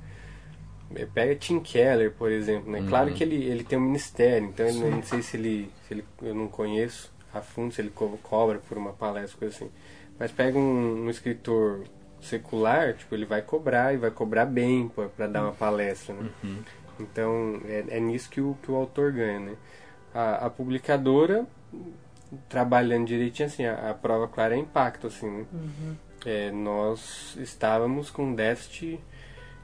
é, 0.96 1.06
Pega 1.06 1.36
Tim 1.36 1.60
Keller, 1.60 2.12
por 2.12 2.32
exemplo, 2.32 2.72
né? 2.72 2.84
Claro 2.88 3.12
que 3.12 3.24
ele, 3.24 3.44
ele 3.44 3.64
tem 3.64 3.78
um 3.78 3.82
ministério, 3.82 4.48
então 4.48 4.68
eu 4.68 4.74
não 4.92 5.02
sei 5.04 5.22
se 5.24 5.36
ele, 5.36 5.72
se 5.88 5.94
ele. 5.96 6.06
Eu 6.22 6.36
não 6.36 6.48
conheço 6.48 7.12
a 7.34 7.42
fundo 7.42 7.74
se 7.74 7.82
ele 7.82 7.90
co- 7.90 8.18
cobra 8.22 8.60
por 8.60 8.78
uma 8.78 8.94
palestra, 8.94 9.38
coisa 9.40 9.56
assim. 9.56 9.72
Mas 10.20 10.32
pega 10.32 10.58
um, 10.58 11.06
um 11.06 11.10
escritor 11.10 11.84
secular, 12.26 12.94
tipo, 12.94 13.14
ele 13.16 13.26
vai 13.26 13.42
cobrar 13.42 13.94
e 13.94 13.98
vai 13.98 14.12
cobrar 14.12 14.46
bem 14.46 14.92
para 15.16 15.28
dar 15.28 15.44
uma 15.44 15.52
palestra, 15.52 16.14
né? 16.14 16.30
Então 17.00 17.62
é, 17.66 17.98
é 17.98 18.00
nisso 18.00 18.30
que 18.30 18.42
o, 18.42 18.58
que 18.62 18.72
o 18.72 18.76
autor 18.76 19.12
ganha, 19.12 19.40
né? 19.40 19.56
A, 20.14 20.46
a 20.46 20.50
publicadora, 20.50 21.46
trabalhando 22.48 23.06
direitinho, 23.08 23.48
assim, 23.48 23.66
a, 23.66 23.92
a 23.92 23.94
prova 23.94 24.28
clara 24.28 24.56
é 24.56 24.58
impacto, 24.58 25.08
assim, 25.08 25.30
né? 25.30 25.46
É, 26.26 26.52
nós 26.52 27.36
estávamos 27.40 28.10
com 28.10 28.26
um 28.26 28.34
déficit 28.34 29.00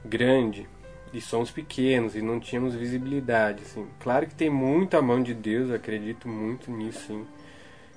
grande 0.04 0.68
e 1.12 1.20
somos 1.20 1.50
pequenos 1.50 2.14
e 2.14 2.22
não 2.22 2.40
tínhamos 2.40 2.74
visibilidade, 2.74 3.62
assim. 3.62 3.86
Claro 4.00 4.26
que 4.26 4.34
tem 4.34 4.48
muita 4.48 5.02
mão 5.02 5.22
de 5.22 5.34
Deus, 5.34 5.70
eu 5.70 5.76
acredito 5.76 6.28
muito 6.28 6.70
nisso, 6.70 7.06
sim. 7.06 7.26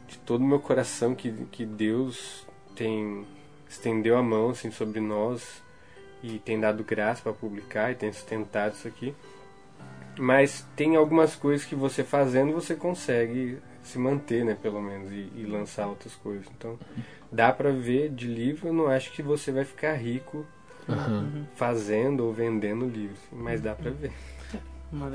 De 0.08 0.18
todo 0.20 0.42
o 0.42 0.46
meu 0.46 0.60
coração 0.60 1.16
que, 1.16 1.32
que 1.52 1.66
Deus 1.66 2.46
tem 2.76 3.26
estendeu 3.70 4.18
a 4.18 4.24
mão 4.24 4.50
assim 4.50 4.72
sobre 4.72 5.00
nós 5.00 5.62
e 6.24 6.40
tem 6.40 6.60
dado 6.60 6.84
graça 6.84 7.22
para 7.22 7.34
publicar 7.34 7.92
e 7.92 7.96
tem 7.96 8.12
sustentado 8.12 8.74
isso 8.74 8.88
aqui. 8.88 9.14
Mas 10.18 10.66
tem 10.76 10.96
algumas 10.96 11.36
coisas 11.36 11.66
que 11.66 11.76
você 11.76 12.04
fazendo 12.04 12.54
você 12.54 12.76
consegue 12.76 13.60
se 13.84 14.00
manter, 14.00 14.44
né, 14.44 14.58
pelo 14.60 14.82
menos 14.82 15.12
e, 15.12 15.32
e 15.36 15.46
lançar 15.46 15.88
outras 15.88 16.16
coisas. 16.16 16.48
Então, 16.58 16.80
dá 17.32 17.52
para 17.52 17.72
ver 17.72 18.10
de 18.10 18.28
livro, 18.28 18.70
eu 18.70 18.74
não 18.74 18.88
acho 18.88 19.12
que 19.12 19.22
você 19.22 19.52
vai 19.52 19.64
ficar 19.64 19.94
rico 19.94 20.46
fazendo 21.56 22.26
ou 22.26 22.34
vendendo 22.34 22.88
livros, 22.88 23.20
mas 23.32 23.62
dá 23.62 23.76
para 23.76 23.92
ver. 23.92 24.12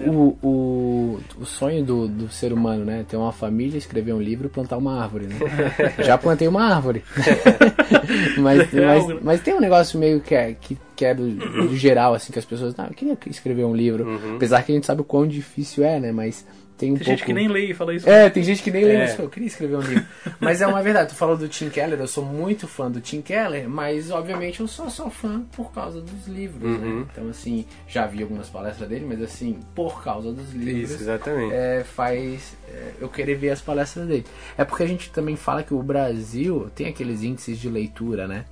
O, 0.08 0.36
o, 0.42 1.20
o 1.40 1.46
sonho 1.46 1.84
do, 1.84 2.08
do 2.08 2.28
ser 2.28 2.52
humano, 2.52 2.84
né? 2.84 3.04
Ter 3.08 3.16
uma 3.16 3.32
família, 3.32 3.78
escrever 3.78 4.12
um 4.12 4.20
livro 4.20 4.46
e 4.46 4.50
plantar 4.50 4.76
uma 4.76 5.02
árvore, 5.02 5.26
né? 5.26 5.36
Já 6.04 6.18
plantei 6.18 6.46
uma 6.48 6.62
árvore. 6.62 7.02
mas, 8.38 8.74
É 8.74 8.86
mas, 8.86 9.22
mas 9.22 9.40
tem 9.40 9.54
um 9.54 9.60
negócio 9.60 9.98
meio 9.98 10.20
que 10.20 10.34
é, 10.34 10.54
que, 10.54 10.76
que 10.94 11.04
é 11.04 11.14
do, 11.14 11.28
do 11.30 11.76
geral, 11.76 12.14
assim, 12.14 12.32
que 12.32 12.38
as 12.38 12.44
pessoas. 12.44 12.74
Não, 12.76 12.86
eu 12.86 12.94
queria 12.94 13.18
escrever 13.26 13.64
um 13.64 13.74
livro. 13.74 14.06
Apesar 14.36 14.62
que 14.62 14.72
a 14.72 14.74
gente 14.74 14.86
sabe 14.86 15.00
o 15.00 15.04
quão 15.04 15.26
difícil 15.26 15.84
é, 15.84 15.98
né? 15.98 16.12
Mas 16.12 16.46
tem 16.80 16.92
um 16.92 16.94
Tem 16.94 17.04
pouco. 17.04 17.10
gente 17.18 17.24
que 17.26 17.32
nem 17.34 17.46
lê 17.46 17.66
e 17.66 17.74
fala 17.74 17.94
isso. 17.94 18.08
É, 18.08 18.30
tem 18.30 18.42
gente 18.42 18.62
que 18.62 18.70
nem 18.70 18.82
lê, 18.84 18.94
É. 18.94 18.98
mas 19.00 19.18
eu 19.18 19.28
queria 19.28 19.46
escrever 19.46 19.76
um 19.76 19.80
livro. 19.82 20.04
Mas 20.40 20.62
é 20.62 20.66
uma 20.66 20.82
verdade, 20.82 21.10
tu 21.10 21.14
falou 21.14 21.36
do 21.36 21.46
Tim 21.46 21.68
Keller, 21.68 22.00
eu 22.00 22.08
sou 22.08 22.24
muito 22.24 22.66
fã 22.66 22.90
do 22.90 23.00
Tim 23.00 23.20
Keller, 23.20 23.68
mas 23.68 24.10
obviamente 24.10 24.60
eu 24.60 24.66
só 24.66 24.88
sou 24.88 25.10
fã 25.10 25.42
por 25.54 25.70
causa 25.72 26.00
dos 26.00 26.26
livros, 26.26 26.62
Uhum. 26.62 27.00
né? 27.00 27.06
Então 27.12 27.28
assim, 27.28 27.66
já 27.86 28.06
vi 28.06 28.22
algumas 28.22 28.48
palestras 28.48 28.88
dele, 28.88 29.04
mas 29.06 29.20
assim, 29.20 29.58
por 29.74 30.02
causa 30.02 30.32
dos 30.32 30.52
livros. 30.54 30.92
Isso, 30.92 31.02
exatamente. 31.02 31.52
é, 31.54 31.84
faz 31.84 32.56
é, 32.66 32.92
eu 33.00 33.08
querer 33.10 33.34
ver 33.34 33.50
as 33.50 33.60
palestras 33.60 34.06
dele. 34.08 34.24
É 34.56 34.64
porque 34.64 34.82
a 34.82 34.86
gente 34.88 35.10
também 35.10 35.36
fala 35.36 35.62
que 35.62 35.74
o 35.74 35.82
Brasil 35.82 36.70
tem 36.74 36.86
aqueles 36.86 37.22
índices 37.22 37.58
de 37.58 37.68
leitura, 37.68 38.26
né? 38.26 38.46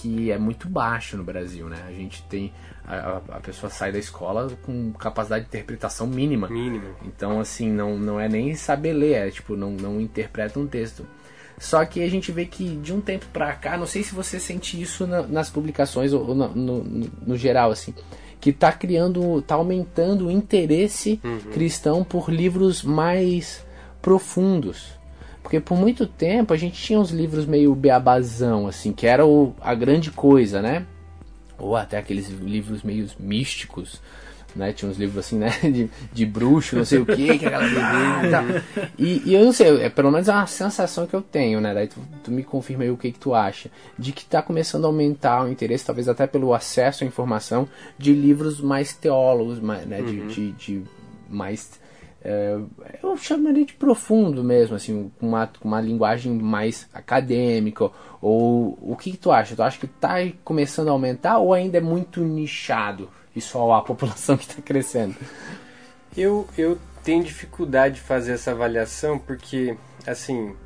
Que 0.00 0.30
é 0.30 0.38
muito 0.38 0.68
baixo 0.68 1.16
no 1.16 1.24
Brasil, 1.24 1.68
né? 1.68 1.78
A 1.88 1.92
gente 1.92 2.22
tem. 2.24 2.52
A, 2.86 3.20
a- 3.36 3.40
pessoa 3.40 3.68
sai 3.70 3.90
da 3.90 3.98
escola 3.98 4.48
com 4.62 4.92
capacidade 4.92 5.42
de 5.44 5.48
interpretação 5.48 6.06
mínima. 6.06 6.48
Mínimo. 6.48 6.84
Então, 7.04 7.40
assim, 7.40 7.70
não, 7.70 7.98
não 7.98 8.20
é 8.20 8.28
nem 8.28 8.54
saber 8.54 8.92
ler, 8.92 9.14
é 9.28 9.30
tipo, 9.30 9.56
não, 9.56 9.70
não 9.72 10.00
interpreta 10.00 10.58
um 10.60 10.66
texto. 10.66 11.04
Só 11.58 11.84
que 11.86 12.02
a 12.02 12.08
gente 12.10 12.30
vê 12.30 12.44
que 12.44 12.76
de 12.76 12.92
um 12.92 13.00
tempo 13.00 13.24
pra 13.32 13.52
cá, 13.54 13.76
não 13.78 13.86
sei 13.86 14.02
se 14.02 14.14
você 14.14 14.38
sente 14.38 14.80
isso 14.80 15.06
na- 15.06 15.22
nas 15.22 15.48
publicações 15.50 16.12
ou, 16.12 16.28
ou 16.28 16.34
no, 16.34 16.48
no, 16.54 16.84
no 17.26 17.36
geral, 17.36 17.70
assim, 17.70 17.94
que 18.40 18.52
tá 18.52 18.70
criando, 18.70 19.40
tá 19.42 19.54
aumentando 19.54 20.26
o 20.26 20.30
interesse 20.30 21.18
cristão 21.52 22.04
por 22.04 22.28
livros 22.30 22.82
mais 22.84 23.64
profundos. 24.02 24.95
Porque 25.46 25.60
por 25.60 25.78
muito 25.78 26.08
tempo 26.08 26.52
a 26.52 26.56
gente 26.56 26.82
tinha 26.82 26.98
uns 26.98 27.12
livros 27.12 27.46
meio 27.46 27.72
beabazão, 27.72 28.66
assim, 28.66 28.92
que 28.92 29.06
era 29.06 29.24
o, 29.24 29.54
a 29.60 29.76
grande 29.76 30.10
coisa, 30.10 30.60
né? 30.60 30.84
Ou 31.56 31.76
até 31.76 31.98
aqueles 31.98 32.28
livros 32.30 32.82
meio 32.82 33.08
místicos, 33.20 34.02
né? 34.56 34.72
Tinha 34.72 34.90
uns 34.90 34.96
livros 34.96 35.24
assim, 35.24 35.38
né? 35.38 35.50
De, 35.62 35.88
de 36.12 36.26
bruxo, 36.26 36.74
não 36.74 36.84
sei 36.84 36.98
o 36.98 37.06
que, 37.06 37.38
que 37.38 37.46
aquela 37.46 37.62
beleza 37.62 38.26
e 38.26 38.30
tal. 38.74 38.88
E, 38.98 39.34
eu 39.34 39.44
não 39.44 39.52
sei, 39.52 39.82
é, 39.82 39.88
pelo 39.88 40.10
menos 40.10 40.26
é 40.26 40.32
uma 40.32 40.48
sensação 40.48 41.06
que 41.06 41.14
eu 41.14 41.22
tenho, 41.22 41.60
né? 41.60 41.72
Daí 41.72 41.86
tu, 41.86 42.00
tu 42.24 42.32
me 42.32 42.42
confirma 42.42 42.82
aí 42.82 42.90
o 42.90 42.96
que, 42.96 43.12
que 43.12 43.18
tu 43.20 43.32
acha. 43.32 43.70
De 43.96 44.10
que 44.10 44.24
tá 44.24 44.42
começando 44.42 44.84
a 44.84 44.88
aumentar 44.88 45.44
o 45.44 45.48
interesse, 45.48 45.86
talvez 45.86 46.08
até 46.08 46.26
pelo 46.26 46.54
acesso 46.54 47.04
à 47.04 47.06
informação, 47.06 47.68
de 47.96 48.12
livros 48.12 48.60
mais 48.60 48.92
teólogos, 48.94 49.60
mais, 49.60 49.86
né? 49.86 50.02
De, 50.02 50.26
de, 50.26 50.50
de 50.50 50.82
mais. 51.30 51.78
É, 52.28 52.58
eu 53.04 53.16
chamaria 53.16 53.64
de 53.64 53.74
profundo 53.74 54.42
mesmo, 54.42 54.74
assim, 54.74 55.12
com 55.20 55.28
uma, 55.28 55.48
uma 55.62 55.80
linguagem 55.80 56.32
mais 56.32 56.88
acadêmica. 56.92 57.88
Ou 58.20 58.76
o 58.82 58.96
que, 58.96 59.12
que 59.12 59.16
tu 59.16 59.30
acha? 59.30 59.54
Tu 59.54 59.62
acha 59.62 59.78
que 59.78 59.86
tá 59.86 60.16
começando 60.42 60.88
a 60.88 60.90
aumentar 60.90 61.38
ou 61.38 61.54
ainda 61.54 61.78
é 61.78 61.80
muito 61.80 62.24
nichado 62.24 63.08
e 63.34 63.40
só 63.40 63.72
a 63.72 63.80
população 63.80 64.34
que 64.36 64.42
está 64.42 64.60
crescendo? 64.60 65.14
Eu, 66.16 66.48
eu 66.58 66.76
tenho 67.04 67.22
dificuldade 67.22 67.96
de 67.96 68.00
fazer 68.00 68.32
essa 68.32 68.50
avaliação 68.50 69.20
porque, 69.20 69.76
assim, 70.04 70.56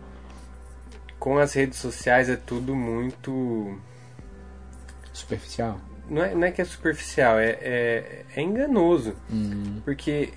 com 1.19 1.37
as 1.37 1.53
redes 1.53 1.79
sociais 1.79 2.31
é 2.31 2.37
tudo 2.37 2.75
muito. 2.75 3.79
Superficial? 5.13 5.79
Não 6.09 6.25
é, 6.25 6.35
não 6.35 6.45
é 6.45 6.51
que 6.51 6.63
é 6.63 6.65
superficial, 6.65 7.39
é, 7.39 7.51
é, 7.61 8.25
é 8.35 8.41
enganoso. 8.41 9.15
Hum. 9.31 9.83
Porque 9.85 10.33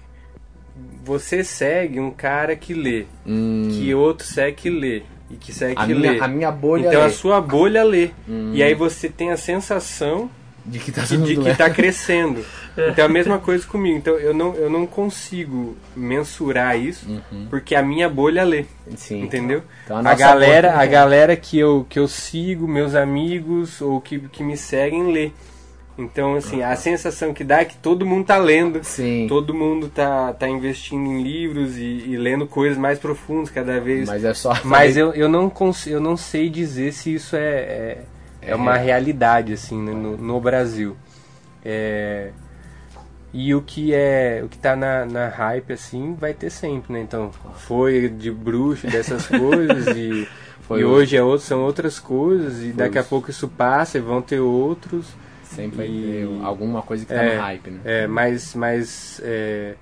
você 1.03 1.43
segue 1.43 1.99
um 1.99 2.11
cara 2.11 2.55
que 2.55 2.73
lê, 2.73 3.05
Hum. 3.25 3.69
que 3.71 3.93
outro 3.93 4.25
segue 4.25 4.55
que 4.57 4.69
lê, 4.69 5.03
e 5.29 5.35
que 5.35 5.51
segue 5.53 5.75
A 5.77 5.85
que 5.85 5.93
minha, 5.93 6.11
lê. 6.13 6.19
a 6.19 6.27
minha 6.27 6.51
bolha 6.51 6.87
então 6.87 7.01
é 7.01 7.05
a 7.05 7.09
sua 7.09 7.39
bolha 7.41 7.83
lê. 7.83 8.09
E 8.53 8.61
aí 8.63 8.73
você 8.73 9.09
tem 9.09 9.31
a 9.31 9.37
sensação 9.37 10.29
de 10.65 10.79
que 10.79 10.91
tá 10.91 11.03
está 11.03 11.69
crescendo. 11.69 12.43
Então 12.75 13.03
é 13.03 13.07
a 13.07 13.09
mesma 13.11 13.37
coisa 13.37 13.67
comigo. 13.67 13.95
Então 13.99 14.15
eu 14.15 14.33
não, 14.33 14.55
eu 14.55 14.67
não 14.67 14.87
consigo 14.87 15.77
mensurar 15.95 16.75
isso 16.75 17.05
porque 17.47 17.75
a 17.75 17.83
minha 17.83 18.09
bolha 18.09 18.43
lê. 18.43 18.65
Sim. 18.97 19.21
Entendeu? 19.21 19.61
Então, 19.85 19.97
a 19.97 20.09
a, 20.09 20.15
galera, 20.15 20.73
a 20.79 20.85
galera 20.87 21.35
que 21.35 21.59
eu, 21.59 21.85
que 21.87 21.99
eu 21.99 22.07
sigo, 22.07 22.67
meus 22.67 22.95
amigos 22.95 23.79
ou 23.79 24.01
que, 24.01 24.17
que 24.17 24.41
me 24.43 24.57
seguem 24.57 25.11
lê. 25.11 25.29
Então, 25.95 26.35
assim, 26.35 26.63
a 26.63 26.75
sensação 26.75 27.33
que 27.35 27.43
dá 27.43 27.59
é 27.61 27.65
que 27.65 27.77
todo 27.77 28.03
mundo 28.05 28.25
tá 28.25 28.37
lendo. 28.37 28.83
Sim. 28.83 29.27
Todo 29.29 29.53
mundo 29.53 29.89
tá, 29.89 30.33
tá 30.33 30.49
investindo 30.49 31.05
em 31.05 31.21
livros 31.21 31.77
e, 31.77 31.83
e 31.83 32.17
lendo 32.17 32.47
coisas 32.47 32.77
mais 32.77 32.97
profundas 32.97 33.51
cada 33.51 33.79
vez. 33.79 34.07
Mas 34.09 34.23
é 34.25 34.33
só. 34.33 34.53
Mas 34.65 34.97
eu, 34.97 35.13
eu, 35.13 35.29
não 35.29 35.49
cons 35.51 35.85
eu 35.85 35.99
não 36.01 36.17
sei 36.17 36.49
dizer 36.49 36.93
se 36.93 37.13
isso 37.13 37.35
é, 37.35 37.41
é, 37.41 37.97
é 38.41 38.55
uma 38.55 38.75
realidade 38.75 39.53
assim 39.53 39.79
né, 39.79 39.91
no, 39.93 40.17
no 40.17 40.41
Brasil. 40.41 40.97
É, 41.63 42.31
e 43.31 43.53
o 43.53 43.61
que 43.61 43.93
é 43.93 44.41
o 44.43 44.49
que 44.49 44.57
tá 44.57 44.75
na, 44.75 45.05
na 45.05 45.27
hype 45.29 45.73
assim 45.73 46.15
vai 46.19 46.33
ter 46.33 46.49
sempre, 46.49 46.93
né? 46.93 47.01
Então 47.01 47.31
foi 47.55 48.09
de 48.09 48.31
bruxo 48.31 48.87
dessas 48.87 49.27
coisas 49.29 49.95
e, 49.95 50.27
Foi 50.67 50.81
e 50.81 50.83
hoje 50.85 51.15
é 51.17 51.23
outro, 51.23 51.45
são 51.45 51.61
outras 51.63 51.99
coisas 51.99 52.63
e 52.63 52.71
daqui 52.71 52.97
a 52.97 53.01
os- 53.01 53.07
pouco 53.07 53.29
isso 53.29 53.47
passa 53.47 53.97
e 53.97 54.01
vão 54.01 54.21
ter 54.23 54.39
outros. 54.39 55.05
Sempre 55.55 55.77
vai 55.77 55.87
E- 55.87 56.01
ter 56.01 56.45
alguma 56.45 56.81
coisa 56.81 57.05
que 57.05 57.13
tá 57.13 57.21
É, 57.23 57.35
no 57.35 57.41
hype, 57.41 57.69
né? 57.71 57.79
É, 57.83 58.07
mas 58.07 58.53
mas 58.55 59.21
é, 59.23 59.75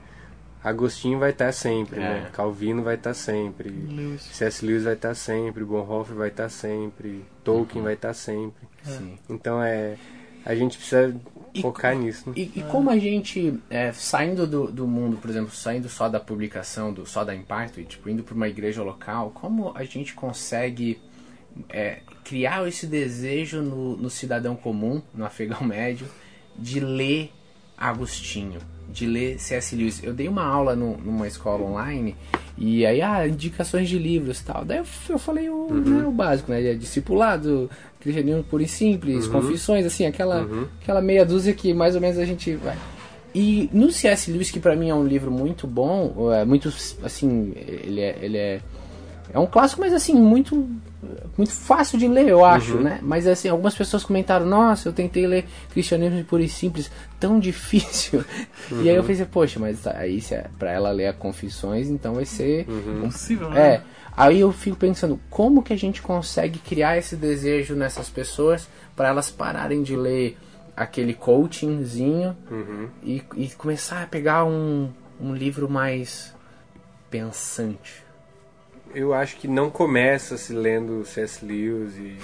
Agostinho 0.63 1.17
vai 1.17 1.31
estar 1.31 1.51
sempre, 1.51 1.99
É. 1.99 2.03
né? 2.03 2.29
Calvino 2.33 2.83
vai 2.83 2.95
estar 2.95 3.13
sempre. 3.13 3.69
Lewis. 3.69 4.21
C.S. 4.21 4.63
Lewis 4.65 4.83
vai 4.83 4.93
estar 4.93 5.15
sempre, 5.15 5.63
Bonhoeffer 5.63 6.15
vai 6.15 6.27
estar 6.29 6.49
sempre, 6.49 7.25
Tolkien 7.43 7.79
Uhum. 7.79 7.85
vai 7.85 7.93
estar 7.95 8.13
sempre. 8.13 8.67
Sim. 8.83 9.17
Então 9.29 9.61
é 9.61 9.95
a 10.43 10.55
gente 10.55 10.75
precisa 10.77 11.15
E- 11.53 11.61
focar 11.61 11.95
nisso. 11.95 12.27
né? 12.29 12.33
E, 12.35 12.51
e 12.55 12.63
como 12.63 12.89
a 12.89 12.97
gente, 12.97 13.59
é, 13.69 13.91
saindo 13.91 14.47
do, 14.47 14.71
do 14.71 14.87
mundo, 14.87 15.17
por 15.17 15.29
exemplo, 15.29 15.51
saindo 15.51 15.87
só 15.87 16.09
da 16.09 16.19
publicação, 16.19 16.91
do, 16.91 17.05
só 17.05 17.23
da 17.23 17.35
Impacto, 17.35 17.79
e 17.79 17.83
tipo, 17.85 18.09
indo 18.09 18.23
para 18.23 18.33
uma 18.33 18.47
igreja 18.47 18.81
local, 18.83 19.29
como 19.35 19.71
a 19.75 19.83
gente 19.83 20.13
consegue 20.15 20.99
é, 21.69 21.99
criar 22.23 22.67
esse 22.67 22.85
desejo 22.87 23.61
no, 23.61 23.97
no 23.97 24.09
cidadão 24.09 24.55
comum, 24.55 25.01
no 25.13 25.25
afegão 25.25 25.61
médio, 25.65 26.07
de 26.57 26.79
ler 26.79 27.31
Agostinho, 27.77 28.59
de 28.89 29.05
ler 29.05 29.39
C.S. 29.39 29.75
Lewis? 29.75 30.03
Eu 30.03 30.13
dei 30.13 30.27
uma 30.27 30.43
aula 30.43 30.75
no- 30.75 30.97
numa 30.97 31.27
escola 31.27 31.63
online 31.65 32.15
e 32.57 32.85
aí, 32.85 33.01
ah, 33.01 33.27
indicações 33.27 33.89
de 33.89 33.97
livros 33.97 34.39
e 34.39 34.43
tal. 34.45 34.63
Daí 34.63 34.77
eu, 34.77 34.85
eu 35.09 35.17
falei 35.17 35.49
o, 35.49 35.73
né, 35.73 36.05
o 36.05 36.11
básico, 36.11 36.51
né? 36.51 36.73
Discipulado, 36.75 37.69
cristianismo 37.99 38.43
puro 38.43 38.61
e 38.61 38.67
simples, 38.67 39.25
confissões, 39.41 39.85
assim, 39.85 40.05
aquela, 40.05 40.41
aquela 40.81 41.01
meia 41.01 41.25
dúzia 41.25 41.53
que 41.53 41.73
mais 41.73 41.95
ou 41.95 42.01
menos 42.01 42.19
a 42.19 42.25
gente 42.25 42.53
vai. 42.55 42.77
E 43.33 43.69
no 43.73 43.91
C.S. 43.91 44.29
Lewis, 44.29 44.51
que 44.51 44.59
pra 44.59 44.75
mim 44.75 44.89
é 44.89 44.93
um 44.95 45.05
livro 45.07 45.31
muito 45.31 45.65
bom, 45.65 46.31
é 46.33 46.43
muito, 46.45 46.67
assim, 47.01 47.53
ele 47.55 48.01
é, 48.01 48.19
ele 48.21 48.37
é, 48.37 48.61
é 49.33 49.39
um 49.39 49.45
clássico, 49.47 49.81
mas 49.81 49.93
assim, 49.93 50.13
muito, 50.13 50.55
muito 51.37 51.51
fácil 51.53 51.97
de 51.97 52.07
ler, 52.07 52.27
eu 52.27 52.43
acho, 52.43 52.77
né? 52.79 52.99
Mas 53.01 53.25
assim, 53.27 53.47
algumas 53.49 53.73
pessoas 53.75 54.03
comentaram, 54.03 54.45
nossa, 54.45 54.89
eu 54.89 54.93
tentei 54.93 55.25
ler 55.25 55.45
cristianismo 55.71 56.23
puro 56.25 56.43
e 56.43 56.49
simples, 56.49 56.91
tão 57.19 57.39
difícil. 57.41 58.23
E 58.71 58.89
aí 58.89 58.95
eu 58.95 59.03
pensei, 59.03 59.25
poxa, 59.25 59.59
mas 59.59 59.81
tá, 59.81 59.95
aí 59.97 60.19
se 60.21 60.35
é 60.35 60.45
pra 60.59 60.71
ela 60.71 60.91
ler 60.91 61.07
a 61.07 61.13
Confissões, 61.13 61.87
então 61.89 62.15
vai 62.15 62.25
ser 62.25 62.67
Impossível, 62.69 63.49
né? 63.49 63.75
é, 63.75 63.81
aí 64.15 64.39
eu 64.41 64.51
fico 64.51 64.75
pensando, 64.77 65.19
como 65.29 65.63
que 65.63 65.71
a 65.73 65.77
gente 65.77 66.01
consegue 66.01 66.59
criar 66.59 66.97
esse 66.97 67.15
desejo 67.15 67.73
nessas 67.75 68.09
pessoas 68.09 68.67
para 68.95 69.07
elas 69.07 69.29
pararem 69.29 69.81
de 69.83 69.95
ler 69.95 70.37
aquele 70.75 71.13
coachingzinho 71.13 72.35
Uhum. 72.49 72.89
e, 73.03 73.23
e 73.35 73.47
começar 73.49 74.03
a 74.03 74.07
pegar 74.07 74.45
um, 74.45 74.89
um 75.19 75.33
livro 75.33 75.69
mais 75.69 76.33
pensante. 77.09 78.03
Eu 78.93 79.13
acho 79.13 79.37
que 79.37 79.47
não 79.47 79.69
começa 79.69 80.37
se 80.37 80.53
lendo 80.53 81.03
C.S. 81.05 81.43
Lewis 81.45 81.95
e 81.97 82.17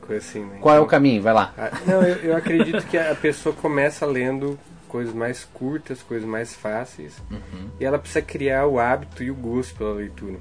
coisa 0.00 0.24
assim, 0.24 0.40
né? 0.40 0.54
Uhum. 0.54 0.60
Qual 0.60 0.74
é 0.74 0.78
o 0.78 0.82
Então, 0.82 0.88
caminho? 0.90 1.22
Vai 1.22 1.32
lá. 1.32 1.52
ah, 1.56 1.70
Não, 1.86 2.02
eu, 2.02 2.16
eu 2.16 2.36
acredito 2.36 2.86
que 2.86 2.96
a 2.98 3.14
pessoa 3.14 3.54
começa 3.54 4.04
lendo 4.06 4.58
coisas 4.88 5.14
mais 5.14 5.44
curtas, 5.44 6.02
coisas 6.02 6.28
mais 6.28 6.54
fáceis, 6.54 7.14
Uhum. 7.30 7.70
e 7.78 7.84
ela 7.84 7.98
precisa 7.98 8.22
criar 8.22 8.66
o 8.66 8.78
hábito 8.80 9.22
e 9.22 9.30
o 9.30 9.34
gosto 9.34 9.74
pela 9.76 9.94
leitura. 9.94 10.38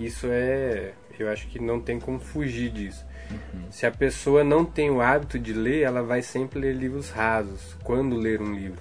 Isso 0.00 0.26
é, 0.30 0.92
eu 1.18 1.28
acho 1.30 1.46
que 1.48 1.58
não 1.58 1.78
tem 1.80 2.00
como 2.00 2.18
fugir 2.18 2.70
disso. 2.70 3.04
Uhum. 3.30 3.62
Se 3.70 3.86
a 3.86 3.90
pessoa 3.90 4.42
não 4.42 4.64
tem 4.64 4.90
o 4.90 5.00
hábito 5.00 5.38
de 5.38 5.52
ler, 5.52 5.82
ela 5.82 6.02
vai 6.02 6.22
sempre 6.22 6.58
ler 6.58 6.74
livros 6.74 7.10
rasos 7.10 7.76
quando 7.84 8.16
ler 8.16 8.40
um 8.40 8.52
livro, 8.54 8.80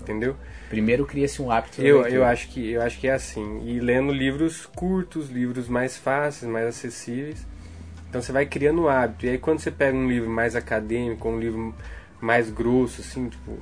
entendeu? 0.00 0.34
Primeiro 0.70 1.04
cria-se 1.04 1.42
um 1.42 1.50
hábito. 1.50 1.82
Eu, 1.82 1.96
leitura. 1.96 2.14
eu 2.14 2.24
acho 2.24 2.48
que 2.48 2.70
eu 2.70 2.80
acho 2.80 3.00
que 3.00 3.08
é 3.08 3.12
assim. 3.12 3.60
E 3.66 3.80
lendo 3.80 4.12
livros 4.12 4.64
curtos, 4.66 5.28
livros 5.28 5.68
mais 5.68 5.96
fáceis, 5.96 6.48
mais 6.48 6.68
acessíveis. 6.68 7.44
Então 8.08 8.22
você 8.22 8.30
vai 8.30 8.46
criando 8.46 8.82
o 8.82 8.88
hábito. 8.88 9.26
E 9.26 9.30
aí 9.30 9.38
quando 9.38 9.58
você 9.58 9.70
pega 9.72 9.96
um 9.96 10.08
livro 10.08 10.30
mais 10.30 10.54
acadêmico, 10.54 11.28
um 11.28 11.40
livro 11.40 11.74
mais 12.20 12.48
grosso, 12.50 13.00
assim, 13.00 13.28
tipo. 13.28 13.58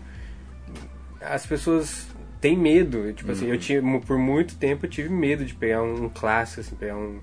As 1.19 1.47
pessoas 1.47 2.07
têm 2.43 2.59
medo. 2.59 3.11
Tipo 3.15 3.33
assim, 3.33 3.47
eu 3.47 3.59
tinha, 3.59 3.83
por 4.01 4.19
muito 4.19 4.57
tempo 4.57 4.85
eu 4.85 4.91
tive 4.91 5.09
medo 5.09 5.47
de 5.47 5.55
pegar 5.55 5.83
um, 5.83 6.05
um 6.05 6.09
clássico, 6.11 6.61
assim, 6.61 6.77
pegar 6.77 6.97
um, 6.97 7.21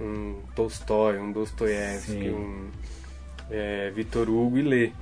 um 0.00 0.36
Tolstói, 0.54 1.18
um 1.18 1.32
Dostoiévski, 1.32 2.30
um 2.30 2.70
é, 3.50 3.90
Vitor 3.90 4.30
Hugo 4.30 4.58
e 4.58 4.62
ler. 4.62 4.92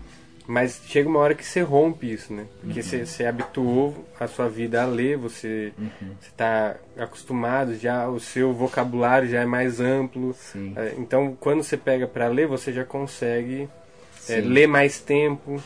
Mas 0.46 0.81
chega 0.87 1.09
uma 1.09 1.20
hora 1.20 1.35
que 1.35 1.44
você 1.44 1.61
rompe 1.61 2.12
isso, 2.12 2.33
né? 2.33 2.46
Porque 2.61 2.83
você, 2.83 3.07
você 3.07 3.24
habituou 3.24 4.05
a 4.18 4.26
sua 4.26 4.48
vida 4.48 4.83
a 4.83 4.87
ler, 4.87 5.16
você 5.16 5.72
está 6.20 6.76
acostumado, 6.96 7.76
já 7.76 8.09
o 8.09 8.18
seu 8.18 8.52
vocabulário 8.52 9.28
já 9.28 9.40
é 9.40 9.46
mais 9.46 9.81
amplo. 9.81 10.35
Sim. 10.35 10.72
É, 10.76 10.94
Então, 10.98 11.37
quando 11.38 11.62
você 11.62 11.76
pega 11.76 12.07
para 12.07 12.26
ler, 12.26 12.46
você 12.46 12.72
já 12.72 12.85
consegue 12.85 13.68
é, 14.28 14.40
ler 14.40 14.66
mais 14.66 15.00
tempo, 15.00 15.62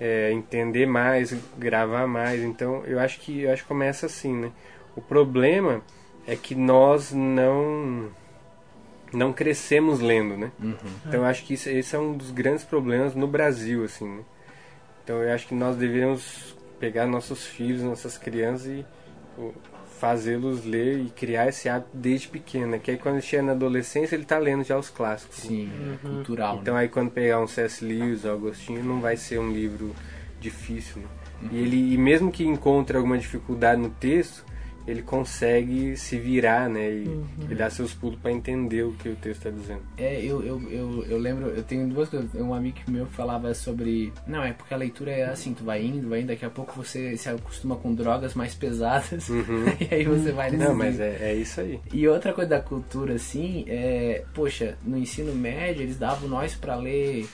é, 0.00 0.30
entender 0.32 0.86
mais, 0.86 1.34
gravar 1.56 2.06
mais. 2.06 2.42
Então, 2.42 2.82
eu 2.86 3.00
acho 3.00 3.20
que 3.20 3.42
eu 3.42 3.52
acho 3.52 3.62
que 3.62 3.68
começa 3.68 4.06
assim, 4.06 4.34
né? 4.34 4.50
O 4.94 5.00
problema 5.00 5.82
é 6.26 6.36
que 6.36 6.54
nós 6.54 7.12
não 7.12 8.10
não 9.12 9.32
crescemos 9.32 10.00
lendo, 10.00 10.36
né? 10.36 10.52
Então 11.06 11.20
eu 11.20 11.24
acho 11.24 11.44
que 11.44 11.54
isso, 11.54 11.68
esse 11.68 11.94
é 11.94 11.98
um 11.98 12.16
dos 12.16 12.30
grandes 12.30 12.64
problemas 12.64 13.14
no 13.14 13.26
Brasil, 13.26 13.84
assim, 13.84 14.08
né? 14.08 14.22
Então 15.04 15.22
eu 15.22 15.32
acho 15.34 15.46
que 15.46 15.54
nós 15.54 15.76
devemos 15.76 16.56
pegar 16.78 17.06
nossos 17.06 17.46
filhos, 17.46 17.82
nossas 17.82 18.18
crianças 18.18 18.66
e 18.66 18.84
fazê-los 19.98 20.64
ler 20.64 21.00
e 21.00 21.10
criar 21.10 21.48
esse 21.48 21.68
hábito 21.68 21.90
desde 21.92 22.28
pequeno, 22.28 22.68
né? 22.68 22.78
Que 22.78 22.92
aí 22.92 22.98
quando 22.98 23.20
chega 23.20 23.42
na 23.42 23.52
adolescência 23.52 24.14
ele 24.14 24.24
tá 24.24 24.38
lendo 24.38 24.62
já 24.64 24.78
os 24.78 24.88
clássicos. 24.90 25.44
né? 25.44 25.50
Sim, 25.50 25.98
cultural. 26.00 26.58
Então 26.62 26.74
né? 26.74 26.80
aí 26.80 26.88
quando 26.88 27.10
pegar 27.10 27.40
um 27.40 27.48
C.S. 27.48 27.84
Lewis 27.84 28.24
Agostinho 28.24 28.82
não 28.84 29.00
vai 29.00 29.16
ser 29.16 29.38
um 29.38 29.50
livro 29.50 29.94
difícil, 30.40 31.02
né? 31.02 31.08
E 31.52 31.58
ele 31.58 31.94
e 31.94 31.98
mesmo 31.98 32.30
que 32.30 32.44
encontre 32.44 32.96
alguma 32.96 33.18
dificuldade 33.18 33.80
no 33.80 33.90
texto, 33.90 34.44
ele 34.88 35.02
consegue 35.02 35.96
se 35.98 36.18
virar, 36.18 36.66
né? 36.68 36.90
E, 36.90 37.20
e 37.50 37.54
dar 37.54 37.70
seus 37.70 37.92
pulos 37.92 38.18
para 38.18 38.32
entender 38.32 38.84
o 38.84 38.92
que 38.92 39.10
o 39.10 39.16
texto 39.16 39.46
está 39.46 39.50
dizendo. 39.50 39.82
É, 39.98 40.18
eu, 40.24 40.42
eu, 40.42 40.62
eu, 40.70 41.04
eu 41.04 41.18
lembro, 41.18 41.48
eu 41.48 41.62
tenho 41.62 41.86
duas 41.88 42.08
coisas. 42.08 42.34
Um 42.34 42.54
amigo 42.54 42.78
meu 42.88 43.04
falava 43.06 43.52
sobre. 43.52 44.10
Não, 44.26 44.42
é 44.42 44.54
porque 44.54 44.72
a 44.72 44.76
leitura 44.78 45.10
é 45.10 45.24
assim, 45.26 45.52
tu 45.52 45.62
vai 45.62 45.84
indo, 45.84 46.08
vai 46.08 46.20
indo, 46.20 46.28
daqui 46.28 46.44
a 46.44 46.50
pouco 46.50 46.72
você 46.74 47.18
se 47.18 47.28
acostuma 47.28 47.76
com 47.76 47.94
drogas 47.94 48.32
mais 48.32 48.54
pesadas. 48.54 49.28
e 49.78 49.94
aí 49.94 50.04
você 50.04 50.32
vai 50.32 50.50
nesse 50.50 50.64
Não, 50.64 50.74
mas 50.74 50.98
é, 50.98 51.18
é 51.20 51.34
isso 51.34 51.60
aí. 51.60 51.78
E 51.92 52.08
outra 52.08 52.32
coisa 52.32 52.48
da 52.48 52.60
cultura, 52.60 53.14
assim, 53.14 53.66
é. 53.68 54.24
Poxa, 54.32 54.78
no 54.82 54.96
ensino 54.96 55.34
médio 55.34 55.82
eles 55.82 55.98
davam 55.98 56.28
nós 56.30 56.54
pra 56.54 56.76
ler, 56.76 57.28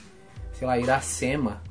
sei 0.55 0.67
lá, 0.67 0.77
Iracema. 0.77 1.63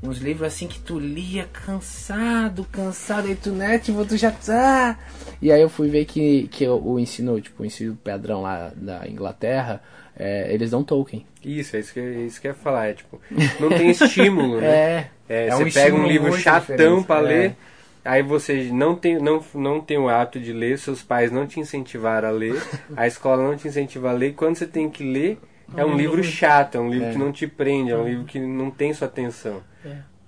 Uns 0.00 0.18
livros 0.18 0.46
assim 0.46 0.68
que 0.68 0.78
tu 0.78 0.98
lia 0.98 1.48
cansado, 1.52 2.64
cansado, 2.70 3.26
aí 3.26 3.34
tu, 3.34 3.50
né, 3.50 3.78
tipo, 3.78 4.04
tu 4.04 4.16
já 4.16 4.30
tá. 4.30 4.96
E 5.42 5.50
aí 5.50 5.60
eu 5.60 5.68
fui 5.68 5.88
ver 5.88 6.04
que, 6.04 6.48
que 6.48 6.66
o, 6.68 6.92
o 6.92 7.00
ensino, 7.00 7.40
tipo, 7.40 7.62
o 7.62 7.66
ensino 7.66 7.96
padrão 7.96 8.42
lá 8.42 8.70
da 8.76 9.08
Inglaterra, 9.08 9.82
é, 10.16 10.52
eles 10.54 10.70
dão 10.70 10.84
Tolkien. 10.84 11.26
Isso, 11.44 11.76
é 11.76 11.80
isso 11.80 11.92
que, 11.92 12.00
é 12.00 12.20
isso 12.20 12.40
que 12.40 12.46
eu 12.46 12.52
ia 12.52 12.54
falar. 12.54 12.86
É, 12.86 12.92
tipo, 12.94 13.20
não 13.58 13.68
tem 13.70 13.90
estímulo, 13.90 14.60
né? 14.60 15.10
É, 15.28 15.46
É, 15.46 15.48
é 15.48 15.56
um 15.56 15.58
você 15.58 15.70
pega 15.70 15.94
um 15.96 16.06
livro 16.06 16.32
chatão 16.38 16.60
diferente, 16.76 17.06
pra 17.06 17.18
é. 17.18 17.22
ler, 17.22 17.56
aí 18.04 18.22
você 18.22 18.70
não 18.72 18.94
tem, 18.94 19.18
não, 19.18 19.44
não 19.54 19.80
tem 19.80 19.98
o 19.98 20.08
hábito 20.08 20.40
de 20.40 20.52
ler, 20.52 20.78
seus 20.78 21.02
pais 21.02 21.30
não 21.30 21.46
te 21.46 21.60
incentivaram 21.60 22.28
a 22.28 22.30
ler, 22.30 22.60
a 22.96 23.06
escola 23.06 23.42
não 23.42 23.56
te 23.56 23.68
incentiva 23.68 24.10
a 24.10 24.12
ler, 24.12 24.28
e 24.30 24.32
quando 24.32 24.56
você 24.56 24.66
tem 24.66 24.88
que 24.88 25.04
ler, 25.04 25.38
é 25.76 25.84
um 25.84 25.96
livro 25.96 26.22
chato, 26.24 26.76
é 26.76 26.80
um 26.80 26.90
livro 26.90 27.06
É. 27.06 27.12
que 27.12 27.18
não 27.18 27.32
te 27.32 27.46
prende, 27.46 27.90
é 27.90 27.96
um 27.96 28.06
livro 28.06 28.24
que 28.24 28.38
não 28.40 28.70
tem 28.70 28.92
sua 28.94 29.06
atenção. 29.08 29.62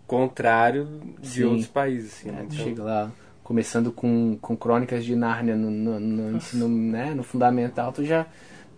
Contrário 0.06 0.88
de 1.20 1.28
Sim. 1.28 1.44
outros 1.44 1.66
países, 1.68 2.12
assim, 2.12 2.30
né? 2.30 2.40
É, 2.42 2.46
tu 2.46 2.54
Então, 2.54 2.64
chega 2.66 2.82
lá, 2.82 3.10
começando 3.44 3.92
com, 3.92 4.36
com 4.40 4.56
crônicas 4.56 5.04
de 5.04 5.14
Nárnia 5.14 5.54
no, 5.54 5.70
no, 5.70 6.00
no 6.00 6.36
ensino, 6.36 6.68
né, 6.68 7.12
no 7.14 7.22
fundamental, 7.22 7.92
tu 7.92 8.04
já 8.04 8.26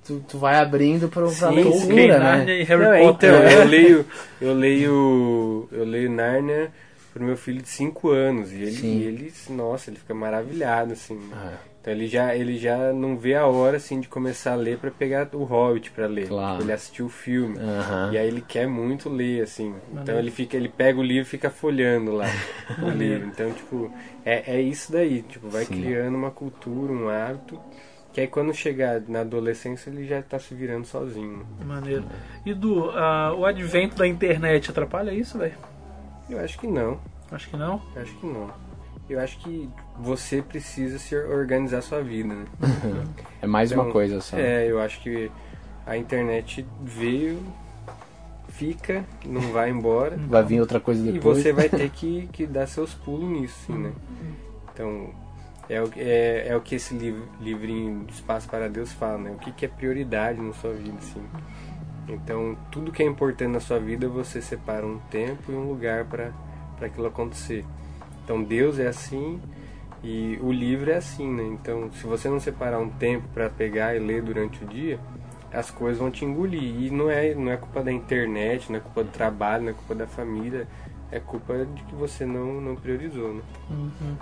tu, 0.04 0.22
tu 0.28 0.36
vai 0.38 0.56
abrindo 0.56 1.08
pro, 1.08 1.30
pra 1.34 1.48
Sim, 1.50 1.54
leitura, 1.54 2.18
né? 2.18 2.60
E 2.60 2.64
Harry 2.64 2.82
Não, 2.84 3.06
Potter. 3.06 3.30
então, 3.30 3.42
É. 3.42 3.54
eu 3.56 3.64
leio, 3.68 4.06
eu 4.40 4.54
leio, 4.54 5.68
eu 5.72 5.84
leio 5.84 6.10
Nárnia 6.10 6.70
pro 7.14 7.22
meu 7.24 7.36
filho 7.36 7.62
de 7.62 7.68
5 7.68 8.10
anos. 8.10 8.52
E 8.52 8.56
ele, 8.56 8.86
e 8.86 9.02
ele, 9.04 9.32
nossa, 9.50 9.88
ele 9.90 9.98
fica 9.98 10.12
maravilhado, 10.14 10.92
assim. 10.92 11.18
Ah, 11.32 11.54
Então 11.82 11.92
ele 11.92 12.06
já, 12.06 12.32
ele 12.32 12.56
já 12.56 12.92
não 12.92 13.16
vê 13.16 13.34
a 13.34 13.44
hora, 13.44 13.76
assim, 13.76 13.98
de 13.98 14.06
começar 14.06 14.52
a 14.52 14.54
ler 14.54 14.78
pra 14.78 14.88
pegar 14.88 15.28
o 15.32 15.42
Hobbit 15.42 15.90
pra 15.90 16.06
ler. 16.06 16.28
Claro. 16.28 16.52
Tipo, 16.52 16.64
ele 16.64 16.72
assistiu 16.72 17.06
o 17.06 17.08
filme. 17.08 17.58
Aham. 17.58 18.10
E 18.12 18.18
aí 18.18 18.28
ele 18.28 18.40
quer 18.40 18.68
muito 18.68 19.08
ler, 19.08 19.42
assim. 19.42 19.74
Então 19.92 20.16
ele 20.16 20.30
fica, 20.30 20.56
ele 20.56 20.68
pega 20.68 21.00
o 21.00 21.02
livro 21.02 21.22
e 21.22 21.30
fica 21.30 21.50
folhando 21.50 22.12
lá 22.12 22.26
o 22.80 22.88
livro. 22.88 23.26
Então, 23.26 23.50
tipo, 23.50 23.92
é, 24.24 24.54
é 24.54 24.62
isso 24.62 24.92
daí. 24.92 25.22
Tipo, 25.22 25.48
vai 25.48 25.64
Sim. 25.64 25.82
criando 25.82 26.14
uma 26.16 26.30
cultura, 26.30 26.92
um 26.92 27.08
hábito. 27.08 27.60
Que 28.12 28.20
aí 28.20 28.28
quando 28.28 28.54
chegar 28.54 29.00
na 29.08 29.22
adolescência 29.22 29.90
ele 29.90 30.06
já 30.06 30.22
tá 30.22 30.38
se 30.38 30.54
virando 30.54 30.86
sozinho. 30.86 31.44
Maneiro. 31.64 32.04
E 32.46 32.54
do 32.54 32.92
o 33.36 33.44
advento 33.44 33.96
da 33.96 34.06
internet 34.06 34.70
atrapalha 34.70 35.12
isso, 35.12 35.36
velho? 35.36 35.56
Eu 36.30 36.38
acho 36.38 36.58
que 36.60 36.68
não. 36.68 37.00
Acho 37.32 37.48
que 37.48 37.56
não. 37.56 37.82
Eu 37.96 38.02
acho 38.02 38.14
que 38.14 38.26
não. 38.26 38.50
Eu 39.08 39.18
acho 39.18 39.38
que 39.40 39.68
você 39.98 40.42
precisa 40.42 40.98
se 40.98 41.14
organizar 41.16 41.82
sua 41.82 42.02
vida, 42.02 42.34
né? 42.34 42.44
É 43.42 43.46
mais 43.46 43.72
uma 43.72 43.82
Então, 43.82 43.92
coisa 43.92 44.20
só. 44.20 44.38
É, 44.38 44.70
eu 44.70 44.80
acho 44.80 45.00
que 45.00 45.30
a 45.84 45.96
internet 45.96 46.64
veio, 46.80 47.42
fica, 48.48 49.04
não 49.26 49.40
vai 49.52 49.70
embora. 49.70 50.16
Vai 50.28 50.44
vir 50.44 50.60
outra 50.60 50.78
coisa 50.80 51.02
E 51.02 51.12
depois. 51.12 51.38
você 51.38 51.52
vai 51.52 51.68
ter 51.68 51.90
que, 51.90 52.28
que 52.32 52.46
dar 52.46 52.66
seus 52.66 52.94
pulos 52.94 53.28
nisso, 53.28 53.58
sim, 53.66 53.72
né? 53.74 53.92
Então, 54.72 55.10
é 55.68 55.82
o, 55.82 55.90
é, 55.96 56.48
é 56.48 56.56
o 56.56 56.60
que 56.60 56.76
esse 56.76 56.94
liv- 56.94 57.22
livrinho 57.40 58.06
Espaço 58.08 58.48
para 58.48 58.68
Deus 58.68 58.92
fala, 58.92 59.18
né? 59.18 59.30
O 59.32 59.38
que, 59.38 59.52
que 59.52 59.64
é 59.64 59.68
prioridade 59.68 60.40
na 60.40 60.52
sua 60.52 60.72
vida, 60.72 60.98
assim. 60.98 61.22
Então, 62.08 62.56
tudo 62.70 62.90
que 62.92 63.02
é 63.02 63.06
importante 63.06 63.50
na 63.50 63.60
sua 63.60 63.78
vida, 63.78 64.08
você 64.08 64.40
separa 64.42 64.86
um 64.86 64.98
tempo 65.10 65.50
e 65.50 65.54
um 65.54 65.68
lugar 65.68 66.04
para 66.04 66.32
aquilo 66.80 67.06
acontecer. 67.06 67.64
Então, 68.24 68.42
Deus 68.42 68.78
é 68.78 68.86
assim 68.88 69.40
e 70.02 70.38
o 70.42 70.50
livro 70.50 70.90
é 70.90 70.96
assim, 70.96 71.30
né? 71.30 71.44
Então, 71.44 71.90
se 71.92 72.04
você 72.06 72.28
não 72.28 72.40
separar 72.40 72.78
um 72.80 72.88
tempo 72.88 73.28
para 73.32 73.48
pegar 73.48 73.94
e 73.94 74.00
ler 74.00 74.22
durante 74.22 74.64
o 74.64 74.66
dia, 74.66 74.98
as 75.52 75.70
coisas 75.70 75.98
vão 75.98 76.10
te 76.10 76.24
engolir. 76.24 76.82
E 76.82 76.90
não 76.90 77.08
é, 77.10 77.34
não 77.34 77.52
é 77.52 77.56
culpa 77.56 77.82
da 77.82 77.92
internet, 77.92 78.70
não 78.70 78.78
é 78.78 78.80
culpa 78.80 79.04
do 79.04 79.10
trabalho, 79.10 79.64
não 79.64 79.70
é 79.70 79.74
culpa 79.74 79.94
da 79.94 80.06
família, 80.06 80.66
é 81.10 81.20
culpa 81.20 81.64
de 81.64 81.82
que 81.84 81.94
você 81.94 82.24
não, 82.24 82.60
não 82.60 82.74
priorizou, 82.74 83.34
né? 83.34 83.42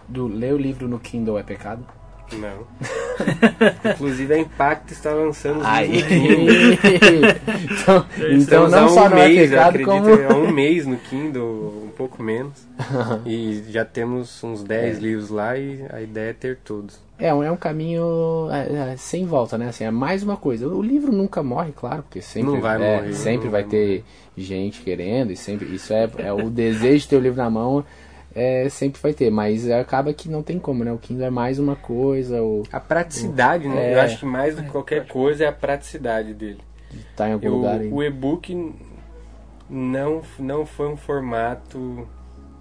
Do 0.08 0.26
ler 0.26 0.52
o 0.52 0.58
livro 0.58 0.86
no 0.88 0.98
Kindle 0.98 1.38
é 1.38 1.42
pecado? 1.42 1.86
Não. 2.32 2.66
Inclusive 3.94 4.34
a 4.34 4.38
Impact 4.38 4.92
está 4.92 5.12
lançando 5.12 5.60
os 5.60 5.66
no 5.66 5.70
então, 7.70 8.06
então 8.30 8.68
não 8.68 8.88
só 8.88 9.06
um 9.06 9.14
mês, 9.14 9.52
é 9.52 9.56
pecado, 9.56 9.68
acredito, 9.68 9.86
como. 9.86 10.32
há 10.32 10.36
um 10.36 10.52
mês 10.52 10.86
no 10.86 10.96
Kindle, 10.96 11.84
um 11.86 11.90
pouco 11.96 12.22
menos. 12.22 12.52
e 13.26 13.62
já 13.68 13.84
temos 13.84 14.42
uns 14.42 14.62
10 14.62 14.98
livros 14.98 15.30
lá 15.30 15.56
e 15.56 15.84
a 15.90 16.00
ideia 16.00 16.30
é 16.30 16.32
ter 16.32 16.58
todos. 16.64 16.98
É, 17.18 17.34
um- 17.34 17.42
é 17.42 17.50
um 17.50 17.56
caminho 17.56 18.48
é, 18.50 18.92
é, 18.92 18.96
sem 18.96 19.26
volta, 19.26 19.58
né? 19.58 19.68
Assim, 19.68 19.84
é 19.84 19.90
mais 19.90 20.22
uma 20.22 20.38
coisa. 20.38 20.66
O 20.66 20.80
livro 20.80 21.12
nunca 21.12 21.42
morre, 21.42 21.72
claro, 21.72 22.02
porque 22.02 22.22
sempre, 22.22 22.50
Não 22.50 22.60
vai 22.60 22.82
é, 22.82 22.96
morrer, 22.96 23.12
sempre 23.12 23.44
não 23.44 23.52
vai 23.52 23.62
vai 23.62 23.70
ter 23.70 24.04
gente 24.38 24.80
querendo, 24.80 25.30
e 25.30 25.36
sempre 25.36 25.66
isso 25.74 25.92
é, 25.92 26.08
é 26.18 26.32
o 26.32 26.48
desejo 26.48 27.00
de 27.02 27.08
ter 27.08 27.16
o 27.16 27.20
livro 27.20 27.36
na 27.42 27.50
mão, 27.50 27.84
é, 28.34 28.68
sempre 28.68 29.00
vai 29.02 29.12
ter, 29.12 29.30
mas 29.30 29.68
acaba 29.70 30.12
que 30.12 30.28
não 30.28 30.42
tem 30.42 30.58
como, 30.58 30.84
né? 30.84 30.92
O 30.92 30.98
Kindle 30.98 31.26
é 31.26 31.30
mais 31.30 31.58
uma 31.58 31.76
coisa, 31.76 32.42
o 32.42 32.62
A 32.72 32.78
praticidade, 32.80 33.68
né? 33.68 33.90
É. 33.90 33.94
Eu 33.94 34.00
acho 34.00 34.18
que 34.20 34.26
mais 34.26 34.54
do 34.56 34.62
que 34.62 34.70
qualquer 34.70 35.06
coisa 35.06 35.44
é 35.44 35.48
a 35.48 35.52
praticidade 35.52 36.32
dele. 36.34 36.60
tá 37.16 37.28
em 37.28 37.32
algum 37.34 37.46
Eu- 37.46 37.52
lugar 37.54 37.80
aí. 37.80 37.88
o 37.92 38.02
e-book 38.02 38.74
não, 39.68 40.22
não 40.38 40.66
foi 40.66 40.88
um 40.88 40.96
formato 40.96 42.06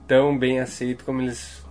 tão 0.07 0.37
bem 0.37 0.59
aceito 0.59 1.03
como 1.03 1.21
eles 1.21 1.63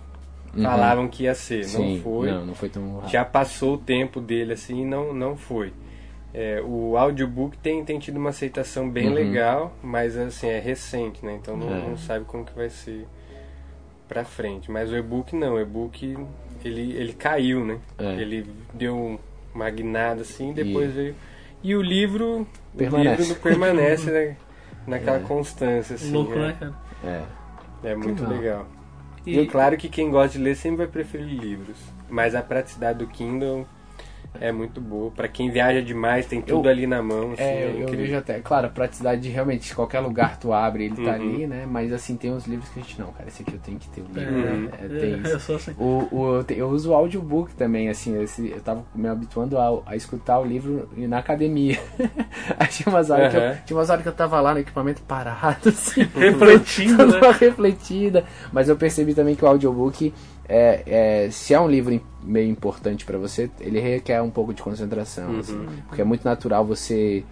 falavam 0.61 1.07
que 1.07 1.23
ia 1.23 1.35
ser. 1.35 1.63
Uhum. 1.63 1.69
Sim, 1.69 1.95
não 1.95 2.03
foi. 2.03 2.31
Não, 2.31 2.45
não 2.47 2.55
foi 2.55 2.69
tão 2.69 3.01
Já 3.07 3.23
passou 3.23 3.75
o 3.75 3.77
tempo 3.77 4.19
dele 4.19 4.53
assim, 4.53 4.85
não, 4.85 5.13
não 5.13 5.35
foi. 5.37 5.73
É, 6.33 6.61
o 6.63 6.95
audiobook 6.97 7.57
tem, 7.57 7.83
tem 7.83 7.97
tido 7.97 8.17
uma 8.17 8.29
aceitação 8.29 8.89
bem 8.89 9.07
Uhum. 9.07 9.13
legal, 9.13 9.73
mas 9.81 10.15
assim, 10.17 10.47
é 10.47 10.59
recente, 10.59 11.25
né? 11.25 11.37
Então 11.41 11.57
não, 11.57 11.73
É. 11.73 11.81
não 11.89 11.97
sabe 11.97 12.25
como 12.25 12.45
que 12.45 12.53
vai 12.55 12.69
ser 12.69 13.07
pra 14.09 14.25
frente. 14.25 14.69
Mas 14.69 14.91
o 14.91 14.97
e-book 14.97 15.33
não, 15.35 15.53
o 15.53 15.59
e-book 15.61 16.17
ele, 16.65 16.91
ele 16.91 17.13
caiu, 17.13 17.63
né? 17.63 17.79
É. 17.97 18.15
Ele 18.21 18.45
deu 18.73 19.17
uma 19.55 19.69
guinada 19.69 20.21
assim, 20.23 20.51
depois 20.51 20.89
E- 20.89 20.93
veio. 20.93 21.15
E 21.63 21.75
o 21.75 21.81
livro, 21.81 22.45
Permanece. 22.75 23.21
o 23.21 23.25
livro 23.25 23.41
permanece 23.41 24.11
né? 24.11 24.35
naquela 24.87 25.17
É. 25.17 25.21
constância, 25.21 25.95
assim. 25.95 26.11
Louco, 26.11 26.33
é, 26.33 26.47
né, 26.47 26.57
cara? 26.59 26.73
É. 27.83 27.89
é 27.91 27.95
muito 27.95 28.23
Legal. 28.23 28.37
legal. 28.37 28.67
E, 29.25 29.39
E 29.39 29.47
claro 29.47 29.77
que 29.77 29.87
quem 29.89 30.09
gosta 30.09 30.37
de 30.37 30.43
ler 30.43 30.55
sempre 30.55 30.77
vai 30.77 30.87
preferir 30.87 31.27
livros. 31.27 31.77
Mas 32.09 32.33
a 32.33 32.41
praticidade 32.41 32.99
do 32.99 33.07
Kindle 33.07 33.67
é 34.39 34.51
muito 34.51 34.79
boa. 34.79 35.11
Pra 35.11 35.27
quem 35.27 35.49
viaja 35.49 35.81
demais, 35.81 36.25
tem 36.25 36.41
tudo 36.41 36.67
Eu- 36.67 36.71
ali 36.71 36.85
na 36.85 37.01
mão. 37.01 37.31
Assim, 37.33 37.41
É, 37.43 37.61
é 37.61 37.65
eu, 37.65 37.79
eu 37.79 37.89
vejo 37.89 38.15
até, 38.17 38.39
claro, 38.39 38.69
praticidade 38.69 39.21
de 39.21 39.29
realmente 39.29 39.73
qualquer 39.75 39.99
lugar 40.01 40.37
tu 40.37 40.53
abre, 40.53 40.85
ele 40.85 40.95
tá 40.95 41.01
Uhum. 41.01 41.09
ali, 41.11 41.47
né? 41.47 41.65
Mas 41.69 41.91
assim, 41.91 42.15
tem 42.15 42.31
uns 42.31 42.45
livros 42.45 42.69
que 42.69 42.79
a 42.79 42.83
gente 42.83 42.99
não, 42.99 43.11
cara, 43.11 43.27
esse 43.27 43.41
aqui 43.41 43.53
eu 43.53 43.59
tenho 43.59 43.79
que 43.79 43.89
ter 43.89 44.01
o 44.01 44.05
livro, 44.05 44.33
Uhum. 44.33 44.61
né? 44.63 44.69
É, 44.81 44.87
tem 44.99 45.13
é, 45.13 45.17
isso. 45.17 45.27
eu 45.33 45.39
sou 45.39 45.55
assim. 45.55 45.71
O, 45.77 46.07
o, 46.11 46.35
eu 46.35 46.43
te- 46.43 46.57
eu 46.57 46.67
uso 46.69 46.91
o 46.91 46.93
audiobook 46.93 47.53
também, 47.55 47.89
assim, 47.89 48.21
esse, 48.21 48.49
eu 48.49 48.61
tava 48.61 48.83
me 48.93 49.07
habituando 49.07 49.57
a, 49.57 49.81
a 49.85 49.95
escutar 49.95 50.39
o 50.39 50.45
livro 50.45 50.87
na 50.95 51.17
academia. 51.19 51.79
Aí 52.57 52.67
tinha 52.67 52.93
umas, 52.93 53.09
horas 53.09 53.31
que 53.31 53.37
eu, 53.37 53.55
tinha 53.65 53.77
umas 53.77 53.89
horas 53.89 54.03
que 54.03 54.09
eu 54.09 54.13
tava 54.13 54.39
lá 54.41 54.53
no 54.53 54.59
equipamento 54.59 55.01
parado, 55.03 55.69
assim, 55.69 56.01
Refletindo, 56.15 57.07
né? 57.07 57.19
uma 57.19 57.33
refletida. 57.33 58.25
Mas 58.51 58.69
eu 58.69 58.75
percebi 58.75 59.13
também 59.13 59.35
que 59.35 59.43
o 59.43 59.47
audiobook, 59.47 60.13
é, 60.49 60.83
é, 61.25 61.29
se 61.31 61.53
é 61.53 61.59
um 61.59 61.67
livro 61.69 62.01
meio 62.23 62.49
importante 62.49 63.05
pra 63.05 63.17
você, 63.17 63.49
ele 63.59 63.79
requer 63.79 64.21
um 64.21 64.29
pouco 64.29 64.53
de 64.53 64.61
concentração, 64.61 65.29
Uhum. 65.29 65.39
assim, 65.39 65.65
porque 65.87 66.01
é 66.01 66.05
muito 66.05 66.25
natural 66.25 66.65
você... 66.65 67.23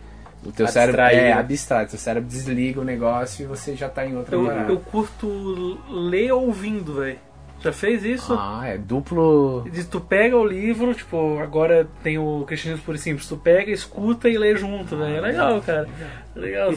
O 0.46 0.52
teu 0.52 0.66
Abstrair, 0.66 0.92
cérebro 0.92 1.02
é 1.20 1.22
né? 1.24 1.34
abstrai, 1.34 1.88
teu 1.88 1.98
cérebro 1.98 2.30
desliga 2.30 2.80
o 2.80 2.84
negócio 2.84 3.44
e 3.44 3.46
você 3.48 3.76
já 3.76 3.90
tá 3.90 4.06
em 4.06 4.16
outra 4.16 4.36
Eu, 4.36 4.46
parada. 4.46 4.72
eu 4.72 4.80
curto 4.80 5.80
ler 5.90 6.32
ouvindo, 6.32 6.94
velho. 6.94 7.18
Já 7.60 7.74
fez 7.74 8.04
isso? 8.06 8.36
Ah, 8.38 8.62
é 8.68 8.78
duplo... 8.78 9.66
Tu 9.90 10.00
pega 10.00 10.38
o 10.38 10.46
livro, 10.46 10.94
tipo, 10.94 11.40
agora 11.40 11.88
tem 12.04 12.20
o 12.20 12.44
Cristianismo 12.48 12.86
Puro 12.86 12.98
e 12.98 13.00
Simples, 13.02 13.28
tu 13.28 13.36
pega, 13.36 13.72
escuta 13.72 14.30
e 14.30 14.38
lê 14.38 14.56
junto, 14.56 14.96
velho. 14.96 15.16
É 15.18 15.22
legal, 15.22 15.60
cara. 15.62 15.90
É 16.38 16.40
legal. 16.40 16.72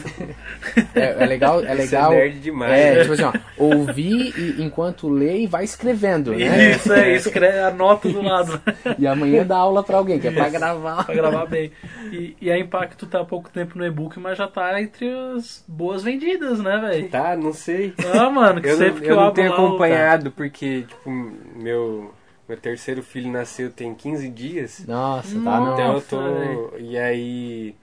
É, 0.95 1.23
é 1.23 1.25
legal, 1.25 1.63
é 1.63 1.73
legal. 1.73 2.13
é 2.13 2.17
nerd 2.17 2.39
demais. 2.39 2.71
É, 2.71 2.95
né? 2.95 3.01
tipo 3.01 3.13
assim, 3.13 3.23
ó, 3.23 3.33
ouvir 3.57 4.33
e, 4.37 4.61
enquanto 4.61 5.07
lê 5.07 5.41
e 5.41 5.47
vai 5.47 5.63
escrevendo, 5.63 6.31
né? 6.31 6.71
Isso, 6.71 6.91
é, 6.91 7.15
escreve, 7.15 7.59
anota 7.59 8.09
do 8.09 8.21
lado. 8.21 8.61
E 8.97 9.05
amanhã 9.07 9.45
dá 9.45 9.57
aula 9.57 9.83
pra 9.83 9.97
alguém, 9.97 10.19
que 10.19 10.27
é 10.27 10.31
pra 10.31 10.49
gravar. 10.49 11.05
pra 11.05 11.15
gravar 11.15 11.45
bem. 11.45 11.71
E, 12.11 12.35
e 12.41 12.51
a 12.51 12.57
Impacto 12.57 13.05
tá 13.05 13.21
há 13.21 13.25
pouco 13.25 13.49
tempo 13.49 13.77
no 13.77 13.85
e-book, 13.85 14.19
mas 14.19 14.37
já 14.37 14.47
tá 14.47 14.81
entre 14.81 15.09
as 15.35 15.63
boas 15.67 16.03
vendidas, 16.03 16.59
né, 16.59 16.77
velho? 16.77 17.09
Tá, 17.09 17.35
não 17.35 17.53
sei. 17.53 17.93
Ah, 18.13 18.29
mano, 18.29 18.61
que 18.61 18.67
Eu, 18.67 18.77
sempre 18.77 18.93
não, 18.93 19.01
que 19.01 19.11
eu 19.11 19.15
eu, 19.15 19.21
não 19.21 19.31
tenho 19.31 19.49
lá, 19.49 19.55
acompanhado 19.55 20.31
porque, 20.31 20.83
tipo, 20.87 21.09
meu, 21.09 22.13
meu 22.47 22.57
terceiro 22.57 23.01
filho 23.01 23.31
nasceu 23.31 23.71
tem 23.71 23.93
15 23.93 24.29
dias. 24.29 24.85
Nossa, 24.87 25.39
tá. 25.39 25.71
Então 25.73 25.93
eu 25.93 26.01
tô. 26.01 26.21
velho. 26.21 26.73
E 26.79 26.97
aí, 26.97 27.75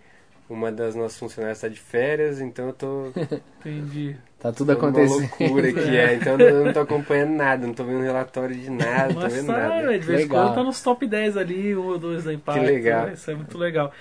uma 0.49 0.73
das 0.73 0.95
nossas 0.95 1.19
funcionárias 1.19 1.61
tá 1.61 1.69
de 1.69 1.79
férias, 1.79 2.41
então 2.41 2.69
eu 2.69 2.73
tô. 2.73 3.13
Entendi. 3.61 4.17
Tá 4.39 4.53
tudo 4.53 4.73
tô 4.75 4.81
numa 4.81 4.89
acontecendo. 4.91 5.31
loucura 5.41 5.73
que 5.73 5.97
é. 5.97 6.15
Então 6.15 6.39
eu 6.39 6.65
não 6.67 6.73
tô 6.73 6.81
acompanhando 6.81 7.31
nada, 7.33 7.67
não 7.67 7.75
tô 7.75 7.83
vendo 7.85 8.03
relatório 8.03 8.55
de 8.55 8.71
nada, 8.71 9.09
não 9.09 9.15
tô 9.15 9.21
Mas 9.23 9.35
vendo 9.35 9.47
tá, 9.49 9.53
nada. 9.59 9.87
velho, 9.87 10.01
de 10.01 10.07
vez 10.07 10.21
em 10.25 10.29
quando 10.29 10.55
tá 10.55 10.63
nos 10.63 10.81
top 10.81 11.07
10 11.07 11.37
ali, 11.37 11.77
um 11.77 11.87
ou 11.87 11.99
dois 11.99 12.23
da 12.25 12.33
Impacto. 12.33 12.61
Que 12.61 12.67
legal. 12.67 13.07
né? 13.07 13.13
Isso 13.15 13.31
é 13.31 13.35
muito 13.35 13.59
legal. 13.59 13.93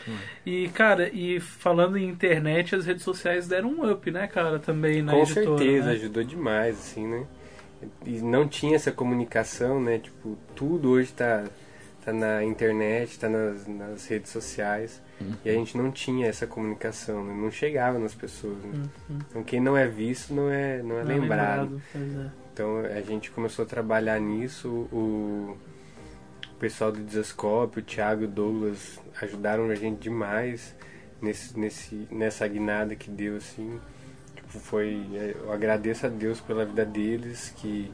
E, 0.46 0.68
cara, 0.70 1.10
e 1.12 1.40
falando 1.40 1.98
em 1.98 2.08
internet, 2.08 2.76
as 2.76 2.86
redes 2.86 3.04
sociais 3.04 3.48
deram 3.48 3.70
um 3.70 3.92
up, 3.92 4.12
né, 4.12 4.28
cara, 4.28 4.60
também 4.60 5.02
na 5.02 5.12
Com 5.14 5.24
editora. 5.24 5.46
certeza, 5.58 5.86
né? 5.88 5.92
ajudou 5.94 6.24
demais, 6.24 6.78
assim, 6.78 7.08
né? 7.08 7.26
E 8.06 8.20
não 8.22 8.48
tinha 8.48 8.76
essa 8.76 8.92
comunicação, 8.92 9.82
né? 9.82 9.98
Tipo, 9.98 10.38
tudo 10.56 10.92
hoje 10.92 11.12
tá, 11.14 11.46
tá 12.08 12.14
na 12.14 12.42
internet, 12.42 13.20
tá 13.20 13.28
nas, 13.28 13.68
nas 13.68 14.08
redes 14.08 14.32
sociais. 14.32 15.02
E 15.44 15.50
a 15.50 15.52
gente 15.52 15.78
não 15.78 15.92
tinha 15.92 16.28
essa 16.28 16.48
comunicação, 16.48 17.22
né? 17.26 17.34
Não 17.34 17.52
chegava 17.52 18.00
nas 18.00 18.16
pessoas, 18.16 18.58
né? 18.64 18.84
Então 19.30 19.44
quem 19.44 19.60
não 19.60 19.76
é 19.76 19.88
visto 19.88 20.34
não 20.34 20.50
é, 20.50 20.82
não 20.82 21.00
é 21.00 21.04
Não 21.04 21.12
é 21.12 21.20
lembrado. 21.20 21.82
pois 21.92 22.16
é. 22.16 22.32
Então 22.54 22.80
a 22.80 23.02
gente 23.02 23.30
começou 23.32 23.64
a 23.64 23.68
trabalhar 23.68 24.20
nisso. 24.22 24.70
O, 24.90 25.58
o 26.50 26.56
pessoal 26.60 26.94
do 26.94 27.02
Desascope, 27.04 27.80
o 27.80 27.82
Thiago 27.84 28.22
e 28.22 28.26
o 28.26 28.30
Douglas 28.30 29.02
ajudaram 29.22 29.70
a 29.70 29.76
gente 29.76 30.00
demais 30.00 30.74
nesse, 31.22 31.60
nesse, 31.60 32.08
nessa 32.10 32.48
guinada 32.48 32.96
que 32.96 33.10
deu 33.10 33.36
assim. 33.36 33.82
Tipo, 34.34 34.60
foi. 34.60 35.06
Eu 35.44 35.52
agradeço 35.52 36.06
a 36.06 36.10
Deus 36.10 36.40
pela 36.40 36.64
vida 36.64 36.86
deles, 36.86 37.54
que 37.58 37.92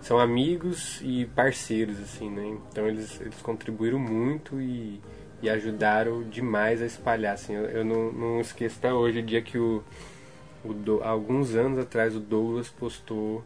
são 0.00 0.18
amigos 0.18 1.00
e 1.02 1.26
parceiros, 1.26 1.98
assim, 2.00 2.30
né? 2.30 2.56
Então 2.70 2.86
eles, 2.86 3.20
eles 3.20 3.40
contribuíram 3.42 3.98
muito 3.98 4.60
e, 4.60 5.00
e 5.42 5.48
ajudaram 5.50 6.22
demais 6.24 6.80
a 6.82 6.86
espalhar. 6.86 7.34
Assim, 7.34 7.54
eu, 7.54 7.64
eu 7.66 7.84
não, 7.84 8.12
não 8.12 8.40
esqueço 8.40 8.78
até 8.78 8.92
hoje 8.92 9.18
o 9.18 9.22
dia 9.22 9.42
que 9.42 9.58
o, 9.58 9.82
o 10.64 10.72
Do- 10.72 11.02
alguns 11.02 11.54
anos 11.54 11.78
atrás 11.78 12.14
o 12.14 12.20
Douglas 12.20 12.68
postou 12.68 13.42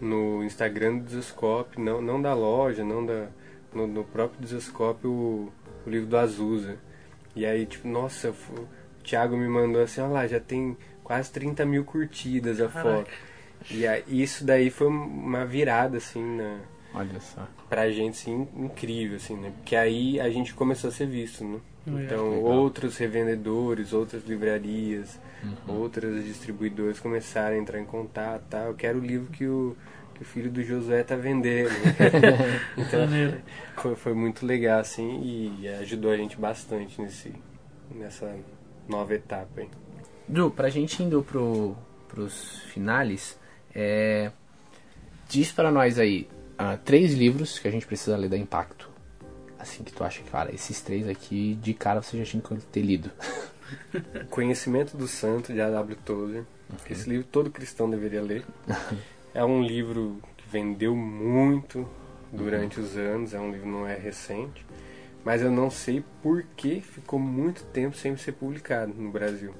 no 0.00 0.42
Instagram 0.44 0.98
do 0.98 1.04
Desescope, 1.04 1.80
não, 1.80 2.00
não 2.00 2.20
da 2.20 2.32
loja, 2.34 2.82
não 2.84 3.04
da. 3.04 3.28
No, 3.72 3.86
no 3.86 4.02
próprio 4.02 4.40
Desescope 4.40 5.06
o, 5.06 5.48
o 5.86 5.90
livro 5.90 6.08
do 6.08 6.16
Azusa. 6.16 6.76
E 7.36 7.46
aí, 7.46 7.64
tipo, 7.66 7.86
nossa, 7.86 8.30
o 8.30 8.66
Thiago 9.04 9.36
me 9.36 9.46
mandou 9.46 9.80
assim, 9.82 10.00
olha 10.00 10.10
lá, 10.10 10.26
já 10.26 10.40
tem 10.40 10.76
quase 11.04 11.30
30 11.30 11.64
mil 11.64 11.84
curtidas 11.84 12.60
a 12.60 12.68
Caraca. 12.68 13.04
foto. 13.04 13.10
E 13.70 13.86
aí, 13.86 14.04
isso 14.08 14.44
daí 14.44 14.70
foi 14.70 14.86
uma 14.86 15.44
virada, 15.44 15.98
assim, 15.98 16.22
na, 16.36 16.58
Olha 16.94 17.20
só. 17.20 17.46
pra 17.68 17.90
gente, 17.90 18.18
assim, 18.20 18.48
incrível, 18.56 19.16
assim, 19.16 19.36
né? 19.36 19.52
Porque 19.56 19.76
aí 19.76 20.20
a 20.20 20.30
gente 20.30 20.54
começou 20.54 20.88
a 20.88 20.92
ser 20.92 21.06
visto, 21.06 21.44
né? 21.44 21.60
Então, 21.86 22.30
Legal. 22.30 22.44
outros 22.44 22.98
revendedores, 22.98 23.92
outras 23.92 24.24
livrarias, 24.24 25.18
outras 25.66 26.24
distribuidoras 26.24 27.00
começaram 27.00 27.56
a 27.56 27.58
entrar 27.58 27.80
em 27.80 27.84
contato, 27.84 28.42
tá? 28.50 28.58
Eu 28.64 28.74
quero 28.74 28.98
o 28.98 29.04
livro 29.04 29.30
que 29.32 29.46
o, 29.46 29.74
que 30.14 30.22
o 30.22 30.24
filho 30.24 30.50
do 30.50 30.62
Josué 30.62 31.02
tá 31.02 31.16
vendendo. 31.16 31.70
então, 32.76 33.00
Maneiro. 33.00 33.40
foi, 33.76 33.94
foi 33.96 34.12
muito 34.14 34.44
legal, 34.44 34.80
assim, 34.80 35.56
e 35.58 35.68
ajudou 35.80 36.10
a 36.12 36.16
gente 36.16 36.36
bastante 36.36 37.00
nesse, 37.00 37.32
nessa 37.94 38.36
nova 38.86 39.14
etapa 39.14 39.60
aí. 39.62 39.68
Ju, 40.32 40.50
pra 40.50 40.68
gente 40.68 41.02
indo 41.02 41.22
pro, 41.22 41.74
pros 42.08 42.60
finales, 42.64 43.38
é, 43.74 44.30
diz 45.28 45.52
pra 45.52 45.70
nós 45.70 45.98
aí 45.98 46.28
ah, 46.58 46.76
três 46.76 47.14
livros 47.14 47.58
que 47.58 47.66
a 47.66 47.70
gente 47.70 47.86
precisa 47.86 48.16
ler 48.16 48.28
da 48.28 48.36
Impacto. 48.36 48.90
Assim 49.58 49.84
que 49.84 49.92
tu 49.92 50.02
acha 50.02 50.22
que, 50.22 50.30
cara, 50.30 50.54
esses 50.54 50.80
três 50.80 51.08
aqui, 51.08 51.58
de 51.62 51.74
cara 51.74 52.02
você 52.02 52.18
já 52.18 52.24
tinha 52.24 52.42
que 52.42 52.56
ter 52.66 52.82
lido. 52.82 53.10
Conhecimento 54.30 54.96
do 54.96 55.06
Santo, 55.06 55.52
de 55.52 55.60
A.W. 55.60 55.96
Tozer. 56.04 56.44
Esse 56.88 57.08
livro 57.08 57.26
todo 57.30 57.50
cristão 57.50 57.88
deveria 57.88 58.22
ler. 58.22 58.44
É 59.32 59.44
um 59.44 59.62
livro 59.62 60.20
que 60.36 60.48
vendeu 60.48 60.96
muito 60.96 61.88
durante 62.32 62.80
os 62.80 62.96
anos, 62.96 63.32
é 63.32 63.38
um 63.38 63.52
livro 63.52 63.68
não 63.68 63.86
é 63.86 63.94
recente, 63.94 64.66
mas 65.24 65.40
eu 65.40 65.52
não 65.52 65.70
sei 65.70 66.02
por 66.20 66.42
que 66.56 66.80
ficou 66.80 67.16
muito 67.16 67.62
tempo 67.66 67.96
sem 67.96 68.16
ser 68.16 68.32
publicado 68.32 68.92
no 68.92 69.08
Brasil. 69.08 69.54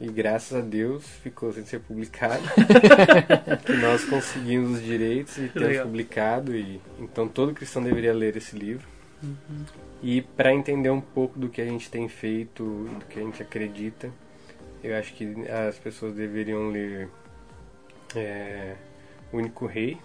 E 0.00 0.06
graças 0.06 0.56
a 0.56 0.60
Deus 0.60 1.04
ficou 1.22 1.52
sem 1.52 1.64
ser 1.64 1.80
publicado. 1.80 2.42
que 3.66 3.72
nós 3.74 4.04
conseguimos 4.04 4.78
os 4.78 4.82
direitos 4.82 5.36
e 5.38 5.48
temos 5.48 5.68
legal. 5.68 5.86
publicado. 5.86 6.56
E, 6.56 6.80
então 7.00 7.26
todo 7.26 7.52
cristão 7.52 7.82
deveria 7.82 8.14
ler 8.14 8.36
esse 8.36 8.56
livro. 8.56 8.86
E 10.02 10.22
para 10.22 10.54
entender 10.54 10.90
um 10.90 11.00
pouco 11.00 11.38
do 11.38 11.48
que 11.48 11.60
a 11.60 11.64
gente 11.64 11.90
tem 11.90 12.08
feito, 12.08 12.62
do 12.64 13.04
que 13.06 13.18
a 13.18 13.22
gente 13.22 13.42
acredita, 13.42 14.12
eu 14.82 14.96
acho 14.96 15.12
que 15.14 15.48
as 15.48 15.76
pessoas 15.76 16.14
deveriam 16.14 16.70
ler 16.70 17.08
é, 18.14 18.76
O 19.32 19.38
Único 19.38 19.66
Rei, 19.66 19.98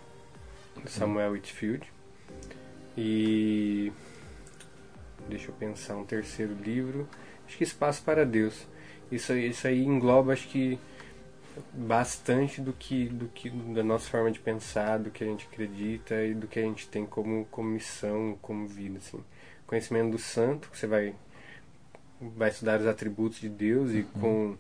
do 0.81 0.89
Samuel 0.89 1.33
Whitfield. 1.33 1.85
E 2.97 3.91
deixa 5.29 5.49
eu 5.49 5.55
pensar, 5.55 5.95
um 5.95 6.05
terceiro 6.05 6.55
livro, 6.55 7.07
acho 7.47 7.57
que 7.57 7.63
Espaço 7.63 8.03
para 8.03 8.25
Deus. 8.25 8.67
Isso, 9.15 9.31
aí- 9.33 9.49
isso 9.49 9.67
aí 9.67 9.83
engloba, 9.83 10.33
acho 10.33 10.47
que 10.47 10.79
bastante 11.73 12.61
do 12.61 12.73
que, 12.73 13.05
do 13.09 13.27
que 13.27 13.49
da 13.49 13.83
nossa 13.83 14.09
forma 14.09 14.31
de 14.31 14.39
pensar, 14.39 14.97
do 14.99 15.11
que 15.11 15.23
a 15.23 15.27
gente 15.27 15.47
acredita 15.51 16.15
e 16.23 16.33
do 16.33 16.47
que 16.47 16.59
a 16.59 16.63
gente 16.63 16.87
tem 16.87 17.05
como, 17.05 17.45
como 17.51 17.69
missão, 17.69 18.37
como 18.41 18.67
vida, 18.67 18.97
assim. 18.97 19.23
Conhecimento 19.67 20.11
do 20.11 20.17
santo, 20.19 20.69
que 20.69 20.77
você 20.77 20.87
vai 20.87 21.15
vai 22.19 22.49
estudar 22.49 22.79
os 22.79 22.87
atributos 22.87 23.39
de 23.39 23.49
Deus 23.49 23.91
e 23.91 24.03
com 24.19 24.55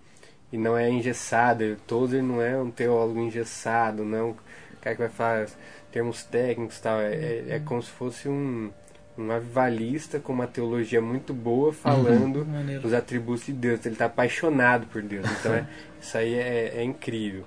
e 0.51 0.57
não 0.57 0.77
é 0.77 0.87
engessado, 0.89 1.75
Tozer 1.87 2.21
não 2.21 2.41
é 2.41 2.55
um 2.61 2.69
teólogo 2.69 3.19
engessado, 3.19 4.03
não. 4.05 4.29
É 4.29 4.31
um 4.31 4.35
cara 4.81 4.95
que 4.95 5.01
vai 5.01 5.09
falar 5.09 5.47
termos 5.91 6.23
técnicos 6.23 6.77
e 6.77 6.81
tal, 6.81 6.99
é, 7.01 7.13
é, 7.15 7.45
é 7.51 7.59
como 7.59 7.81
se 7.81 7.89
fosse 7.89 8.29
um 8.29 8.71
um 9.17 9.31
avivalista 9.31 10.19
com 10.19 10.33
uma 10.33 10.47
teologia 10.47 11.01
muito 11.01 11.33
boa 11.33 11.71
falando 11.71 12.45
Maneiro. 12.45 12.85
os 12.85 12.93
atributos 12.93 13.45
de 13.45 13.53
Deus. 13.53 13.85
Ele 13.85 13.95
está 13.95 14.05
apaixonado 14.05 14.87
por 14.87 15.01
Deus. 15.01 15.25
Então 15.39 15.53
é, 15.53 15.67
isso 16.01 16.17
aí 16.17 16.33
é, 16.33 16.73
é 16.77 16.83
incrível. 16.83 17.43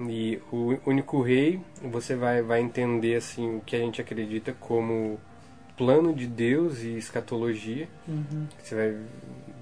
E 0.00 0.40
o 0.52 0.78
único 0.86 1.22
rei, 1.22 1.60
você 1.82 2.14
vai, 2.14 2.42
vai 2.42 2.60
entender 2.60 3.16
assim 3.16 3.56
o 3.56 3.60
que 3.60 3.74
a 3.74 3.80
gente 3.80 4.00
acredita 4.00 4.52
como 4.52 5.18
plano 5.76 6.12
de 6.12 6.26
Deus 6.26 6.82
e 6.82 6.96
escatologia. 6.96 7.88
Uhum. 8.06 8.46
Você 8.62 8.74
vai, 8.74 8.96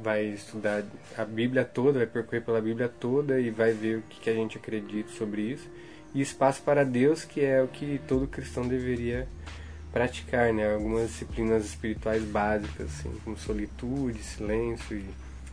vai 0.03 0.25
estudar 0.27 0.83
a 1.17 1.25
Bíblia 1.25 1.65
toda, 1.65 1.99
vai 1.99 2.07
percorrer 2.07 2.43
pela 2.43 2.61
Bíblia 2.61 2.89
toda 2.89 3.41
e 3.41 3.51
vai 3.51 3.73
ver 3.73 3.99
o 3.99 4.03
que, 4.03 4.21
que 4.21 4.31
a 4.31 4.35
gente 4.35 4.59
acredita 4.59 5.11
sobre 5.13 5.43
isso. 5.43 5.71
E 6.15 6.21
espaço 6.21 6.63
para 6.63 6.85
Deus, 6.85 7.25
que 7.25 7.43
é 7.43 7.63
o 7.63 7.69
que 7.69 8.01
todo 8.07 8.27
cristão 8.27 8.67
deveria 8.67 9.29
praticar, 9.97 10.53
né? 10.53 10.75
Algumas 10.75 11.09
disciplinas 11.09 11.65
espirituais 11.65 12.23
básicas, 12.23 12.87
assim, 12.87 13.11
como 13.25 13.35
solitude, 13.39 14.19
silêncio 14.19 14.99
e 14.99 15.07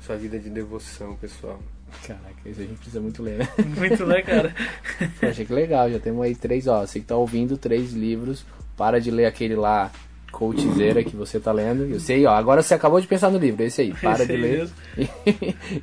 sua 0.06 0.18
vida 0.18 0.38
de 0.38 0.50
devoção 0.50 1.16
pessoal. 1.16 1.62
Caraca, 2.06 2.50
isso 2.50 2.60
a 2.60 2.64
gente 2.66 2.76
precisa 2.76 3.00
muito 3.00 3.24
ler, 3.24 3.38
né? 3.38 3.48
Muito, 3.78 4.06
né, 4.06 4.22
cara? 4.22 4.54
Pô, 5.18 5.28
achei 5.28 5.46
que 5.46 5.54
legal, 5.54 5.90
já 5.90 5.98
temos 5.98 6.22
aí 6.26 6.36
três, 6.36 6.68
ó. 6.68 6.86
Você 6.86 7.00
que 7.00 7.06
tá 7.06 7.16
ouvindo 7.16 7.56
três 7.58 7.94
livros, 7.94 8.46
para 8.76 9.00
de 9.00 9.12
ler 9.12 9.28
aquele 9.28 9.56
lá, 9.56 9.90
coachzeira 10.30 11.06
que 11.06 11.16
você 11.16 11.40
tá 11.40 11.54
lendo. 11.54 11.86
Eu 11.86 12.02
sei, 12.02 12.26
ó, 12.26 12.34
agora 12.34 12.62
você 12.62 12.74
acabou 12.74 13.00
de 13.00 13.08
pensar 13.08 13.32
no 13.32 13.38
livro, 13.38 13.64
esse 13.64 13.80
aí, 13.82 13.94
para 14.02 14.24
Esse 14.24 14.26
de 14.26 14.34
aí 14.34 14.42
ler. 14.42 14.58
mesmo. 14.58 14.76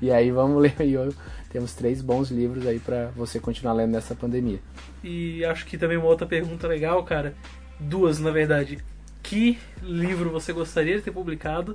E, 0.02 0.10
aí 0.10 0.30
vamos 0.30 0.60
ler 0.60 0.74
aí, 0.78 0.96
ó. 0.98 1.08
Temos 1.50 1.72
três 1.72 2.02
bons 2.02 2.30
livros 2.30 2.66
aí 2.66 2.78
pra 2.78 3.06
você 3.16 3.40
continuar 3.40 3.72
lendo 3.72 3.92
nessa 3.92 4.14
pandemia. 4.14 4.58
E 5.02 5.42
acho 5.46 5.64
que 5.64 5.78
também 5.78 5.96
uma 5.96 6.06
outra 6.08 6.26
pergunta 6.26 6.68
legal, 6.68 7.02
cara. 7.04 7.34
Duas, 7.80 8.18
na 8.18 8.30
verdade. 8.30 8.78
Que 9.22 9.58
livro 9.82 10.30
você 10.30 10.52
gostaria 10.52 10.96
de 10.96 11.02
ter 11.02 11.10
publicado 11.10 11.74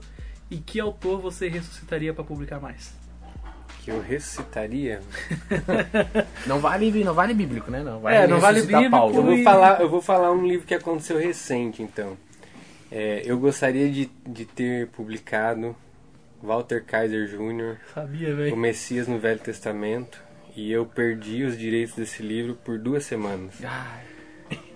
e 0.49 0.57
que 0.57 0.79
autor 0.79 1.19
você 1.19 1.47
ressuscitaria 1.47 2.13
pra 2.13 2.23
publicar 2.23 2.59
mais? 2.59 2.93
Que 3.83 3.91
eu 3.91 4.01
recitaria. 4.01 5.01
Não 6.47 6.59
vale, 6.59 7.03
não 7.03 7.13
vale 7.13 7.33
bíblico, 7.33 7.69
né? 7.69 7.83
Não 7.83 8.07
É, 8.09 8.25
não 8.27 8.39
vale 8.39 8.61
bíblico, 8.61 8.83
Eu 8.83 8.89
Paulo. 8.91 9.21
vou 9.23 9.33
E- 9.33 9.43
falar, 9.43 9.81
eu 9.81 9.89
vou 9.89 10.01
falar 10.01 10.31
um 10.31 10.45
livro 10.45 10.65
que 10.65 10.73
aconteceu 10.73 11.17
recente, 11.19 11.83
então. 11.83 12.17
É, 12.91 13.21
eu 13.25 13.37
gostaria 13.37 13.89
de, 13.91 14.09
de 14.27 14.45
ter 14.45 14.87
publicado 14.87 15.75
Walter 16.41 16.83
Kaiser 16.83 17.27
Jr., 17.27 17.77
Sabia, 17.93 18.33
O. 18.53 18.55
Messias 18.57 19.07
no 19.07 19.19
Velho 19.19 19.39
Testamento, 19.39 20.19
e 20.55 20.71
eu 20.71 20.85
perdi 20.85 21.43
os 21.43 21.57
direitos 21.57 21.95
desse 21.95 22.23
livro 22.23 22.55
por 22.55 22.79
duas 22.79 23.03
semanas. 23.05 23.53
Ai, 23.63 24.01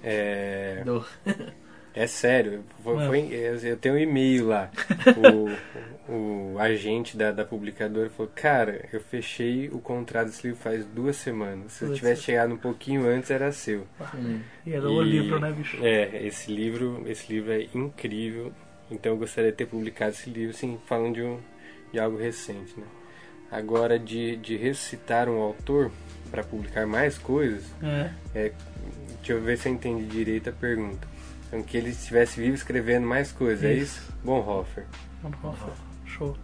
É, 0.04 0.82
dor. 0.86 1.08
é 1.94 2.08
sério, 2.08 2.64
foi, 2.84 3.06
foi- 3.08 3.30
eu 3.64 3.78
tenho 3.78 3.96
um 3.96 3.98
e-mail 3.98 4.48
lá. 4.48 4.70
O, 6.12 6.54
o 6.56 6.60
agente 6.60 7.16
da, 7.16 7.32
da 7.32 7.46
publicadora 7.46 8.10
falou: 8.10 8.32
Cara, 8.34 8.88
eu 8.92 9.00
fechei 9.00 9.70
o 9.70 9.80
contrato 9.80 10.28
desse 10.28 10.48
livro 10.48 10.62
faz 10.62 10.86
duas 10.86 11.16
semanas. 11.18 11.74
Se 11.74 11.84
eu 11.86 11.94
tivesse 11.94 12.24
chegado 12.24 12.54
um 12.54 12.58
pouquinho 12.58 13.08
antes, 13.08 13.30
era 13.30 13.52
seu. 13.52 13.86
Hum. 14.16 14.40
E 14.66 14.74
era 14.74 14.90
o 14.90 15.04
E- 15.04 15.06
livro, 15.10 15.40
né, 15.40 15.52
bicho? 15.52 15.78
É, 15.86 16.26
esse 16.26 16.52
livro, 16.52 17.04
esse 17.06 17.32
livro 17.32 17.52
é 17.52 17.68
incrível. 17.76 18.52
Então 18.90 19.12
eu 19.12 19.18
gostaria 19.20 19.52
de 19.52 19.58
ter 19.58 19.68
publicado 19.68 20.12
esse 20.12 20.30
livro, 20.30 20.50
assim, 20.56 20.80
falando 20.88 21.14
de, 21.16 21.22
um, 21.22 21.40
de 21.94 22.00
algo 22.00 22.18
recente, 22.18 22.74
né? 22.80 22.86
Agora, 23.52 23.98
de, 23.98 24.36
de 24.38 24.56
ressuscitar 24.58 25.28
um 25.28 25.40
autor 25.42 25.92
para 26.30 26.44
publicar 26.44 26.86
mais 26.86 27.18
coisas, 27.18 27.64
É. 27.82 28.10
é, 28.36 28.52
deixa 29.18 29.34
eu 29.34 29.42
ver 29.42 29.58
se 29.58 29.68
eu 29.68 29.74
entendi 29.74 30.06
direito 30.06 30.50
a 30.50 30.54
pergunta. 30.54 31.08
Então, 31.48 31.64
que 31.64 31.76
ele 31.76 31.90
estivesse 31.90 32.40
vivo 32.40 32.54
escrevendo 32.56 33.08
mais 33.08 33.32
coisas, 33.32 33.64
é 33.66 33.74
Isso. 33.74 34.00
isso? 34.02 34.14
Bonhoeffer. 34.24 34.86
Nossa, 35.44 35.66
show. 36.06 36.38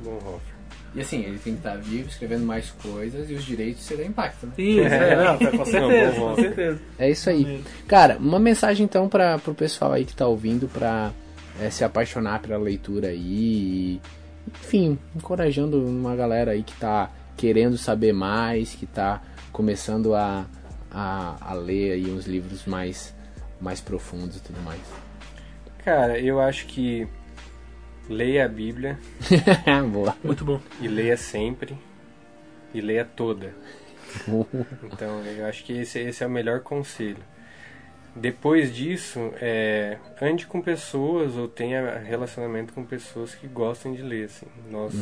Bonhoeffer. 0.00 0.60
E 0.94 1.00
assim, 1.00 1.20
ele 1.24 1.38
tem 1.38 1.52
que 1.54 1.60
estar 1.60 1.76
vivo, 1.76 2.08
escrevendo 2.08 2.44
mais 2.44 2.70
coisas 2.72 3.30
e 3.30 3.34
os 3.34 3.44
direitos 3.44 3.84
serão 3.84 4.04
impacto, 4.04 4.46
né? 4.46 4.52
Isso, 4.58 4.80
é, 4.94 5.16
não, 5.24 5.38
tá, 5.38 5.50
com 5.56 5.64
certeza, 5.64 6.12
bom, 6.18 6.34
com 6.34 6.42
certeza. 6.42 6.80
É 6.98 7.10
isso 7.10 7.30
aí. 7.30 7.64
Cara, 7.86 8.16
uma 8.18 8.40
mensagem 8.40 8.84
então 8.84 9.08
para 9.08 9.38
pro 9.38 9.54
pessoal 9.54 9.92
aí 9.92 10.04
que 10.04 10.14
tá 10.16 10.26
ouvindo 10.26 10.66
pra 10.68 11.12
é, 11.60 11.70
se 11.70 11.84
apaixonar 11.84 12.40
pela 12.42 12.58
leitura 12.58 13.08
aí. 13.08 13.18
e, 13.18 14.00
enfim, 14.48 14.98
encorajando 15.14 15.84
uma 15.84 16.14
galera 16.16 16.52
aí 16.52 16.62
que 16.62 16.74
tá 16.76 17.10
querendo 17.36 17.76
saber 17.78 18.12
mais, 18.12 18.74
que 18.74 18.86
tá 18.86 19.22
começando 19.52 20.14
a, 20.14 20.46
a, 20.90 21.36
a 21.40 21.54
ler 21.54 21.92
aí 21.92 22.10
uns 22.10 22.26
livros 22.26 22.66
mais, 22.66 23.14
mais 23.60 23.80
profundos 23.80 24.36
e 24.36 24.40
tudo 24.40 24.60
mais. 24.62 24.80
Cara, 25.84 26.18
eu 26.18 26.40
acho 26.40 26.66
que 26.66 27.08
leia 28.08 28.44
a 28.44 28.48
Bíblia 28.48 28.98
Boa. 29.90 30.16
Muito 30.22 30.44
bom. 30.44 30.60
e 30.80 30.88
leia 30.88 31.16
sempre 31.16 31.76
e 32.74 32.80
leia 32.80 33.04
toda. 33.04 33.54
Então, 34.92 35.24
eu 35.24 35.46
acho 35.46 35.62
que 35.62 35.72
esse, 35.72 36.00
esse 36.00 36.24
é 36.24 36.26
o 36.26 36.30
melhor 36.30 36.60
conselho. 36.60 37.22
Depois 38.14 38.74
disso, 38.74 39.32
é, 39.40 39.96
ande 40.20 40.46
com 40.46 40.60
pessoas 40.60 41.36
ou 41.36 41.46
tenha 41.46 41.98
relacionamento 41.98 42.72
com 42.72 42.84
pessoas 42.84 43.34
que 43.34 43.46
gostem 43.46 43.94
de 43.94 44.02
ler. 44.02 44.24
Assim. 44.24 44.46
Nós 44.70 44.92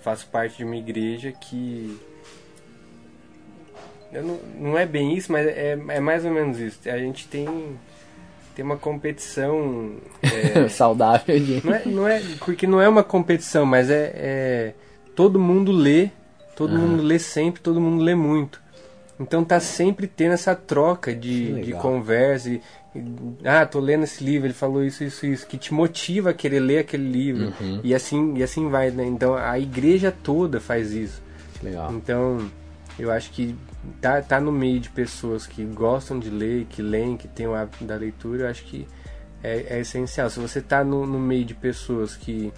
faço 0.00 0.26
parte 0.28 0.58
de 0.58 0.64
uma 0.64 0.76
igreja 0.76 1.32
que 1.32 1.98
não, 4.12 4.40
não 4.58 4.78
é 4.78 4.84
bem 4.84 5.16
isso, 5.16 5.30
mas 5.30 5.46
é, 5.46 5.78
é 5.88 6.00
mais 6.00 6.24
ou 6.24 6.32
menos 6.32 6.58
isso. 6.58 6.80
A 6.88 6.98
gente 6.98 7.28
tem, 7.28 7.46
tem 8.56 8.64
uma 8.64 8.76
competição. 8.76 9.96
é, 10.22 10.66
Saudável 10.68 11.38
de. 11.38 11.64
não, 11.64 11.74
é, 11.74 11.82
não 11.86 12.08
é. 12.08 12.22
Porque 12.40 12.66
não 12.66 12.80
é 12.80 12.88
uma 12.88 13.04
competição, 13.04 13.64
mas 13.64 13.88
é. 13.88 14.12
é- 14.14 14.74
todo 15.14 15.38
mundo 15.38 15.70
lê, 15.70 16.10
todo 16.56 16.76
mundo 16.76 17.02
lê 17.02 17.18
sempre, 17.18 17.60
todo 17.60 17.80
mundo 17.80 18.02
lê 18.02 18.14
muito. 18.14 18.59
Então 19.20 19.44
tá 19.44 19.60
sempre 19.60 20.06
tendo 20.06 20.32
essa 20.32 20.54
troca 20.54 21.14
de, 21.14 21.60
de 21.62 21.72
conversa. 21.74 22.48
E, 22.48 22.62
ah, 23.44 23.66
tô 23.66 23.78
lendo 23.78 24.04
esse 24.04 24.24
livro, 24.24 24.46
ele 24.46 24.54
falou 24.54 24.82
isso, 24.82 25.04
isso, 25.04 25.26
isso, 25.26 25.46
que 25.46 25.58
te 25.58 25.74
motiva 25.74 26.30
a 26.30 26.34
querer 26.34 26.60
ler 26.60 26.78
aquele 26.78 27.06
livro. 27.06 27.52
Uhum. 27.60 27.80
E 27.84 27.94
assim, 27.94 28.38
e 28.38 28.42
assim 28.42 28.70
vai, 28.70 28.90
né? 28.90 29.04
Então 29.04 29.34
a 29.34 29.58
igreja 29.58 30.10
toda 30.10 30.58
faz 30.58 30.92
isso. 30.92 31.22
Legal. 31.62 31.92
Então, 31.92 32.50
eu 32.98 33.10
acho 33.12 33.30
que 33.30 33.54
tá, 34.00 34.22
tá 34.22 34.40
no 34.40 34.50
meio 34.50 34.80
de 34.80 34.88
pessoas 34.88 35.46
que 35.46 35.62
gostam 35.64 36.18
de 36.18 36.30
ler, 36.30 36.64
que 36.70 36.80
leem, 36.80 37.18
que 37.18 37.28
têm 37.28 37.46
o 37.46 37.54
hábito 37.54 37.84
da 37.84 37.96
leitura, 37.96 38.44
eu 38.44 38.48
acho 38.48 38.64
que 38.64 38.88
é, 39.42 39.76
é 39.76 39.80
essencial. 39.80 40.30
Se 40.30 40.40
você 40.40 40.62
tá 40.62 40.82
no, 40.82 41.06
no 41.06 41.18
meio 41.18 41.44
de 41.44 41.54
pessoas 41.54 42.16
que 42.16 42.50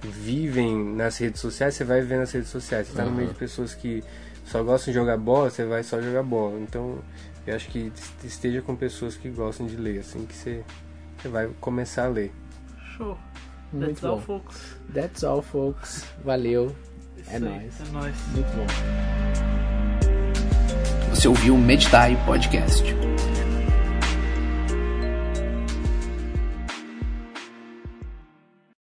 vivem 0.00 0.94
nas 0.94 1.18
redes 1.18 1.42
sociais, 1.42 1.74
você 1.74 1.84
vai 1.84 2.00
viver 2.00 2.16
nas 2.16 2.32
redes 2.32 2.48
sociais. 2.48 2.86
Se 2.88 2.94
tá 2.94 3.04
no 3.04 3.10
meio 3.10 3.28
de 3.28 3.34
pessoas 3.34 3.74
que 3.74 4.02
só 4.46 4.62
gostam 4.62 4.92
de 4.92 4.98
jogar 4.98 5.16
bola, 5.18 5.50
você 5.50 5.64
vai 5.64 5.82
só 5.82 6.00
jogar 6.00 6.22
bola. 6.22 6.58
Então, 6.60 6.98
eu 7.46 7.54
acho 7.54 7.68
que 7.68 7.92
esteja 8.24 8.62
com 8.62 8.74
pessoas 8.74 9.16
que 9.16 9.28
gostam 9.28 9.66
de 9.66 9.76
ler, 9.76 9.98
assim 10.00 10.24
que 10.24 10.34
você, 10.34 10.64
você 11.18 11.28
vai 11.28 11.50
começar 11.60 12.04
a 12.06 12.08
ler. 12.08 12.32
Show. 12.96 13.18
Muito 13.72 13.86
That's 14.00 14.04
all, 14.04 14.16
bom. 14.16 14.22
folks. 14.22 14.76
That's 14.94 15.24
all, 15.24 15.42
folks. 15.42 16.04
Valeu. 16.24 16.74
Isso 17.18 17.30
É 17.30 17.38
nóis. 17.38 17.80
É 17.80 17.92
nóis. 17.92 18.14
Muito 18.32 18.46
bom. 18.56 18.66
Você 21.10 21.28
ouviu 21.28 21.54
o 21.54 21.58
Meditai 21.58 22.16
Podcast. 22.24 22.84